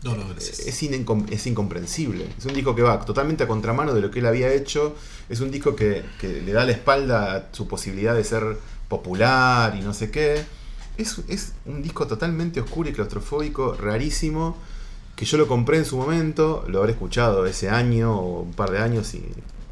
No, 0.06 0.16
no, 0.16 0.30
gracias. 0.30 0.60
es, 0.60 0.84
es 0.84 1.48
incomprensible. 1.48 2.28
Es 2.38 2.46
un 2.46 2.54
disco 2.54 2.76
que 2.76 2.84
va 2.84 3.00
totalmente 3.04 3.44
a 3.44 3.48
contramano 3.48 3.94
de 3.94 4.02
lo 4.02 4.12
que 4.12 4.20
él 4.20 4.28
había 4.28 4.54
hecho. 4.54 4.96
Es 5.30 5.40
un 5.42 5.50
disco 5.52 5.76
que, 5.76 6.04
que 6.20 6.42
le 6.42 6.54
da 6.54 6.64
la 6.64 6.72
espalda 6.72 7.36
a 7.36 7.44
su 7.52 7.68
posibilidad 7.68 8.14
de 8.16 8.24
ser 8.24 8.58
popular 8.88 9.76
y 9.76 9.82
no 9.82 9.94
sé 9.94 10.12
qué. 10.12 10.44
Es, 10.98 11.18
es 11.28 11.54
un 11.66 11.82
disco 11.82 12.06
totalmente 12.08 12.62
oscuro 12.62 12.88
y 12.90 12.94
claustrofóbico, 12.94 13.74
rarísimo. 13.74 14.56
Que 15.16 15.26
yo 15.26 15.38
lo 15.38 15.48
compré 15.48 15.78
en 15.78 15.86
su 15.86 15.98
momento, 15.98 16.66
lo 16.68 16.80
habré 16.80 16.92
escuchado 16.92 17.46
ese 17.46 17.70
año 17.70 18.14
o 18.20 18.42
un 18.42 18.54
par 18.54 18.70
de 18.72 18.80
años 18.80 19.14
y 19.16 19.26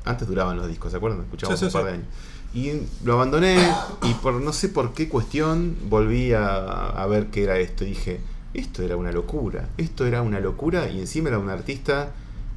antes 0.05 0.27
duraban 0.27 0.57
los 0.57 0.67
discos, 0.67 0.91
¿se 0.91 0.97
acuerdan? 0.97 1.21
Escuchábamos 1.21 1.59
Sí, 1.59 1.65
sí, 1.65 1.67
un 1.67 1.73
par 1.73 1.81
sí. 1.83 1.87
de 1.87 1.93
años. 1.93 2.07
Y 2.55 3.05
lo 3.05 3.13
abandoné 3.13 3.57
y 4.03 4.13
por 4.15 4.33
no 4.35 4.53
sé 4.53 4.69
por 4.69 4.93
qué 4.93 5.09
cuestión 5.09 5.75
volví 5.89 6.33
a, 6.33 6.65
a 6.89 7.05
ver 7.07 7.27
qué 7.27 7.43
era 7.43 7.57
esto. 7.59 7.83
Y 7.83 7.89
dije, 7.89 8.19
esto 8.53 8.83
era 8.83 8.95
una 8.95 9.11
locura, 9.11 9.69
esto 9.77 10.05
era 10.05 10.21
una 10.21 10.39
locura 10.39 10.89
y 10.89 10.99
encima 10.99 11.29
era 11.29 11.39
un 11.39 11.49
artista 11.49 12.11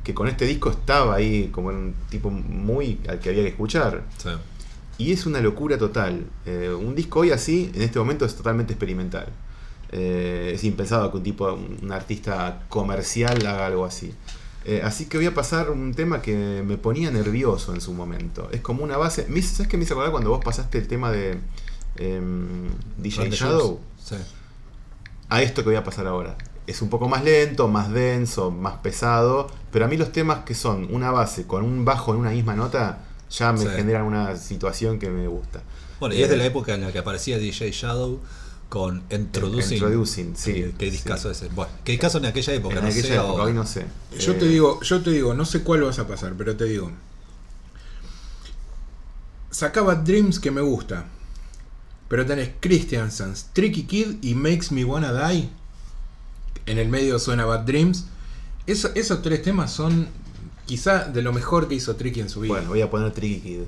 que 0.04 0.14
con 0.14 0.28
este 0.28 0.44
disco 0.44 0.70
estaba 0.70 1.16
ahí 1.16 1.48
como 1.48 1.68
un 1.68 1.94
tipo 2.10 2.30
muy 2.30 3.00
al 3.08 3.18
que 3.18 3.30
había 3.30 3.42
que 3.42 3.48
escuchar. 3.48 4.04
Sí. 4.18 4.30
Y 4.98 5.12
es 5.12 5.26
una 5.26 5.40
locura 5.40 5.76
total. 5.78 6.26
Eh, 6.46 6.70
un 6.70 6.94
disco 6.94 7.20
hoy 7.20 7.30
así, 7.30 7.70
en 7.74 7.82
este 7.82 7.98
momento, 7.98 8.24
es 8.24 8.34
totalmente 8.34 8.72
experimental. 8.72 9.26
Eh, 9.92 10.52
es 10.54 10.64
impensado 10.64 11.10
que 11.10 11.18
un 11.18 11.22
tipo, 11.22 11.52
un, 11.52 11.78
un 11.82 11.92
artista 11.92 12.64
comercial 12.68 13.44
haga 13.46 13.66
algo 13.66 13.84
así. 13.84 14.14
Eh, 14.68 14.80
así 14.82 15.06
que 15.06 15.16
voy 15.16 15.26
a 15.26 15.34
pasar 15.34 15.70
un 15.70 15.94
tema 15.94 16.20
que 16.20 16.62
me 16.66 16.76
ponía 16.76 17.10
nervioso 17.12 17.72
en 17.72 17.80
su 17.80 17.92
momento. 17.92 18.48
Es 18.50 18.60
como 18.62 18.82
una 18.82 18.96
base. 18.96 19.26
¿Sabes 19.42 19.68
qué 19.68 19.76
me 19.76 19.84
hizo 19.84 19.94
acordar 19.94 20.10
cuando 20.10 20.30
vos 20.30 20.44
pasaste 20.44 20.78
el 20.78 20.88
tema 20.88 21.12
de 21.12 21.38
em, 21.96 22.68
DJ 22.96 23.30
Shadow? 23.30 23.78
Sí. 24.02 24.16
A 25.28 25.42
esto 25.42 25.62
que 25.62 25.70
voy 25.70 25.76
a 25.76 25.84
pasar 25.84 26.06
ahora. 26.06 26.36
Es 26.66 26.82
un 26.82 26.88
poco 26.88 27.08
más 27.08 27.22
lento, 27.22 27.68
más 27.68 27.92
denso, 27.92 28.50
más 28.50 28.78
pesado, 28.78 29.48
pero 29.70 29.84
a 29.84 29.88
mí 29.88 29.96
los 29.96 30.10
temas 30.12 30.44
que 30.44 30.54
son 30.54 30.92
una 30.92 31.10
base 31.10 31.46
con 31.46 31.62
un 31.64 31.84
bajo 31.84 32.12
en 32.12 32.20
una 32.20 32.30
misma 32.30 32.54
nota 32.54 32.98
ya 33.30 33.52
me 33.52 33.60
Sí. 33.60 33.68
generan 33.74 34.04
una 34.04 34.36
situación 34.36 34.98
que 34.98 35.08
me 35.10 35.26
gusta. 35.28 35.62
Bueno, 36.00 36.14
y 36.14 36.22
es 36.22 36.28
de 36.28 36.34
Eh, 36.34 36.38
la 36.38 36.46
época 36.46 36.74
en 36.74 36.82
la 36.82 36.92
que 36.92 36.98
aparecía 36.98 37.38
DJ 37.38 37.70
Shadow 37.72 38.20
con 38.68 39.02
Introducing. 39.10 39.74
Introducing, 39.78 40.36
sí, 40.36 40.52
Qué, 40.54 40.74
qué 40.78 40.84
sí. 40.86 40.90
discazo 40.92 41.30
ese. 41.30 41.48
Bueno, 41.48 41.70
qué 41.84 41.92
discazo 41.92 42.18
en 42.18 42.26
aquella 42.26 42.52
época, 42.54 42.76
En 42.76 42.82
no 42.84 42.88
aquella 42.88 43.02
sé 43.08 43.14
época, 43.14 43.42
hoy 43.44 43.52
no 43.52 43.64
sé. 43.66 43.86
Yo 44.18 44.32
Eh, 44.32 44.36
te 44.36 44.46
digo, 44.46 44.80
yo 44.82 45.02
te 45.02 45.10
digo, 45.10 45.34
no 45.34 45.44
sé 45.44 45.62
cuál 45.62 45.82
vas 45.82 45.98
a 46.00 46.06
pasar, 46.08 46.34
pero 46.36 46.56
te 46.56 46.64
digo. 46.64 46.90
Sacaba 49.50 49.94
Dreams 49.94 50.38
que 50.38 50.50
me 50.50 50.60
gusta. 50.60 51.06
Pero 52.08 52.24
tenés 52.24 52.50
Christiansons, 52.60 53.46
Tricky 53.52 53.84
Kid 53.84 54.16
y 54.22 54.34
Makes 54.34 54.68
Me 54.70 54.84
Wanna 54.84 55.28
Die. 55.28 55.48
En 56.66 56.78
el 56.78 56.88
medio 56.88 57.18
suena 57.18 57.44
Bad 57.44 57.60
Dreams. 57.64 58.04
Eso- 58.66 58.90
esos 58.94 59.22
tres 59.22 59.42
temas 59.42 59.72
son 59.72 60.08
quizá 60.66 61.04
de 61.04 61.22
lo 61.22 61.32
mejor 61.32 61.68
que 61.68 61.74
hizo 61.76 61.96
Tricky 61.96 62.20
en 62.20 62.28
su 62.28 62.40
vida. 62.40 62.54
Bueno, 62.54 62.68
voy 62.68 62.80
a 62.82 62.90
poner 62.90 63.12
Tricky 63.12 63.40
Kid. 63.40 63.60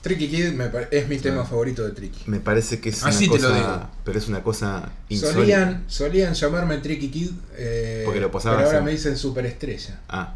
Tricky 0.00 0.28
Kid 0.28 0.52
me 0.52 0.70
es 0.92 1.08
mi 1.08 1.18
tema 1.18 1.44
favorito 1.44 1.82
de 1.82 1.90
Tricky. 1.90 2.20
Me 2.26 2.40
parece 2.40 2.80
que 2.80 2.90
es 2.90 3.02
Así 3.04 3.26
una 3.28 3.36
te 3.36 3.42
lo 3.42 3.54
digo. 3.54 3.90
Pero 4.04 4.18
es 4.18 4.28
una 4.28 4.42
cosa 4.42 4.92
insólita. 5.08 5.38
Solían, 5.40 5.84
solían 5.88 6.34
llamarme 6.34 6.78
Tricky 6.78 7.08
Kid, 7.10 7.30
eh, 7.56 8.02
Porque 8.04 8.20
lo 8.20 8.28
pero 8.28 8.32
pasaban 8.38 8.64
ahora 8.64 8.78
así. 8.78 8.84
me 8.84 8.92
dicen 8.92 9.16
superestrella. 9.16 10.00
Ah. 10.08 10.34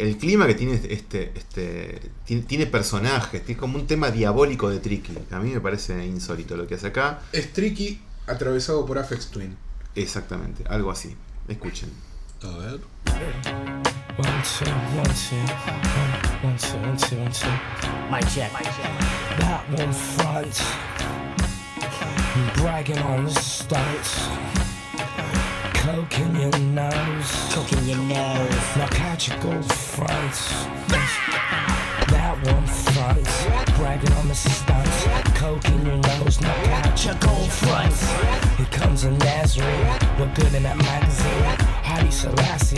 El 0.00 0.16
clima 0.16 0.46
que 0.46 0.54
tiene 0.54 0.80
este, 0.88 1.32
este 1.34 2.00
tiene, 2.24 2.42
tiene 2.42 2.66
personajes, 2.66 3.44
tiene 3.44 3.60
como 3.60 3.76
un 3.76 3.86
tema 3.86 4.10
diabólico 4.10 4.70
de 4.70 4.80
Tricky. 4.80 5.12
A 5.30 5.38
mí 5.40 5.50
me 5.50 5.60
parece 5.60 6.06
insólito 6.06 6.56
lo 6.56 6.66
que 6.66 6.76
hace 6.76 6.86
acá. 6.86 7.20
Es 7.32 7.52
Tricky 7.52 8.00
atravesado 8.26 8.86
por 8.86 8.98
Afex 8.98 9.30
Twin. 9.30 9.56
Exactamente, 9.94 10.64
algo 10.68 10.90
así. 10.90 11.14
Escuchen. 11.48 11.90
A 12.42 12.56
ver. 12.56 12.80
Mic 18.10 18.28
check. 18.28 18.50
That 19.38 19.64
one 19.76 19.92
front. 19.92 20.62
Bragging 22.56 22.98
on 22.98 23.24
the 23.24 23.30
stunts. 23.32 24.69
Coke 25.80 26.18
in 26.18 26.36
your 26.36 26.58
nose. 26.58 27.54
Coke 27.54 27.72
in 27.72 27.88
your 27.88 27.96
nose. 27.96 28.76
Now 28.76 28.86
catch 28.88 29.28
your 29.28 29.38
gold 29.38 29.64
fronts. 29.72 30.52
That 32.12 32.36
one 32.44 32.66
front. 32.66 33.24
Bragging 33.78 34.12
on 34.12 34.28
the 34.28 34.34
stunts. 34.34 35.04
Coke 35.38 35.64
in 35.70 35.86
your 35.86 35.96
nose. 35.96 36.38
Now 36.42 36.54
catch 36.64 37.06
your 37.06 37.14
gold 37.14 37.50
fronts. 37.50 38.10
Here 38.58 38.66
comes 38.70 39.04
a 39.04 39.10
Nazarene. 39.10 39.86
Look 40.18 40.34
good 40.34 40.52
in 40.52 40.64
that 40.64 40.76
magazine. 40.76 41.44
Haile 41.82 42.10
Selassie. 42.10 42.76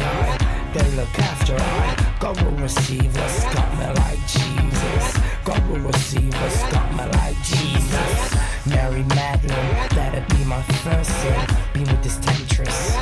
They 0.72 0.88
look 0.96 1.18
after 1.18 1.56
I. 1.58 2.16
God 2.20 2.40
will 2.40 2.52
receive 2.52 3.16
us. 3.16 3.44
Got 3.52 3.68
me 3.78 3.86
like 4.00 4.22
Jesus. 4.28 5.18
God 5.44 5.68
will 5.68 5.80
receive 5.80 6.34
us. 6.36 6.62
Got 6.70 6.88
me 6.92 7.04
like 7.18 7.36
Jesus. 7.42 8.36
Mary 8.66 9.02
Magdalene. 9.02 9.91
That'd 10.12 10.28
be 10.36 10.44
my 10.44 10.60
first 10.60 11.10
sin. 11.22 11.46
Being 11.72 11.86
with 11.86 12.02
this 12.02 12.18
temptress. 12.18 12.96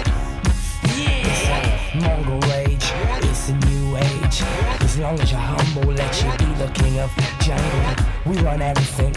It's 0.85 1.49
a 1.49 1.99
uh, 1.99 2.01
Mongol 2.01 2.39
rage, 2.49 2.87
it's 3.27 3.49
a 3.49 3.57
new 3.67 3.97
age. 3.97 4.43
As 4.81 4.97
long 4.97 5.19
as 5.19 5.33
you're 5.33 5.41
humble, 5.41 5.91
let 5.93 6.23
you 6.23 6.31
be 6.39 6.55
the 6.55 6.71
king 6.73 7.01
of 7.01 7.11
jungle. 7.41 8.05
We 8.25 8.39
run 8.43 8.63
everything, 8.63 9.13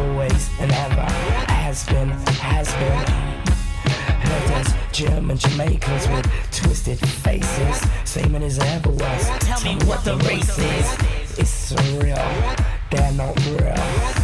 always 0.00 0.48
and 0.58 0.72
ever. 0.72 1.02
Has 1.52 1.84
been, 1.84 2.08
has 2.40 2.72
been. 2.76 3.04
Heard 4.24 4.48
there's 4.48 4.72
German 4.90 5.36
Jamaicans 5.36 6.08
with 6.08 6.26
twisted 6.50 6.98
faces, 6.98 7.86
same 8.06 8.34
as 8.36 8.58
ever 8.58 8.88
was. 8.88 9.28
Tell, 9.40 9.60
me 9.64 9.76
what 9.84 10.02
the 10.02 10.16
race 10.28 10.58
is. 10.58 11.38
It's 11.38 11.72
surreal, 11.72 12.64
they're 12.90 13.12
not 13.12 13.36
real. 13.44 13.74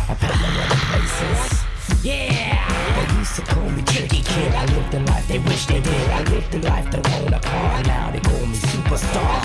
I 0.08 0.16
put 0.18 0.30
them 0.30 0.56
other 0.56 0.76
places. 0.88 1.64
Yeah! 2.02 2.79
Used 3.20 3.36
to 3.36 3.42
call 3.42 3.68
me 3.68 3.82
tricky 3.82 4.22
kid. 4.22 4.54
I 4.54 4.64
lived 4.64 4.92
the 4.92 5.00
life 5.00 5.28
they 5.28 5.38
wish 5.40 5.66
they 5.66 5.78
did. 5.78 6.10
I 6.10 6.22
lived 6.22 6.52
the 6.52 6.58
life 6.60 6.90
they 6.90 7.02
own 7.18 7.34
a 7.34 7.38
car. 7.38 7.82
Now 7.82 8.10
they 8.10 8.20
call 8.20 8.46
me 8.46 8.56
superstar. 8.56 9.42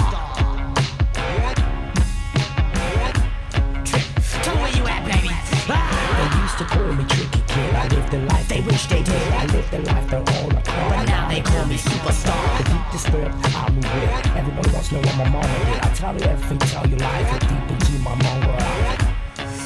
Tell 4.43 4.55
me 4.55 4.61
where 4.61 4.75
you 4.77 4.87
at, 4.87 5.03
baby. 5.03 5.27
Ah! 5.67 5.91
They 6.15 6.39
used 6.39 6.57
to 6.59 6.63
call 6.63 6.93
me 6.93 7.03
tricky 7.03 7.43
kid. 7.51 7.75
I 7.75 7.87
lived 7.89 8.11
the 8.11 8.19
life 8.19 8.47
they 8.47 8.61
wish 8.61 8.85
they 8.85 9.03
did. 9.03 9.33
I 9.33 9.45
lived 9.47 9.69
the 9.69 9.79
life 9.79 10.09
they 10.09 10.17
own 10.17 10.51
a 10.55 10.61
car. 10.61 10.89
But 10.91 11.03
now 11.07 11.27
they 11.27 11.41
call 11.41 11.65
me 11.65 11.75
superstar. 11.75 12.57
The 12.57 12.63
deep 12.71 12.91
disturbed, 12.93 13.35
I 13.43 13.69
move 13.71 13.83
with. 13.83 14.37
Everybody 14.37 14.71
wants 14.71 14.87
to 14.87 14.95
know 14.95 15.01
what 15.01 15.17
my 15.17 15.27
mama 15.27 15.65
did. 15.65 15.79
I 15.83 15.89
tell 15.93 16.15
you 16.15 16.23
everything, 16.23 16.59
tell 16.59 16.87
you 16.87 16.95
life. 16.95 17.29
Look 17.29 17.41
deep 17.41 17.71
into 17.71 17.91
my 17.99 18.15
mama. 18.15 18.55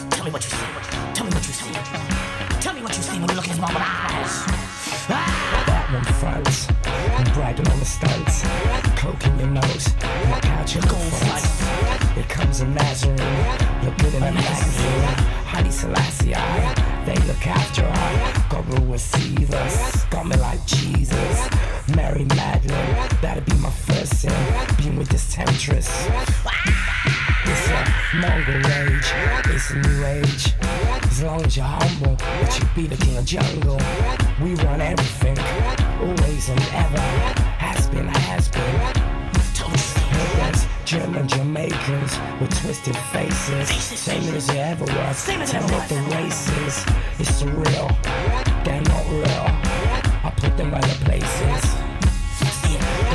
Tell 0.10 0.26
me 0.26 0.32
what 0.32 0.44
you 0.44 0.50
see. 0.50 0.66
Tell 1.14 1.26
me 1.28 1.32
what 1.32 1.46
you 1.46 1.54
see. 1.54 2.39
Tell 2.62 2.74
me 2.74 2.82
what 2.82 2.96
you 2.98 3.04
see 3.04 3.18
when 3.20 3.30
you 3.30 3.36
look 3.36 3.46
in 3.46 3.52
his 3.52 3.60
mama's 3.60 3.78
eyes. 3.78 4.44
Ah! 5.10 5.64
That 5.66 5.94
one 5.94 6.04
fronts. 6.20 6.68
I'm 6.86 7.34
bragging 7.34 7.68
on 7.70 7.80
the 7.80 7.86
stunts. 7.86 8.44
Coke 9.00 9.26
in 9.28 9.40
your 9.40 9.48
nose. 9.48 9.88
Couch 10.42 10.76
your 10.76 10.84
gold 10.84 11.14
fronts. 11.14 11.62
Here 12.16 12.24
comes 12.26 12.60
a 12.60 12.68
Nazarene. 12.68 13.16
Look 13.86 13.98
good 14.00 14.14
in 14.14 14.24
a 14.24 14.32
magazine. 14.32 15.02
Haile 15.48 15.72
Selassie. 15.72 16.36
They 17.06 17.16
look 17.28 17.48
after 17.48 17.86
I. 17.86 18.46
God 18.50 18.68
will 18.68 18.86
receive 18.92 19.54
us. 19.54 20.04
Got 20.06 20.28
me 20.28 20.36
like 20.36 20.64
Jesus. 20.66 21.50
Mary 21.96 22.26
Magdalene. 22.26 22.96
That'd 23.22 23.46
be 23.46 23.56
my 23.56 23.72
first 23.72 24.20
sin. 24.20 24.34
Being 24.78 24.98
with 24.98 25.08
this 25.08 25.34
temptress. 25.34 25.88
Ah! 26.46 27.19
It's 27.52 27.68
a 27.68 28.18
Mongol 28.18 28.62
rage, 28.70 29.12
it's 29.46 29.72
a 29.72 29.76
new 29.76 30.06
age. 30.06 30.54
As 31.04 31.24
long 31.24 31.44
as 31.44 31.58
you're 31.58 31.66
humble, 31.66 32.16
that 32.16 32.60
you 32.60 32.66
be 32.76 32.88
the 32.88 33.04
king 33.04 33.18
of 33.18 33.26
jungle. 33.26 33.80
We 34.42 34.54
run 34.64 34.82
everything, 34.82 35.38
always 36.00 36.50
and 36.50 36.62
ever. 36.74 37.02
Has 37.58 37.88
been, 37.90 38.08
has 38.08 38.50
been. 38.50 39.10
There's 40.38 40.66
German 40.86 41.28
Jamaicans 41.28 42.20
with 42.40 42.56
twisted 42.62 42.96
faces, 42.96 43.70
same 43.70 44.36
as 44.36 44.48
there 44.48 44.72
ever 44.72 44.86
was. 44.86 45.26
Tell 45.26 45.38
me 45.38 45.74
what 45.74 45.90
the 45.90 46.02
race 46.16 46.50
is. 46.68 46.86
It's 47.20 47.42
surreal, 47.42 47.90
they're 48.64 48.82
not 48.82 49.06
real. 49.10 49.46
I 50.24 50.34
put 50.38 50.56
them 50.56 50.74
other 50.74 50.96
places. 51.06 51.79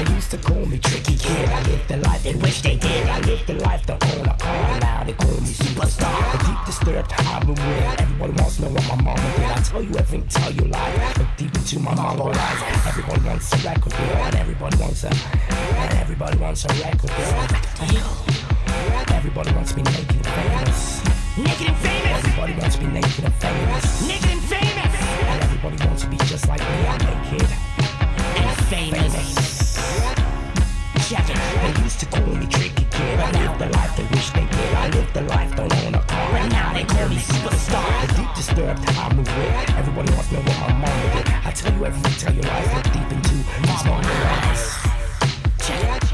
They 0.05 0.15
used 0.15 0.31
to 0.33 0.39
call 0.39 0.67
me 0.67 0.79
tricky 0.79 1.17
kid. 1.17 1.49
I 1.49 1.63
lived 1.63 1.89
the 1.89 1.97
life 1.99 2.23
they 2.23 2.35
wish 2.35 2.61
they 2.61 2.77
did. 2.77 3.07
I 3.09 3.21
lived 3.21 3.47
the 3.47 3.55
life 3.55 3.87
to 3.87 3.93
own 3.95 4.27
a 4.27 4.37
car. 4.37 4.81
Now 4.81 5.05
they 5.05 5.13
call 5.15 5.41
me 5.41 5.53
superstar. 5.57 6.13
A 6.35 6.39
deep 6.45 6.61
disturbed 6.67 7.13
I'm 7.17 7.49
with. 7.49 8.01
Everybody 8.01 8.33
wants 8.33 8.57
to 8.57 8.63
know 8.63 8.69
what 8.69 8.89
my 8.89 9.03
mama 9.03 9.35
did. 9.37 9.45
I 9.45 9.61
tell 9.63 9.83
you 9.83 9.95
everything, 9.97 10.29
tell 10.29 10.53
you 10.53 10.65
lies. 10.69 11.19
Look 11.19 11.29
deep 11.39 11.55
into 11.55 11.79
my 11.81 11.95
mama 11.95 12.25
eyes. 12.37 12.87
Everybody 12.87 13.21
wants 13.27 13.53
a 13.53 13.69
record 13.69 13.93
deal, 13.93 14.17
and 14.29 14.37
everybody 14.37 14.77
wants 14.77 15.05
a, 15.05 15.09
and 15.09 15.99
everybody 15.99 16.39
wants 16.39 16.65
a 16.65 16.69
record 16.69 17.13
deal. 17.17 18.35
Everybody 19.17 19.53
wants 19.55 19.71
to 19.71 19.77
be 19.77 19.83
naked 19.83 20.17
and 20.17 20.27
famous. 20.27 21.05
Naked 21.39 21.69
and 21.69 21.77
famous. 21.79 22.25
Everybody 22.25 22.53
wants 22.53 22.75
to 22.77 22.81
be 22.81 22.87
naked 22.89 23.25
and 23.25 23.35
famous. 23.35 24.09
Naked 24.09 24.31
and 24.31 24.43
famous. 24.43 24.95
And 25.33 25.43
everybody 25.43 25.77
wants 25.87 26.03
to 26.03 26.09
be 26.11 26.17
just 26.29 26.47
like 26.49 26.61
me. 26.61 26.87
I'm 26.93 26.99
naked 26.99 27.49
and 28.37 28.57
famous. 28.69 29.13
Check 29.15 29.54
it. 31.21 31.75
They 31.77 31.83
used 31.83 32.01
to 32.01 32.07
call 32.07 32.27
me 32.27 32.47
tricky 32.47 32.87
kid. 32.91 33.17
But 33.19 33.33
now 33.33 33.57
the 33.57 33.69
life 33.69 33.97
they 33.97 34.05
wish 34.15 34.31
they 34.31 34.47
did. 34.47 34.75
I 34.75 34.89
live 34.91 35.13
the 35.13 35.23
life, 35.23 35.55
don't 35.57 35.75
own 35.85 35.95
a 35.95 36.03
car. 36.03 36.31
But 36.33 36.49
now 36.49 36.73
they 36.73 36.85
call 36.85 37.09
me 37.09 37.17
superstar. 37.17 37.87
The 38.07 38.15
deep 38.15 38.35
disturbed 38.35 38.85
how 38.91 39.09
I 39.09 39.15
move 39.15 39.27
with. 39.27 39.79
Everybody 39.79 40.13
wants 40.13 40.29
to 40.29 40.35
know 40.35 40.43
what 40.43 40.59
my 40.61 40.73
mama 40.83 41.07
did. 41.15 41.29
I 41.29 41.51
tell 41.53 41.73
you 41.73 41.85
everything, 41.87 42.15
tell 42.19 42.35
you 42.35 42.43
lies. 42.43 42.75
Look 42.75 42.85
deep 42.93 43.11
into 43.13 43.37
these 43.63 43.85
mama 43.85 44.11
eyes. 44.43 44.65
Check 45.67 45.83
it. 45.97 46.05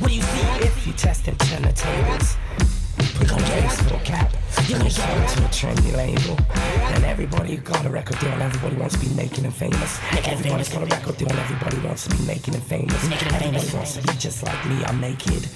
What 0.00 0.08
do 0.08 0.14
you 0.14 0.22
see? 0.22 0.46
If 0.64 0.86
you 0.86 0.92
test 0.92 1.28
and 1.28 1.38
turn 1.38 1.62
the 1.62 1.72
tables, 1.72 2.36
put 3.18 3.32
on 3.32 3.40
for 3.40 3.96
a 3.96 4.00
cap. 4.00 4.32
You're 4.68 4.78
gonna 4.78 4.90
a 4.90 5.48
trendy 5.54 5.94
label. 5.96 6.36
And 6.94 7.04
everybody 7.04 7.56
got 7.58 7.86
a 7.86 7.88
record 7.88 8.18
deal, 8.18 8.30
and 8.30 8.42
everybody 8.42 8.74
wants 8.74 8.98
to 8.98 9.06
be 9.06 9.14
naked 9.14 9.44
and 9.44 9.54
famous. 9.54 10.00
Everybody's 10.26 10.68
got 10.68 10.82
a 10.82 10.86
record 10.86 11.16
deal, 11.18 11.28
and 11.28 11.38
everybody 11.38 11.78
wants 11.86 12.08
to 12.08 12.16
be 12.16 12.26
naked 12.26 12.54
and 12.54 12.64
famous. 12.64 13.04
Everybody 13.04 13.76
wants 13.76 13.94
to 13.94 14.02
be 14.02 14.12
just 14.18 14.42
like 14.42 14.66
me. 14.66 14.84
I'm 14.84 15.00
naked 15.00 15.46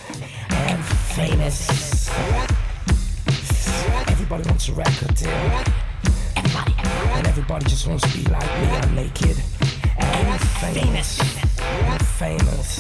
and 0.50 0.84
famous. 0.84 2.08
Everybody 4.08 4.48
wants 4.48 4.68
a 4.68 4.74
record 4.74 5.14
deal. 5.16 5.28
Everybody. 6.36 6.74
And 7.18 7.26
everybody 7.26 7.64
just 7.66 7.88
wants 7.88 8.08
to 8.08 8.16
be 8.16 8.24
like 8.30 8.46
me. 8.61 8.68
I'm 8.68 8.94
naked 8.94 9.42
and 9.98 10.40
famous. 10.40 11.18
And 11.58 12.06
famous. 12.06 12.76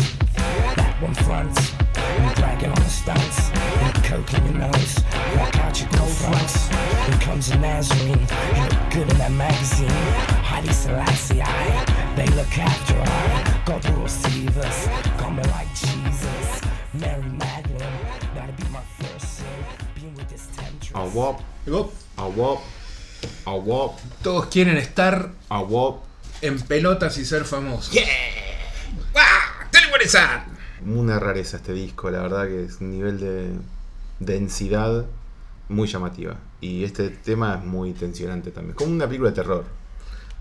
That 0.76 0.96
one 1.02 1.14
fronts. 1.14 1.79
And 1.96 2.34
bragging 2.36 2.70
on 2.70 2.76
the 2.82 2.88
stunts. 2.88 3.50
And 3.50 4.04
coke 4.04 4.32
in 4.34 4.44
your 4.46 4.54
nose. 4.70 5.00
Walk 5.36 5.56
out 5.58 5.80
your 5.80 5.88
gold 5.90 6.10
fronts. 6.10 6.68
Here 6.68 7.18
comes 7.20 7.50
a 7.50 7.58
Nazarene. 7.58 8.26
You 8.56 8.62
look 8.62 8.90
good 8.92 9.10
in 9.10 9.18
that 9.18 9.32
magazine. 9.32 9.88
Heidi 10.44 10.72
Selassie, 10.72 11.42
I. 11.42 12.14
They 12.16 12.26
look 12.36 12.58
after 12.58 12.94
I. 13.00 13.62
God 13.66 13.84
will 13.88 14.02
receive 14.02 14.56
us. 14.58 14.86
Got 15.18 15.34
me 15.34 15.42
like 15.44 15.68
Jesus. 15.74 16.60
Mary 16.92 17.22
Magdalene. 17.22 17.88
That'll 18.34 18.54
be 18.56 18.64
my 18.72 18.82
first 18.98 19.38
sin. 19.38 19.46
Being 19.94 20.14
with 20.16 20.28
this 20.28 20.46
temptress. 20.56 20.92
A 20.94 21.06
wop, 21.16 21.40
a 21.66 22.28
wop, 22.28 22.62
a 23.46 23.56
wop, 23.56 23.98
Todos 24.22 24.46
quieren 24.46 24.76
estar 24.76 25.30
a 25.50 25.62
wop. 25.62 26.04
en 26.42 26.58
pelotas 26.60 27.16
y 27.18 27.24
ser 27.24 27.44
famosos. 27.44 27.92
¡Yeah! 27.92 28.04
¡Ah! 29.14 29.66
¡Teleguarezan! 29.70 30.58
Una 30.86 31.18
rareza 31.18 31.58
este 31.58 31.72
disco, 31.72 32.10
la 32.10 32.22
verdad 32.22 32.46
que 32.46 32.64
es 32.64 32.80
un 32.80 32.90
nivel 32.90 33.20
de 33.20 33.50
densidad 34.18 35.06
muy 35.68 35.88
llamativa. 35.88 36.36
Y 36.60 36.84
este 36.84 37.08
tema 37.10 37.56
es 37.56 37.64
muy 37.64 37.92
tensionante 37.92 38.50
también, 38.50 38.74
como 38.74 38.92
una 38.92 39.06
película 39.06 39.30
de 39.30 39.36
terror. 39.36 39.64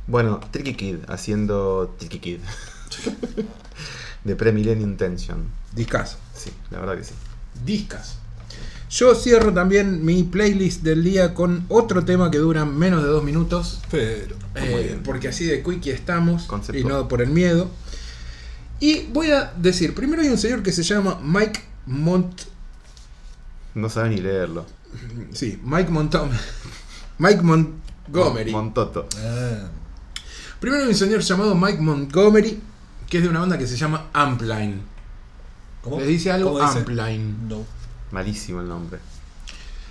Bueno, 0.07 0.39
Tricky 0.51 0.73
Kid 0.73 0.97
haciendo 1.07 1.95
Tricky 1.97 2.19
Kid. 2.19 2.39
de 4.23 4.35
Pre-Millennium 4.35 4.97
Tension. 4.97 5.45
Discaso. 5.73 6.17
Sí, 6.35 6.51
la 6.71 6.79
verdad 6.79 6.97
que 6.97 7.03
sí. 7.03 7.13
Discas. 7.65 8.17
Yo 8.89 9.13
cierro 9.13 9.53
también 9.53 10.03
mi 10.03 10.23
playlist 10.23 10.81
del 10.81 11.03
día 11.03 11.35
con 11.35 11.65
otro 11.69 12.05
tema 12.05 12.31
que 12.31 12.39
dura 12.39 12.65
menos 12.65 13.03
de 13.03 13.09
dos 13.09 13.23
minutos. 13.23 13.81
Pero. 13.91 14.35
eh, 14.55 14.99
porque 15.03 15.27
así 15.27 15.45
de 15.45 15.61
quickie 15.61 15.91
estamos 15.91 16.43
Concepto. 16.45 16.79
y 16.79 16.83
no 16.83 17.07
por 17.07 17.21
el 17.21 17.29
miedo. 17.29 17.69
Y 18.79 19.07
voy 19.11 19.31
a 19.31 19.53
decir, 19.57 19.93
primero 19.93 20.21
hay 20.21 20.29
un 20.29 20.37
señor 20.37 20.63
que 20.63 20.71
se 20.71 20.83
llama 20.83 21.19
Mike 21.23 21.61
Mont... 21.85 22.41
No 23.75 23.89
sabe 23.89 24.09
ni 24.09 24.17
leerlo. 24.17 24.65
Sí, 25.33 25.59
Mike 25.63 25.89
Montom... 25.91 26.29
Mike 27.19 27.41
Montgomery. 27.41 28.51
Montoto. 28.51 29.07
Ah, 29.17 29.67
Primero 30.59 30.83
hay 30.83 30.89
un 30.89 30.95
señor 30.95 31.19
llamado 31.21 31.53
Mike 31.55 31.79
Montgomery, 31.81 32.59
que 33.09 33.17
es 33.17 33.23
de 33.23 33.29
una 33.29 33.41
banda 33.41 33.57
que 33.57 33.67
se 33.67 33.75
llama 33.77 34.07
Ampline. 34.13 34.81
¿Cómo? 35.83 35.99
¿Les 35.99 36.07
dice 36.07 36.31
algo? 36.31 36.53
¿Cómo 36.53 36.65
dice? 36.65 36.79
Ampline. 36.79 37.35
No. 37.47 37.65
Malísimo 38.11 38.61
el 38.61 38.67
nombre. 38.69 38.99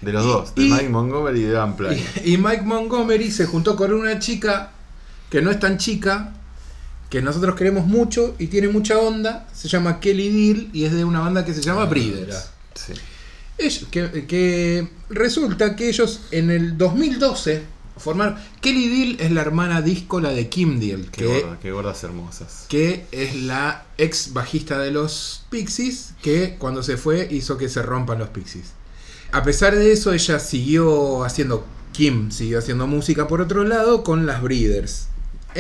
De 0.01 0.13
los 0.13 0.25
Y- 0.25 0.29
dos, 0.29 0.55
de 0.55 0.63
y- 0.65 0.71
Mike 0.71 0.89
Montgomery 0.89 1.41
y 1.41 1.45
de 1.45 1.59
Ampline. 1.59 2.03
Y, 2.25 2.35
y 2.35 2.39
Mike 2.39 2.63
Montgomery 2.63 3.31
se 3.31 3.47
juntó 3.47 3.77
con 3.77 3.93
una 3.93 4.19
chica 4.19 4.73
que 5.31 5.43
no 5.43 5.51
es 5.51 5.59
tan 5.61 5.77
chica, 5.79 6.33
que 7.11 7.23
nosotros 7.23 7.55
queremos 7.55 7.87
mucho 7.87 8.35
y 8.39 8.49
tiene 8.49 8.69
mucha 8.69 8.99
onda. 8.99 9.49
Se 9.55 9.69
llama 9.69 10.01
Kelly 10.01 10.29
Deal 10.29 10.69
y 10.73 10.85
es 10.85 10.93
de 10.93 11.05
una 11.05 11.21
banda 11.21 11.45
que 11.45 11.55
se 11.55 11.63
llama 11.63 11.83
Ah, 11.83 11.87
Breeders. 11.87 12.51
Sí. 12.75 12.93
Ellos- 13.57 13.87
que, 13.91 14.27
que 14.27 14.89
resulta 15.09 15.75
que 15.75 15.89
ellos 15.89 16.21
en 16.31 16.51
el 16.51 16.77
2012 16.79 17.63
formaron. 17.97 18.37
Kelly 18.61 18.89
Deal 18.89 19.17
es 19.21 19.33
la 19.33 19.41
hermana 19.41 19.83
díscola 19.83 20.31
de 20.31 20.49
Kim 20.49 20.79
Deal, 20.79 21.11
Qué 21.11 21.25
que, 21.25 21.41
gorda, 21.41 21.59
qué 21.61 21.73
gordas 21.73 22.05
hermosas. 22.05 22.67
que 22.69 23.07
es 23.11 23.35
la 23.35 23.87
ex 23.97 24.33
bajista 24.33 24.79
de 24.79 24.93
los 24.93 25.43
Pixies, 25.51 26.13
que 26.23 26.55
cuando 26.59 26.83
se 26.85 26.97
fue 26.97 27.27
hizo 27.31 27.57
que 27.59 27.69
se 27.69 27.83
rompan 27.83 28.19
los 28.21 28.29
Pixies. 28.29 28.67
A 29.33 29.43
pesar 29.43 29.75
de 29.75 29.93
eso, 29.93 30.13
ella 30.13 30.39
siguió 30.39 31.25
haciendo. 31.25 31.67
Kim 31.93 32.31
siguió 32.31 32.61
haciendo 32.61 32.87
música 32.87 33.27
por 33.27 33.41
otro 33.41 33.65
lado 33.65 34.05
con 34.05 34.25
las 34.27 34.41
Breeders. 34.43 35.09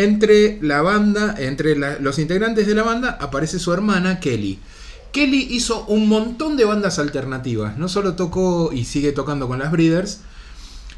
Entre 0.04 0.58
la 0.62 0.80
banda, 0.82 1.34
entre 1.38 1.76
la- 1.76 1.98
los 1.98 2.18
integrantes 2.18 2.66
de 2.66 2.74
la 2.74 2.82
banda, 2.84 3.18
aparece 3.20 3.58
su 3.58 3.72
hermana 3.72 4.20
Kelly. 4.20 4.58
Kelly 5.12 5.48
hizo 5.50 5.84
un 5.86 6.08
montón 6.08 6.56
de 6.56 6.64
bandas 6.64 6.98
alternativas. 6.98 7.76
No 7.78 7.88
solo 7.88 8.14
tocó 8.14 8.70
y 8.72 8.84
sigue 8.84 9.12
tocando 9.12 9.48
con 9.48 9.58
las 9.58 9.72
Breeders, 9.72 10.20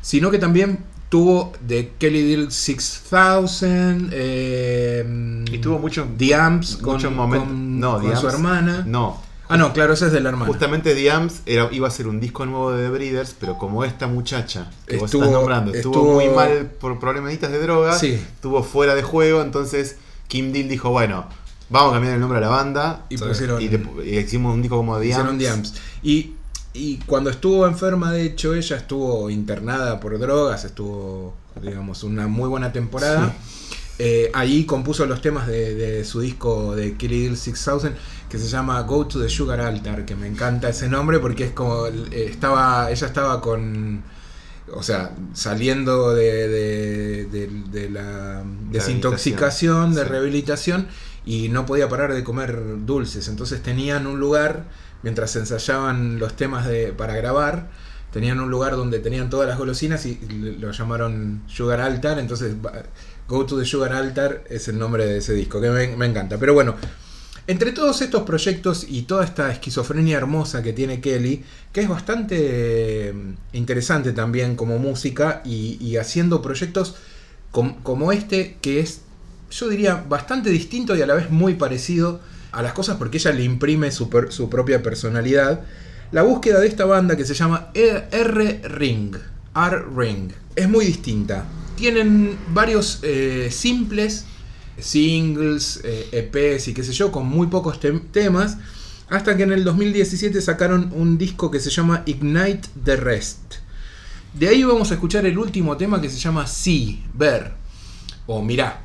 sino 0.02 0.30
que 0.30 0.38
también 0.38 0.80
tuvo 1.08 1.52
de 1.66 1.92
Kelly 1.98 2.22
Deal 2.28 2.52
6000, 2.52 4.10
eh, 4.12 5.44
Y 5.52 5.58
tuvo 5.58 5.78
muchos 5.78 6.06
The 6.18 6.34
Amps 6.34 6.76
con, 6.76 7.00
no, 7.80 7.98
con 8.00 8.10
The 8.10 8.16
su 8.16 8.28
hermana. 8.28 8.84
No. 8.86 9.29
Ah, 9.50 9.56
no, 9.56 9.72
claro, 9.72 9.92
ese 9.94 10.06
es 10.06 10.12
de 10.12 10.20
la 10.20 10.28
hermana. 10.30 10.46
Justamente 10.50 10.94
The 10.94 11.10
Amps 11.10 11.42
era, 11.44 11.68
iba 11.72 11.88
a 11.88 11.90
ser 11.90 12.06
un 12.06 12.20
disco 12.20 12.46
nuevo 12.46 12.70
de 12.72 12.84
The 12.84 12.90
Breeders, 12.90 13.34
pero 13.38 13.58
como 13.58 13.84
esta 13.84 14.06
muchacha 14.06 14.70
que 14.86 14.96
vos 14.96 15.06
Estuvo- 15.06 15.24
estás 15.24 15.32
nombrando 15.36 15.72
estuvo, 15.74 15.92
estuvo- 15.94 16.12
muy 16.14 16.28
mal 16.28 16.70
por 16.80 16.98
problemitas 17.00 17.50
de 17.50 17.58
droga, 17.60 17.98
Sí. 17.98 18.12
estuvo 18.12 18.62
fuera 18.62 18.94
de 18.94 19.02
juego, 19.02 19.42
entonces 19.42 19.96
Kim 20.28 20.52
Deal 20.52 20.68
dijo, 20.68 20.90
bueno, 20.90 21.26
vamos 21.68 21.90
a 21.90 21.94
cambiar 21.94 22.14
el 22.14 22.20
nombre 22.20 22.38
a 22.38 22.40
la 22.42 22.48
banda 22.48 23.04
Y 23.10 23.18
Sí. 23.18 23.24
pusieron. 23.24 23.60
y, 23.60 23.68
le- 23.68 23.86
y 24.04 24.18
hicimos 24.18 24.54
un 24.54 24.62
disco 24.62 24.76
como 24.76 24.98
The 24.98 25.06
hicieron 25.06 25.28
Amps. 25.30 25.42
The 25.42 25.48
Amps. 25.50 25.74
Y, 26.04 26.34
y 26.72 26.98
cuando 26.98 27.30
estuvo 27.30 27.66
enferma, 27.66 28.12
de 28.12 28.22
hecho, 28.22 28.54
ella 28.54 28.76
estuvo 28.76 29.28
internada 29.30 29.98
por 29.98 30.16
drogas, 30.20 30.64
estuvo, 30.64 31.34
digamos, 31.60 32.04
una 32.04 32.28
muy 32.28 32.48
buena 32.48 32.72
temporada. 32.72 33.34
Eh, 34.02 34.30
ahí 34.32 34.64
compuso 34.64 35.04
los 35.04 35.20
temas 35.20 35.46
de, 35.46 35.74
de 35.74 36.04
su 36.06 36.20
disco 36.20 36.74
de 36.74 36.92
Deal 36.92 37.36
6000 37.36 37.92
que 38.30 38.38
se 38.38 38.46
llama 38.48 38.80
Go 38.82 39.06
to 39.06 39.20
the 39.20 39.28
Sugar 39.28 39.60
Altar, 39.60 40.06
que 40.06 40.14
me 40.16 40.26
encanta 40.26 40.68
ese 40.70 40.88
nombre 40.88 41.18
porque 41.18 41.44
es 41.44 41.52
como 41.52 41.86
eh, 41.86 42.26
estaba 42.30 42.90
ella 42.90 43.06
estaba 43.06 43.40
con 43.42 44.02
o 44.72 44.82
sea, 44.82 45.16
saliendo 45.34 46.14
de, 46.14 46.48
de- 46.48 47.24
de- 47.26 47.48
de 47.72 47.90
la 47.90 48.42
desintoxicación, 48.70 49.94
de 49.94 50.02
sí. 50.02 50.08
rehabilitación 50.08 50.86
y 51.26 51.48
no 51.48 51.66
podía 51.66 51.88
parar 51.88 52.14
de 52.14 52.22
comer 52.24 52.56
dulces. 52.86 53.28
Entonces 53.28 53.62
tenían 53.62 54.06
un 54.06 54.20
lugar, 54.20 54.64
mientras 55.02 55.34
ensayaban 55.36 56.18
los 56.18 56.36
temas 56.36 56.66
de, 56.66 56.92
para 56.92 57.16
grabar, 57.16 57.68
tenían 58.12 58.40
un 58.40 58.50
lugar 58.50 58.76
donde 58.76 58.98
tenían 58.98 59.30
todas 59.30 59.48
las 59.48 59.58
golosinas 59.58 60.04
y 60.06 60.18
lo 60.58 60.70
llamaron 60.72 61.42
Sugar 61.46 61.80
Altar. 61.80 62.18
Entonces, 62.18 62.54
Go 63.30 63.46
to 63.46 63.56
the 63.56 63.64
Sugar 63.64 63.92
Altar 63.92 64.42
es 64.50 64.66
el 64.66 64.76
nombre 64.78 65.06
de 65.06 65.18
ese 65.18 65.32
disco, 65.34 65.60
que 65.60 65.70
me, 65.70 66.06
encanta. 66.06 66.36
Pero 66.36 66.52
bueno, 66.52 66.74
entre 67.46 67.70
todos 67.70 68.02
estos 68.02 68.24
proyectos 68.24 68.84
y 68.88 69.02
toda 69.02 69.24
esta 69.24 69.52
esquizofrenia 69.52 70.16
hermosa 70.16 70.64
que 70.64 70.72
tiene 70.72 71.00
Kelly, 71.00 71.44
que 71.72 71.80
es 71.82 71.88
bastante 71.88 72.36
eh, 73.10 73.14
interesante 73.52 74.12
también 74.12 74.56
como 74.56 74.80
música 74.80 75.42
y, 75.44 75.96
haciendo 75.96 76.42
proyectos 76.42 76.96
com- 77.52 77.76
como 77.84 78.10
este, 78.10 78.56
que 78.60 78.80
es, 78.80 79.02
yo 79.52 79.68
diría, 79.68 80.04
bastante 80.08 80.50
distinto 80.50 80.96
y 80.96 81.02
a 81.02 81.06
la 81.06 81.14
vez 81.14 81.30
muy 81.30 81.54
parecido 81.54 82.20
a 82.50 82.62
las 82.62 82.72
cosas 82.72 82.96
porque 82.96 83.18
ella 83.18 83.30
le 83.30 83.44
imprime 83.44 83.92
su, 83.92 84.10
per- 84.10 84.32
su 84.32 84.50
propia 84.50 84.82
personalidad. 84.82 85.60
La 86.12 86.22
búsqueda 86.22 86.60
de 86.60 86.66
esta 86.66 86.84
banda 86.86 87.16
que 87.16 87.24
se 87.24 87.34
llama 87.34 87.68
E- 87.74 88.04
R 88.10 88.62
Ring, 88.68 89.14
R 89.54 89.82
Ring, 89.96 90.32
es 90.56 90.68
muy 90.68 90.84
distinta. 90.84 91.44
Tienen 91.76 92.36
varios 92.52 92.98
eh, 93.02 93.48
simples 93.52 94.26
singles, 94.78 95.80
eh, 95.84 96.08
EPs 96.10 96.68
y 96.68 96.74
qué 96.74 96.82
sé 96.82 96.92
yo, 96.92 97.12
con 97.12 97.26
muy 97.26 97.48
pocos 97.48 97.78
tem- 97.80 98.02
temas, 98.12 98.56
hasta 99.10 99.36
que 99.36 99.42
en 99.42 99.52
el 99.52 99.62
2017 99.62 100.40
sacaron 100.40 100.90
un 100.94 101.18
disco 101.18 101.50
que 101.50 101.60
se 101.60 101.70
llama 101.70 102.02
Ignite 102.06 102.62
the 102.84 102.96
Rest. 102.96 103.56
De 104.32 104.48
ahí 104.48 104.64
vamos 104.64 104.90
a 104.90 104.94
escuchar 104.94 105.26
el 105.26 105.36
último 105.38 105.76
tema 105.76 106.00
que 106.00 106.08
se 106.08 106.18
llama 106.18 106.46
Sí, 106.46 107.04
Ver 107.14 107.52
o 108.26 108.42
Mirá, 108.42 108.84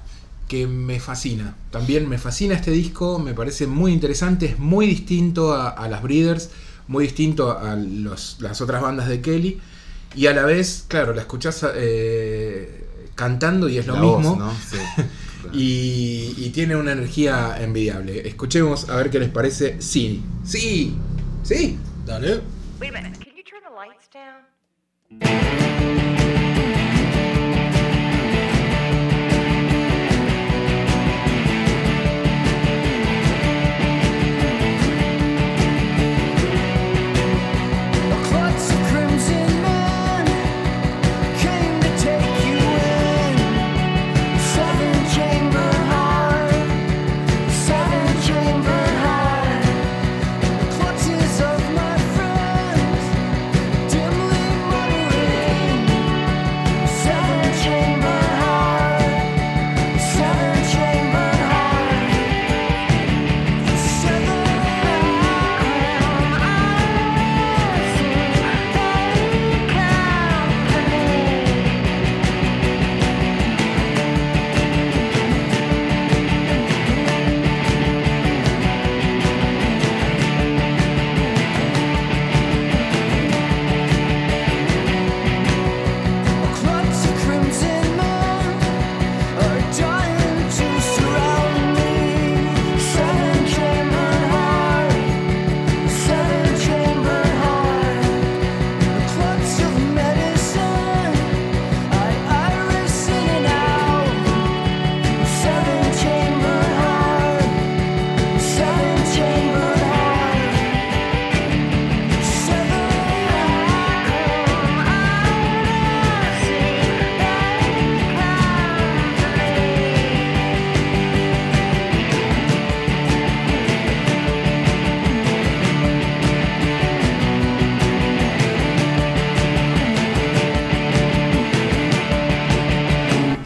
que 0.49 0.67
me 0.67 0.99
fascina. 0.99 1.55
También 1.71 2.09
me 2.09 2.17
fascina 2.17 2.55
este 2.55 2.71
disco, 2.71 3.17
me 3.19 3.33
parece 3.33 3.65
muy 3.65 3.93
interesante, 3.93 4.47
es 4.47 4.59
muy 4.59 4.85
distinto 4.87 5.53
a 5.53 5.87
las 5.87 6.01
Breeders, 6.03 6.49
muy 6.87 7.05
distinto 7.05 7.57
a 7.57 7.75
los- 7.75 8.37
las 8.41 8.61
otras 8.61 8.81
bandas 8.81 9.07
de 9.07 9.21
Kelly. 9.21 9.59
Y 10.15 10.27
a 10.27 10.33
la 10.33 10.43
vez, 10.43 10.85
claro, 10.87 11.13
la 11.13 11.21
escuchás 11.21 11.65
eh, 11.75 12.87
cantando 13.15 13.67
y 13.69 13.77
es 13.77 13.85
lo 13.87 13.95
La 13.95 14.01
mismo. 14.01 14.35
voz, 14.35 14.37
¿no? 14.37 14.53
Sí. 14.69 14.77
Y, 15.53 16.33
y 16.37 16.49
tiene 16.49 16.75
una 16.75 16.93
energía 16.93 17.55
envidiable. 17.61 18.27
Escuchemos 18.27 18.89
a 18.89 18.95
ver 18.95 19.11
qué 19.11 19.19
les 19.19 19.29
parece. 19.29 19.79
Sí, 19.79 20.23
sí, 20.43 20.97
sí. 21.43 21.77
Dale. 22.03 22.41
Wait 22.81 22.89
a 22.95 22.99
minute. 23.01 23.19
Can 23.23 23.35
you 23.35 23.43
turn 23.43 23.61
the 23.63 23.69
lights 23.75 24.09
down? 24.11 25.64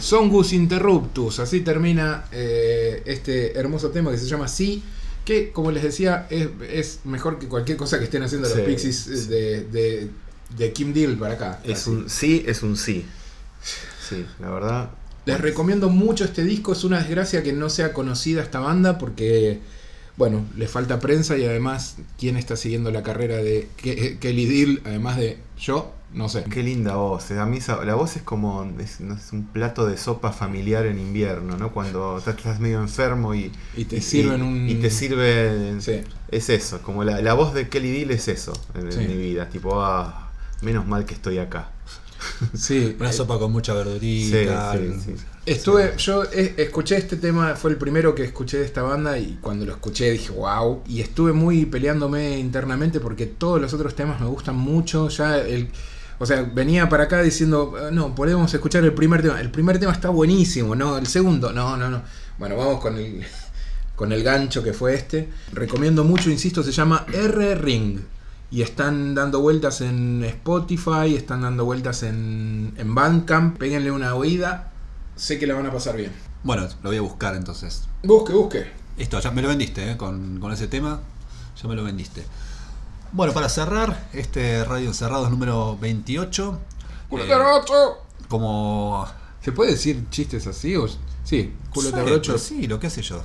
Songus 0.09 0.53
Interruptus. 0.53 1.39
Así 1.39 1.61
termina 1.61 2.25
eh, 2.31 3.03
este 3.05 3.57
hermoso 3.59 3.89
tema 3.91 4.09
que 4.11 4.17
se 4.17 4.25
llama 4.25 4.47
Sí. 4.47 4.83
Que, 5.25 5.51
como 5.51 5.69
les 5.69 5.83
decía, 5.83 6.25
es, 6.31 6.47
es 6.71 6.99
mejor 7.03 7.37
que 7.37 7.47
cualquier 7.47 7.77
cosa 7.77 7.99
que 7.99 8.05
estén 8.05 8.23
haciendo 8.23 8.49
los. 8.49 8.59
Pixies 8.61 9.07
eh, 9.07 9.11
de, 9.27 9.63
de, 9.65 10.07
de 10.57 10.73
Kim 10.73 10.93
Deal 10.93 11.15
para 11.17 11.35
acá. 11.35 11.59
Es 11.63 11.81
Así. 11.81 11.89
un 11.91 12.09
sí, 12.09 12.43
es 12.47 12.63
un 12.63 12.75
sí. 12.77 13.05
Sí, 14.09 14.25
la 14.39 14.49
verdad. 14.49 14.89
Les 15.25 15.39
recomiendo 15.39 15.89
mucho 15.89 16.23
este 16.25 16.43
disco. 16.43 16.73
Es 16.73 16.83
una 16.83 16.97
desgracia 16.99 17.43
que 17.43 17.53
no 17.53 17.69
sea 17.69 17.93
conocida 17.93 18.41
esta 18.41 18.59
banda 18.59 18.97
porque, 18.97 19.59
bueno, 20.17 20.43
le 20.57 20.67
falta 20.67 20.99
prensa 20.99 21.37
y 21.37 21.45
además, 21.45 21.97
¿quién 22.17 22.35
está 22.35 22.55
siguiendo 22.55 22.89
la 22.89 23.03
carrera 23.03 23.37
de 23.37 23.67
Ke- 23.79 24.17
Kelly 24.17 24.45
Deal? 24.47 24.81
Además 24.85 25.17
de 25.17 25.37
yo, 25.59 25.93
no 26.13 26.27
sé. 26.29 26.43
Qué 26.45 26.63
linda 26.63 26.95
voz. 26.95 27.29
A 27.31 27.45
mí 27.45 27.57
esa- 27.57 27.83
la 27.85 27.95
voz 27.95 28.15
es 28.15 28.23
como 28.23 28.63
es, 28.79 28.99
no 28.99 29.13
es 29.15 29.31
un 29.31 29.45
plato 29.45 29.85
de 29.85 29.97
sopa 29.97 30.31
familiar 30.31 30.85
en 30.85 30.99
invierno, 30.99 31.57
¿no? 31.57 31.71
Cuando 31.71 32.17
estás, 32.17 32.37
estás 32.37 32.59
medio 32.59 32.79
enfermo 32.81 33.35
y, 33.35 33.51
Y 33.77 33.85
te 33.85 34.01
sirven 34.01 34.41
un- 34.41 34.67
y 34.69 34.75
te 34.75 34.89
sirve 34.89 35.79
Sí. 35.81 36.01
es 36.31 36.49
eso, 36.49 36.81
como 36.81 37.03
la, 37.03 37.21
la 37.21 37.33
voz 37.33 37.53
de 37.53 37.69
Kelly 37.69 37.91
Deal 37.91 38.11
es 38.11 38.27
eso 38.27 38.53
en, 38.73 38.87
mi 39.07 39.15
vida, 39.17 39.49
tipo 39.49 39.81
ah, 39.81 40.31
menos 40.61 40.87
mal 40.87 41.05
que 41.05 41.13
estoy 41.13 41.37
acá. 41.37 41.69
Sí, 42.53 42.95
Una 42.99 43.11
sopa 43.13 43.39
con 43.39 43.51
mucha 43.51 43.73
verdurita. 43.73 44.73
Sí, 44.73 44.79
sí, 45.05 45.13
sí. 45.17 45.23
Estuve, 45.45 45.93
yo 45.97 46.23
eh, 46.25 46.53
escuché 46.57 46.97
este 46.97 47.15
tema, 47.15 47.55
fue 47.55 47.71
el 47.71 47.77
primero 47.77 48.13
que 48.13 48.23
escuché 48.23 48.57
de 48.59 48.65
esta 48.65 48.81
banda 48.81 49.17
y 49.17 49.37
cuando 49.41 49.65
lo 49.65 49.71
escuché 49.71 50.11
dije 50.11 50.31
wow. 50.31 50.83
Y 50.87 51.01
estuve 51.01 51.31
muy 51.33 51.65
peleándome 51.65 52.37
internamente 52.37 52.99
porque 52.99 53.25
todos 53.25 53.59
los 53.61 53.73
otros 53.73 53.95
temas 53.95 54.19
me 54.19 54.27
gustan 54.27 54.57
mucho. 54.57 55.07
Ya 55.09 55.37
el, 55.37 55.69
o 56.19 56.25
sea, 56.25 56.43
venía 56.43 56.89
para 56.89 57.05
acá 57.05 57.21
diciendo, 57.21 57.75
"Ah, 57.81 57.89
no, 57.91 58.13
podemos 58.13 58.53
escuchar 58.53 58.83
el 58.83 58.93
primer 58.93 59.21
tema. 59.21 59.39
El 59.39 59.49
primer 59.49 59.79
tema 59.79 59.93
está 59.93 60.09
buenísimo, 60.09 60.75
¿no? 60.75 60.97
El 60.97 61.07
segundo, 61.07 61.51
no, 61.53 61.77
no, 61.77 61.89
no. 61.89 62.01
Bueno, 62.37 62.57
vamos 62.57 62.79
con 62.81 62.97
el, 62.97 63.25
con 63.95 64.11
el 64.11 64.23
gancho 64.23 64.61
que 64.63 64.73
fue 64.73 64.95
este. 64.95 65.29
Recomiendo 65.53 66.03
mucho, 66.03 66.29
insisto, 66.29 66.61
se 66.61 66.71
llama 66.71 67.05
R 67.11 67.55
Ring. 67.55 67.99
Y 68.51 68.63
están 68.63 69.13
dando 69.13 69.41
vueltas 69.41 69.81
en 69.81 70.23
Spotify, 70.23 71.15
están 71.15 71.41
dando 71.41 71.65
vueltas 71.65 72.01
en, 72.03 72.73
en 72.77 72.95
Bandcamp. 72.95 73.57
Péguenle 73.57 73.91
una 73.91 74.15
oída. 74.15 74.71
Sé 75.15 75.37
que 75.37 75.45
la 75.45 75.53
van 75.53 75.67
a 75.67 75.71
pasar 75.71 75.95
bien. 75.95 76.11
Bueno, 76.43 76.67
lo 76.81 76.89
voy 76.89 76.97
a 76.97 77.01
buscar 77.01 77.35
entonces. 77.35 77.83
Busque, 78.03 78.33
busque. 78.33 78.65
Esto, 78.97 79.19
ya 79.19 79.31
me 79.31 79.41
lo 79.41 79.49
vendiste, 79.49 79.91
¿eh? 79.91 79.97
con, 79.97 80.39
con 80.39 80.51
ese 80.51 80.67
tema. 80.67 80.99
Ya 81.61 81.69
me 81.69 81.75
lo 81.75 81.83
vendiste. 81.83 82.23
Bueno, 83.11 83.33
para 83.33 83.49
cerrar, 83.49 84.07
este 84.13 84.63
Radio 84.63 84.87
Encerrados 84.87 85.29
número 85.31 85.77
28. 85.79 86.59
¡Culo 87.09 87.23
eh, 87.23 87.27
como. 88.27 89.05
¿Se 89.41 89.51
puede 89.51 89.71
decir 89.71 90.05
chistes 90.11 90.45
así? 90.47 90.75
O... 90.75 90.87
Sí, 91.23 91.53
culo 91.73 91.89
pero 91.91 92.37
Sí, 92.37 92.67
lo 92.67 92.79
que 92.79 92.89
sé 92.89 93.01
yo. 93.01 93.21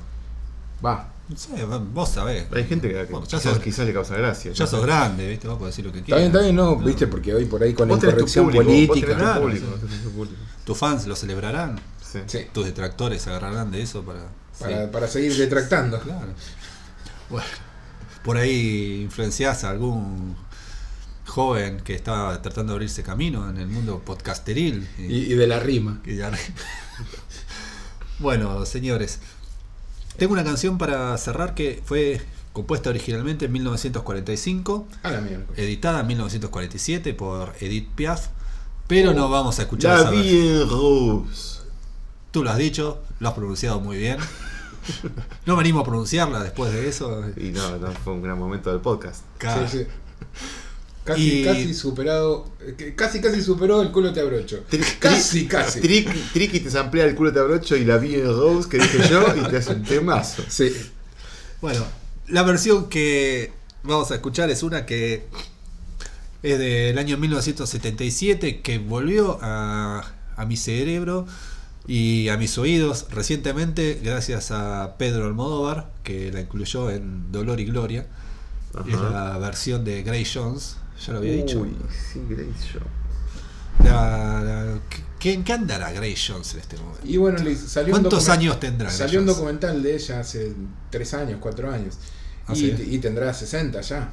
Va. 0.83 1.11
No 1.27 1.35
sé, 1.37 1.65
vos 1.65 2.09
sabés. 2.09 2.45
Hay 2.53 2.65
gente 2.65 2.87
que, 2.87 2.93
que 2.93 3.05
Bueno, 3.05 3.25
ya 3.25 3.37
quizás, 3.39 3.53
sos- 3.55 3.63
quizás 3.63 3.85
le 3.85 3.93
causa 3.93 4.15
gracia. 4.15 4.51
Ya 4.51 4.63
¿no? 4.65 4.69
sos 4.69 4.85
grande, 4.85 5.27
¿viste? 5.27 5.47
Vos 5.47 5.57
podés 5.57 5.73
decir 5.75 5.85
lo 5.85 5.91
que 5.91 6.03
quieras. 6.03 6.19
bien, 6.21 6.31
está 6.31 6.43
bien, 6.43 6.55
no, 6.55 6.75
viste, 6.77 7.07
porque 7.07 7.33
hoy 7.33 7.45
por 7.45 7.61
ahí 7.63 7.73
con 7.73 7.87
la 7.87 7.95
Vos 7.95 8.01
tenés 8.01 8.15
tu 8.15 8.19
incorrección 8.21 8.45
público, 8.45 8.63
vos 8.63 8.87
política. 8.87 9.17
tenés 9.17 9.33
tu 9.33 9.41
público, 9.41 9.65
sí. 9.81 10.09
público. 10.15 10.35
¿Tus 10.65 10.77
fans 10.77 11.07
lo 11.07 11.15
celebrarán? 11.15 11.79
Sí. 12.01 12.19
Sí, 12.27 12.47
¿Tus 12.53 12.65
detractores 12.65 13.21
se 13.23 13.29
agarrarán 13.31 13.71
de 13.71 13.81
eso 13.81 14.03
para.? 14.03 14.21
para, 14.59 14.91
para 14.91 15.07
seguir 15.07 15.35
detractando. 15.35 15.99
Claro. 15.99 16.27
Bueno, 17.29 17.47
por 18.25 18.35
ahí 18.37 19.01
influenciás 19.03 19.63
a 19.63 19.69
algún 19.69 20.35
joven 21.25 21.79
que 21.81 21.93
está 21.95 22.41
tratando 22.41 22.73
de 22.73 22.77
abrirse 22.77 23.01
camino 23.03 23.49
en 23.49 23.57
el 23.57 23.67
mundo 23.67 24.01
podcasteril. 24.05 24.87
y- 24.97 25.03
Y, 25.03 25.15
y 25.31 25.35
de 25.35 25.47
la 25.47 25.59
rima. 25.59 26.01
y 26.05 26.15
bueno, 28.19 28.65
señores, 28.65 29.19
tengo 30.17 30.33
una 30.33 30.43
canción 30.43 30.77
para 30.77 31.17
cerrar 31.17 31.53
que 31.53 31.81
fue 31.85 32.21
compuesta 32.53 32.89
originalmente 32.89 33.45
en 33.45 33.51
1945, 33.51 34.87
A 35.03 35.11
la 35.11 35.21
editada 35.57 35.99
en 36.01 36.07
1947 36.07 37.13
por 37.13 37.53
Edith 37.59 37.89
Piaf, 37.95 38.27
pero 38.87 39.13
no 39.13 39.29
vamos 39.29 39.59
a 39.59 39.63
escuchar 39.63 39.99
La 39.99 40.05
rose. 40.65 41.59
Tú 42.31 42.43
lo 42.43 42.49
has 42.51 42.57
dicho, 42.57 43.01
lo 43.19 43.29
has 43.29 43.33
pronunciado 43.35 43.79
muy 43.81 43.97
bien. 43.97 44.17
No 45.45 45.55
me 45.55 45.61
animo 45.61 45.79
a 45.79 45.83
pronunciarla 45.83 46.43
después 46.43 46.71
de 46.73 46.87
eso. 46.87 47.23
Y 47.37 47.49
no, 47.49 47.77
no, 47.77 47.91
fue 47.91 48.13
un 48.13 48.21
gran 48.21 48.37
momento 48.37 48.69
del 48.71 48.79
podcast. 48.81 49.23
Claro. 49.37 49.67
Sí, 49.69 49.79
sí. 49.79 49.85
Casi, 51.03 51.41
Y- 51.41 51.43
casi 51.43 51.73
superado. 51.73 52.49
eh, 52.61 52.93
Casi, 52.95 53.21
casi 53.21 53.41
superó 53.43 53.81
el 53.83 53.91
culo 53.91 54.11
te 54.11 54.21
abrocho. 54.21 54.63
Casi, 54.99 55.47
casi. 55.47 55.79
Tricky, 55.81 56.19
Tricky 56.33 56.59
te 56.61 56.69
samplea 56.71 57.05
el 57.05 57.13
culo 57.15 57.31
de 57.31 57.39
abrocho 57.41 57.75
y 57.75 57.85
la 57.85 57.97
vi 57.97 58.15
en 58.15 58.25
Rose 58.25 58.67
que 58.69 58.77
dije 58.79 59.07
yo 59.09 59.23
y 59.37 59.47
te 59.49 59.57
hace 59.57 59.73
un 59.73 59.83
temazo. 59.83 60.43
Sí. 60.49 60.71
Bueno, 61.61 61.85
la 62.27 62.41
versión 62.43 62.89
que 62.89 63.53
vamos 63.83 64.09
a 64.11 64.15
escuchar 64.15 64.49
es 64.49 64.63
una 64.63 64.85
que 64.87 65.27
es 66.41 66.57
del 66.59 66.97
año 66.97 67.17
1977, 67.17 68.61
que 68.61 68.79
volvió 68.79 69.37
a, 69.43 70.11
a 70.35 70.45
mi 70.45 70.57
cerebro 70.57 71.27
y 71.87 72.29
a 72.29 72.37
mis 72.37 72.57
oídos 72.57 73.05
recientemente 73.11 73.99
gracias 74.03 74.51
a 74.51 74.95
Pedro 74.97 75.25
Almodóvar, 75.25 75.91
que 76.03 76.31
la 76.31 76.41
incluyó 76.41 76.89
en 76.89 77.31
Dolor 77.31 77.59
y 77.59 77.65
Gloria. 77.65 78.07
Ajá. 78.73 78.89
Es 78.89 78.99
la 78.99 79.37
versión 79.37 79.85
de 79.85 80.03
Gray 80.03 80.25
Jones, 80.25 80.77
ya 81.05 81.13
lo 81.13 81.19
había 81.19 81.33
dicho. 81.33 81.59
Uy, 81.61 81.75
sí, 82.11 82.21
Grace 82.27 82.51
Jones. 82.73 82.89
La- 83.83 84.41
la- 84.41 84.79
¿qué, 85.19 85.33
¿En 85.33 85.43
qué 85.43 85.53
andará 85.53 85.91
Gray 85.91 86.15
Jones 86.15 86.53
en 86.53 86.59
este 86.59 86.77
momento? 86.77 87.01
Y 87.03 87.17
bueno, 87.17 87.37
le 87.39 87.55
salió 87.55 87.91
¿Cuántos 87.91 88.29
años 88.29 88.59
tendrá 88.59 88.89
Salió 88.89 89.19
un 89.19 89.25
documental 89.25 89.81
de 89.83 89.95
ella 89.95 90.19
hace 90.21 90.53
3 90.89 91.13
años, 91.13 91.37
4 91.41 91.71
años. 91.71 91.95
Ah, 92.47 92.53
y, 92.53 92.57
¿sí? 92.57 92.75
y 92.91 92.97
tendrá 92.99 93.33
60 93.33 93.81
ya. 93.81 94.11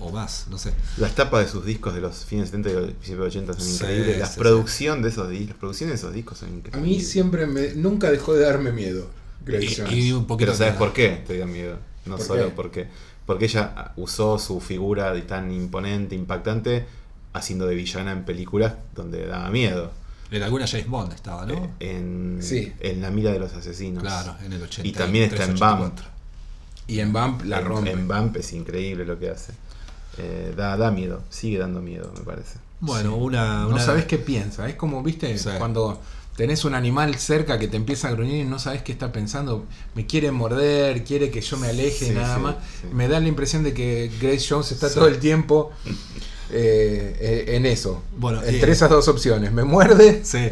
O 0.00 0.10
más, 0.10 0.46
no 0.50 0.58
sé. 0.58 0.72
Las 0.98 1.14
tapas 1.14 1.46
de 1.46 1.50
sus 1.50 1.64
discos 1.64 1.94
de 1.94 2.00
los 2.00 2.24
fines 2.24 2.50
70 2.50 2.68
y 2.70 2.72
principios 2.92 3.20
de 3.20 3.26
80 3.40 3.52
son 3.54 3.62
Sí, 3.62 3.72
increíbles. 3.74 4.18
La 4.18 4.26
sí, 4.26 4.38
producción 4.38 5.02
de 5.02 5.08
esos 5.08 5.30
discos, 5.30 5.48
las 5.48 5.56
producciones 5.58 5.92
de 5.94 5.96
esos 6.06 6.14
discos 6.14 6.38
son 6.38 6.48
A 6.50 6.52
increíbles. 6.52 6.82
mí 6.82 7.00
siempre 7.00 7.46
me. 7.46 7.74
Nunca 7.74 8.10
dejó 8.10 8.34
de 8.34 8.44
darme 8.44 8.72
miedo. 8.72 9.08
Y, 9.46 9.94
y 9.94 10.12
un 10.12 10.26
poquito 10.26 10.46
Pero 10.52 10.58
¿sabes 10.58 10.74
por 10.74 10.92
qué 10.92 11.22
te 11.26 11.34
dio 11.34 11.46
miedo? 11.46 11.78
No 12.06 12.16
¿Por 12.16 12.26
solo 12.26 12.44
qué? 12.46 12.52
porque 12.54 12.88
porque 13.26 13.44
ella 13.46 13.92
usó 13.96 14.38
su 14.38 14.60
figura 14.60 15.12
de 15.14 15.22
tan 15.22 15.50
imponente, 15.50 16.14
impactante, 16.14 16.84
haciendo 17.32 17.66
de 17.66 17.74
villana 17.74 18.12
en 18.12 18.24
películas 18.26 18.74
donde 18.94 19.26
daba 19.26 19.48
miedo. 19.50 19.90
En 20.30 20.42
alguna 20.42 20.66
James 20.66 20.88
Bond 20.88 21.12
estaba, 21.14 21.46
¿no? 21.46 21.54
Eh, 21.54 21.70
En, 21.96 22.38
Sí. 22.42 22.72
en 22.80 23.00
La 23.00 23.10
mira 23.10 23.32
de 23.32 23.38
los 23.38 23.52
asesinos. 23.54 24.02
Claro, 24.02 24.34
en 24.44 24.52
el 24.52 24.62
80. 24.62 24.86
Y 24.88 24.92
también 24.92 25.24
está 25.32 25.44
en 25.44 25.54
Bump. 25.54 25.98
Y 26.86 27.00
en 27.00 27.12
Bump 27.14 27.44
la 27.44 27.60
en, 27.60 27.64
rompe. 27.64 27.90
En 27.92 28.06
Bump 28.08 28.36
es 28.36 28.52
increíble 28.52 29.04
lo 29.06 29.18
que 29.18 29.30
hace. 29.30 29.52
Eh, 30.18 30.52
da, 30.56 30.76
da 30.76 30.90
miedo, 30.90 31.22
sigue 31.30 31.58
dando 31.58 31.80
miedo, 31.80 32.12
me 32.16 32.24
parece. 32.24 32.58
Bueno, 32.80 33.16
una, 33.16 33.62
No 33.62 33.68
una- 33.70 33.84
sabes 33.84 34.04
qué 34.04 34.18
piensa. 34.18 34.68
Es 34.68 34.76
como, 34.76 35.02
viste, 35.02 35.36
Sí. 35.38 35.48
cuando 35.58 36.00
tenés 36.36 36.64
un 36.64 36.74
animal 36.74 37.14
cerca 37.16 37.58
que 37.58 37.68
te 37.68 37.76
empieza 37.76 38.08
a 38.08 38.10
gruñir 38.12 38.44
y 38.44 38.44
no 38.44 38.58
sabes 38.58 38.82
qué 38.82 38.92
está 38.92 39.10
pensando. 39.12 39.64
Me 39.94 40.06
quiere 40.06 40.30
morder, 40.32 41.02
quiere 41.04 41.30
que 41.30 41.40
yo 41.40 41.56
me 41.56 41.68
aleje 41.68 42.08
Sí, 42.08 42.10
nada 42.14 42.36
sí, 42.36 42.42
más. 42.42 42.56
sí. 42.82 42.88
Me 42.92 43.08
da 43.08 43.20
la 43.20 43.28
impresión 43.28 43.62
de 43.64 43.72
que 43.72 44.10
Grace 44.20 44.44
Jones 44.48 44.70
está 44.72 44.88
Sí. 44.88 44.94
todo 44.96 45.06
el 45.08 45.18
tiempo 45.18 45.70
eh, 46.50 47.16
eh, 47.48 47.56
en 47.56 47.66
eso. 47.66 48.02
Bueno, 48.16 48.42
entre 48.44 48.68
eh, 48.70 48.72
esas 48.72 48.90
dos 48.90 49.08
opciones. 49.08 49.52
Me 49.52 49.64
muerde 49.64 50.20
Sí. 50.24 50.48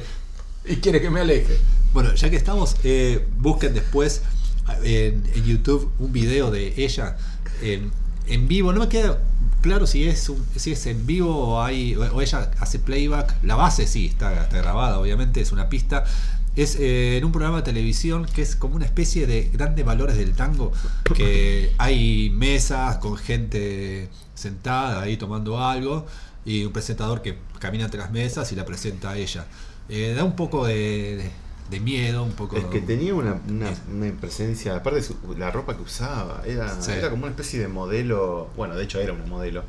y 0.64 0.76
quiere 0.76 1.00
que 1.00 1.10
me 1.10 1.20
aleje. 1.20 1.58
Bueno, 1.92 2.14
ya 2.14 2.30
que 2.30 2.36
estamos, 2.36 2.76
eh, 2.84 3.26
busquen 3.38 3.74
después 3.74 4.22
en, 4.82 5.22
en 5.34 5.44
YouTube 5.44 5.90
un 5.98 6.12
video 6.12 6.50
de 6.50 6.72
ella 6.76 7.16
en, 7.60 7.92
en 8.26 8.48
vivo. 8.48 8.72
No 8.72 8.80
me 8.80 8.88
queda 8.88 9.18
claro 9.62 9.86
si 9.86 10.04
es 10.06 10.28
un- 10.28 10.44
si 10.56 10.72
es 10.72 10.84
en 10.86 11.06
vivo 11.06 11.34
o, 11.34 11.62
hay, 11.62 11.94
o 11.96 12.20
ella 12.20 12.50
hace 12.60 12.78
playback. 12.78 13.36
La 13.42 13.54
base 13.54 13.86
sí, 13.86 14.06
está, 14.06 14.46
grabada, 14.50 14.98
obviamente, 14.98 15.40
es 15.40 15.52
una 15.52 15.68
pista. 15.70 16.04
Es 16.54 16.76
eh, 16.78 17.16
en 17.16 17.24
un 17.24 17.32
programa 17.32 17.56
de 17.58 17.62
televisión 17.62 18.26
que 18.26 18.42
es 18.42 18.56
como 18.56 18.76
una 18.76 18.84
especie 18.84 19.26
de 19.26 19.48
grandes 19.54 19.84
valores 19.86 20.18
del 20.18 20.34
tango, 20.34 20.70
que 21.14 21.72
hay 21.78 22.28
mesas 22.28 22.98
con 22.98 23.16
gente 23.16 24.10
sentada 24.34 25.00
ahí 25.00 25.16
tomando 25.16 25.58
algo 25.64 26.06
y 26.44 26.64
un 26.64 26.72
presentador 26.72 27.22
que 27.22 27.38
camina 27.58 27.84
entre 27.84 28.00
las 28.00 28.10
mesas 28.10 28.52
y 28.52 28.56
la 28.56 28.66
presenta 28.66 29.12
a 29.12 29.16
ella. 29.16 29.46
Eh, 29.88 30.12
da 30.14 30.24
un 30.24 30.36
poco 30.36 30.66
de- 30.66 31.30
de 31.72 31.80
miedo, 31.80 32.22
un 32.22 32.32
poco... 32.32 32.56
Es 32.56 32.64
que 32.66 32.80
tenía 32.80 33.14
una, 33.14 33.40
una, 33.48 33.70
una 33.92 34.12
presencia, 34.20 34.76
aparte 34.76 35.00
de 35.00 35.04
su- 35.06 35.16
la 35.36 35.50
ropa 35.50 35.76
que 35.76 35.82
usaba, 35.82 36.42
era, 36.46 36.80
Sí. 36.80 36.92
era 36.92 37.10
como 37.10 37.22
una 37.24 37.30
especie 37.32 37.58
de 37.58 37.66
modelo, 37.68 38.48
bueno, 38.56 38.76
de 38.76 38.84
hecho 38.84 39.00
era 39.00 39.12
una 39.12 39.24
modelo, 39.26 39.64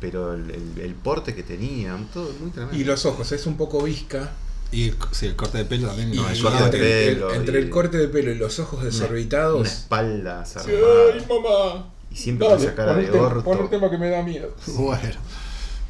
pero 0.00 0.34
el, 0.34 0.50
el- 0.50 0.78
el 0.80 0.94
porte 0.94 1.34
que 1.34 1.42
tenía, 1.42 1.96
todo 2.14 2.30
muy 2.40 2.50
tremendo. 2.50 2.76
Y 2.78 2.84
los 2.84 3.04
ojos, 3.06 3.30
es 3.32 3.46
un 3.46 3.56
poco 3.56 3.82
visca. 3.82 4.30
Y 4.72 4.88
el, 4.88 4.96
sí, 5.12 5.26
el 5.26 5.36
corte 5.36 5.58
de 5.58 5.64
pelo 5.64 5.88
también. 5.88 6.12
Y 6.12 6.16
No, 6.16 6.28
el 6.28 6.36
y 6.38 6.42
corte 6.42 6.58
de 6.58 6.64
entre, 6.64 7.14
pelo 7.14 7.30
el, 7.30 7.36
entre 7.40 7.60
y- 7.60 7.62
el 7.62 7.70
corte 7.70 7.98
de 7.98 8.08
pelo 8.08 8.30
y 8.32 8.34
los 8.36 8.58
ojos 8.58 8.82
desorbitados. 8.84 9.60
una 9.60 9.68
espalda 9.68 10.44
Sí. 10.44 10.58
¡Ay, 10.66 11.26
mamá! 11.28 11.90
Y 12.10 12.16
siempre 12.16 12.48
con 12.48 12.58
esa 12.58 12.74
cara 12.74 12.94
de 12.94 13.10
orto. 13.10 13.44
pon 13.44 13.58
el 13.62 13.68
tema 13.70 13.90
que 13.90 13.98
me 13.98 14.10
da 14.10 14.22
miedo. 14.22 14.54
Bueno. 14.76 15.14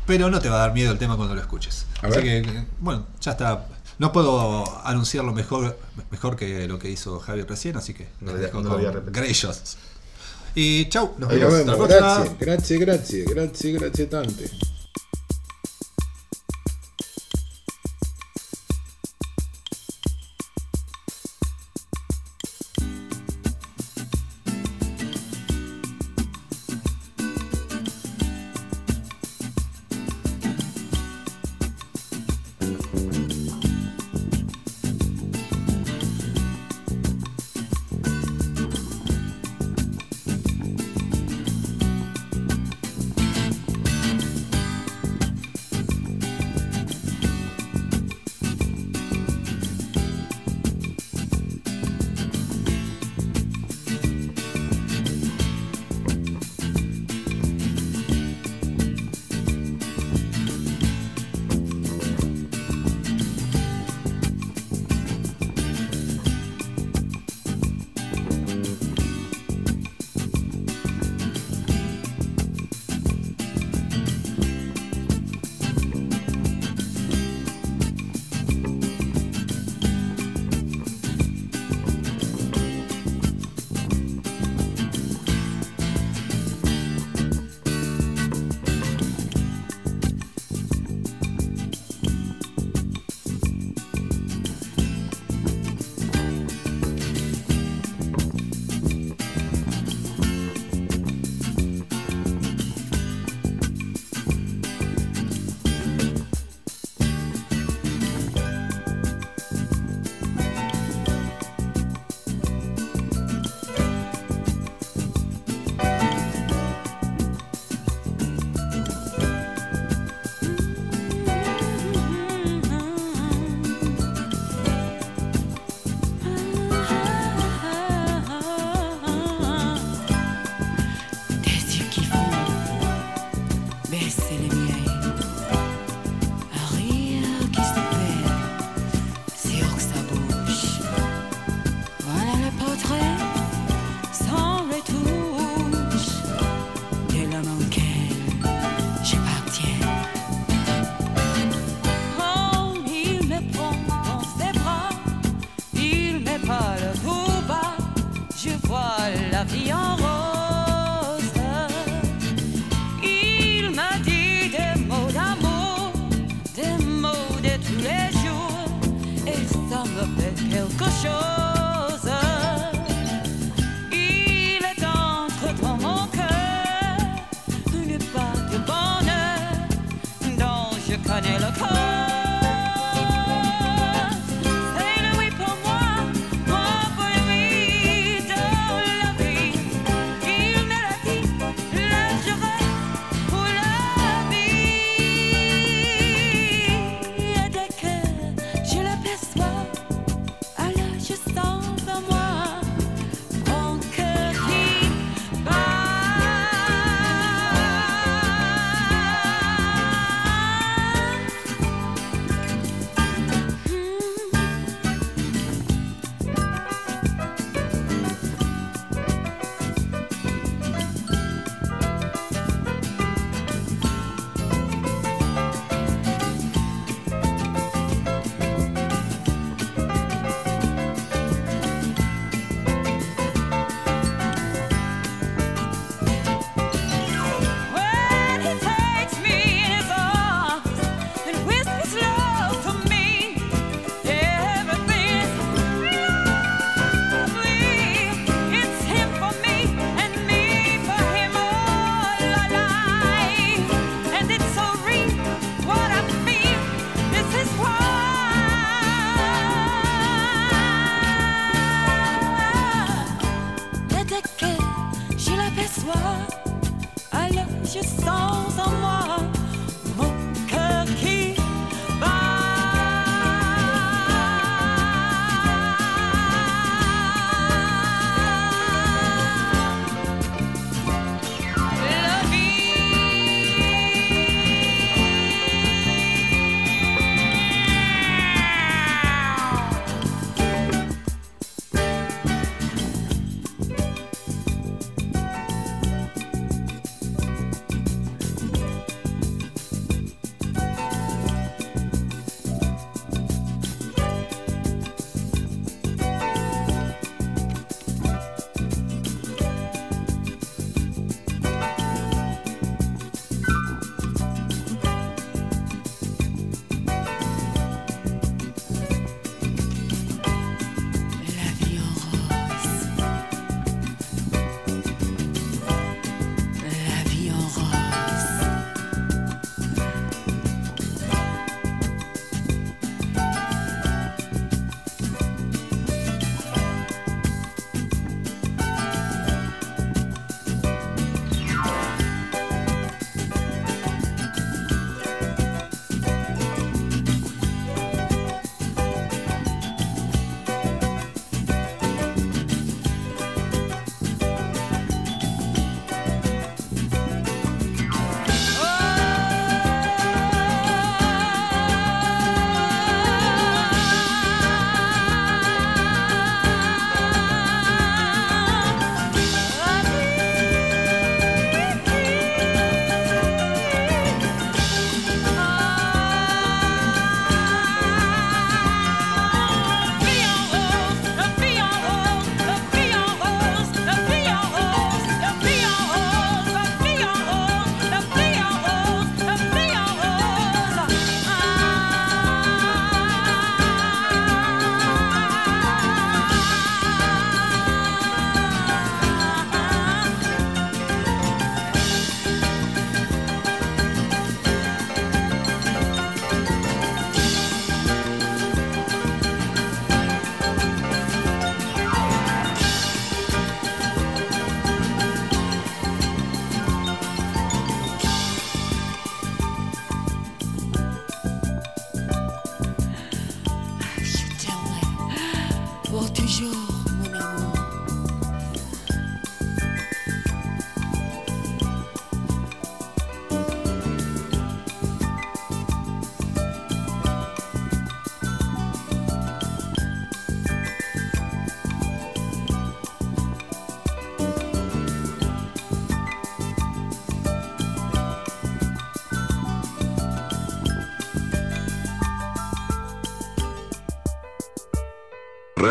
Pero 0.06 0.30
no 0.30 0.40
te 0.40 0.48
va 0.48 0.56
a 0.56 0.58
dar 0.60 0.72
miedo 0.74 0.92
el 0.92 0.98
tema 0.98 1.16
cuando 1.16 1.34
lo 1.34 1.40
escuches. 1.40 1.84
A 2.02 2.06
Así 2.06 2.20
ver. 2.22 2.42
que, 2.44 2.64
bueno, 2.80 3.06
ya 3.20 3.32
está. 3.32 3.66
No 3.98 4.12
puedo 4.12 4.64
anunciarlo 4.86 5.32
mejor, 5.32 5.78
mejor 6.10 6.36
que 6.36 6.68
lo 6.68 6.78
que 6.78 6.90
hizo 6.90 7.18
Javier 7.18 7.48
recién, 7.48 7.76
así 7.76 7.94
que 7.94 8.08
No 8.20 8.32
les 8.32 8.40
le- 8.40 8.46
dejo 8.48 8.60
no 8.62 8.70
voy 8.70 8.84
a 8.86 8.90
repetir. 8.90 9.12
Y 10.54 10.88
chau, 10.88 11.14
nos 11.18 11.28
vemos. 11.28 11.64
nos 11.66 11.78
vemos. 11.78 11.88
próxima. 11.88 12.36
Grazie, 12.38 12.78
grazie, 12.78 12.78
grazie, 12.78 13.24
grazie, 13.24 13.72
grazie 13.72 14.06
tante. 14.06 14.50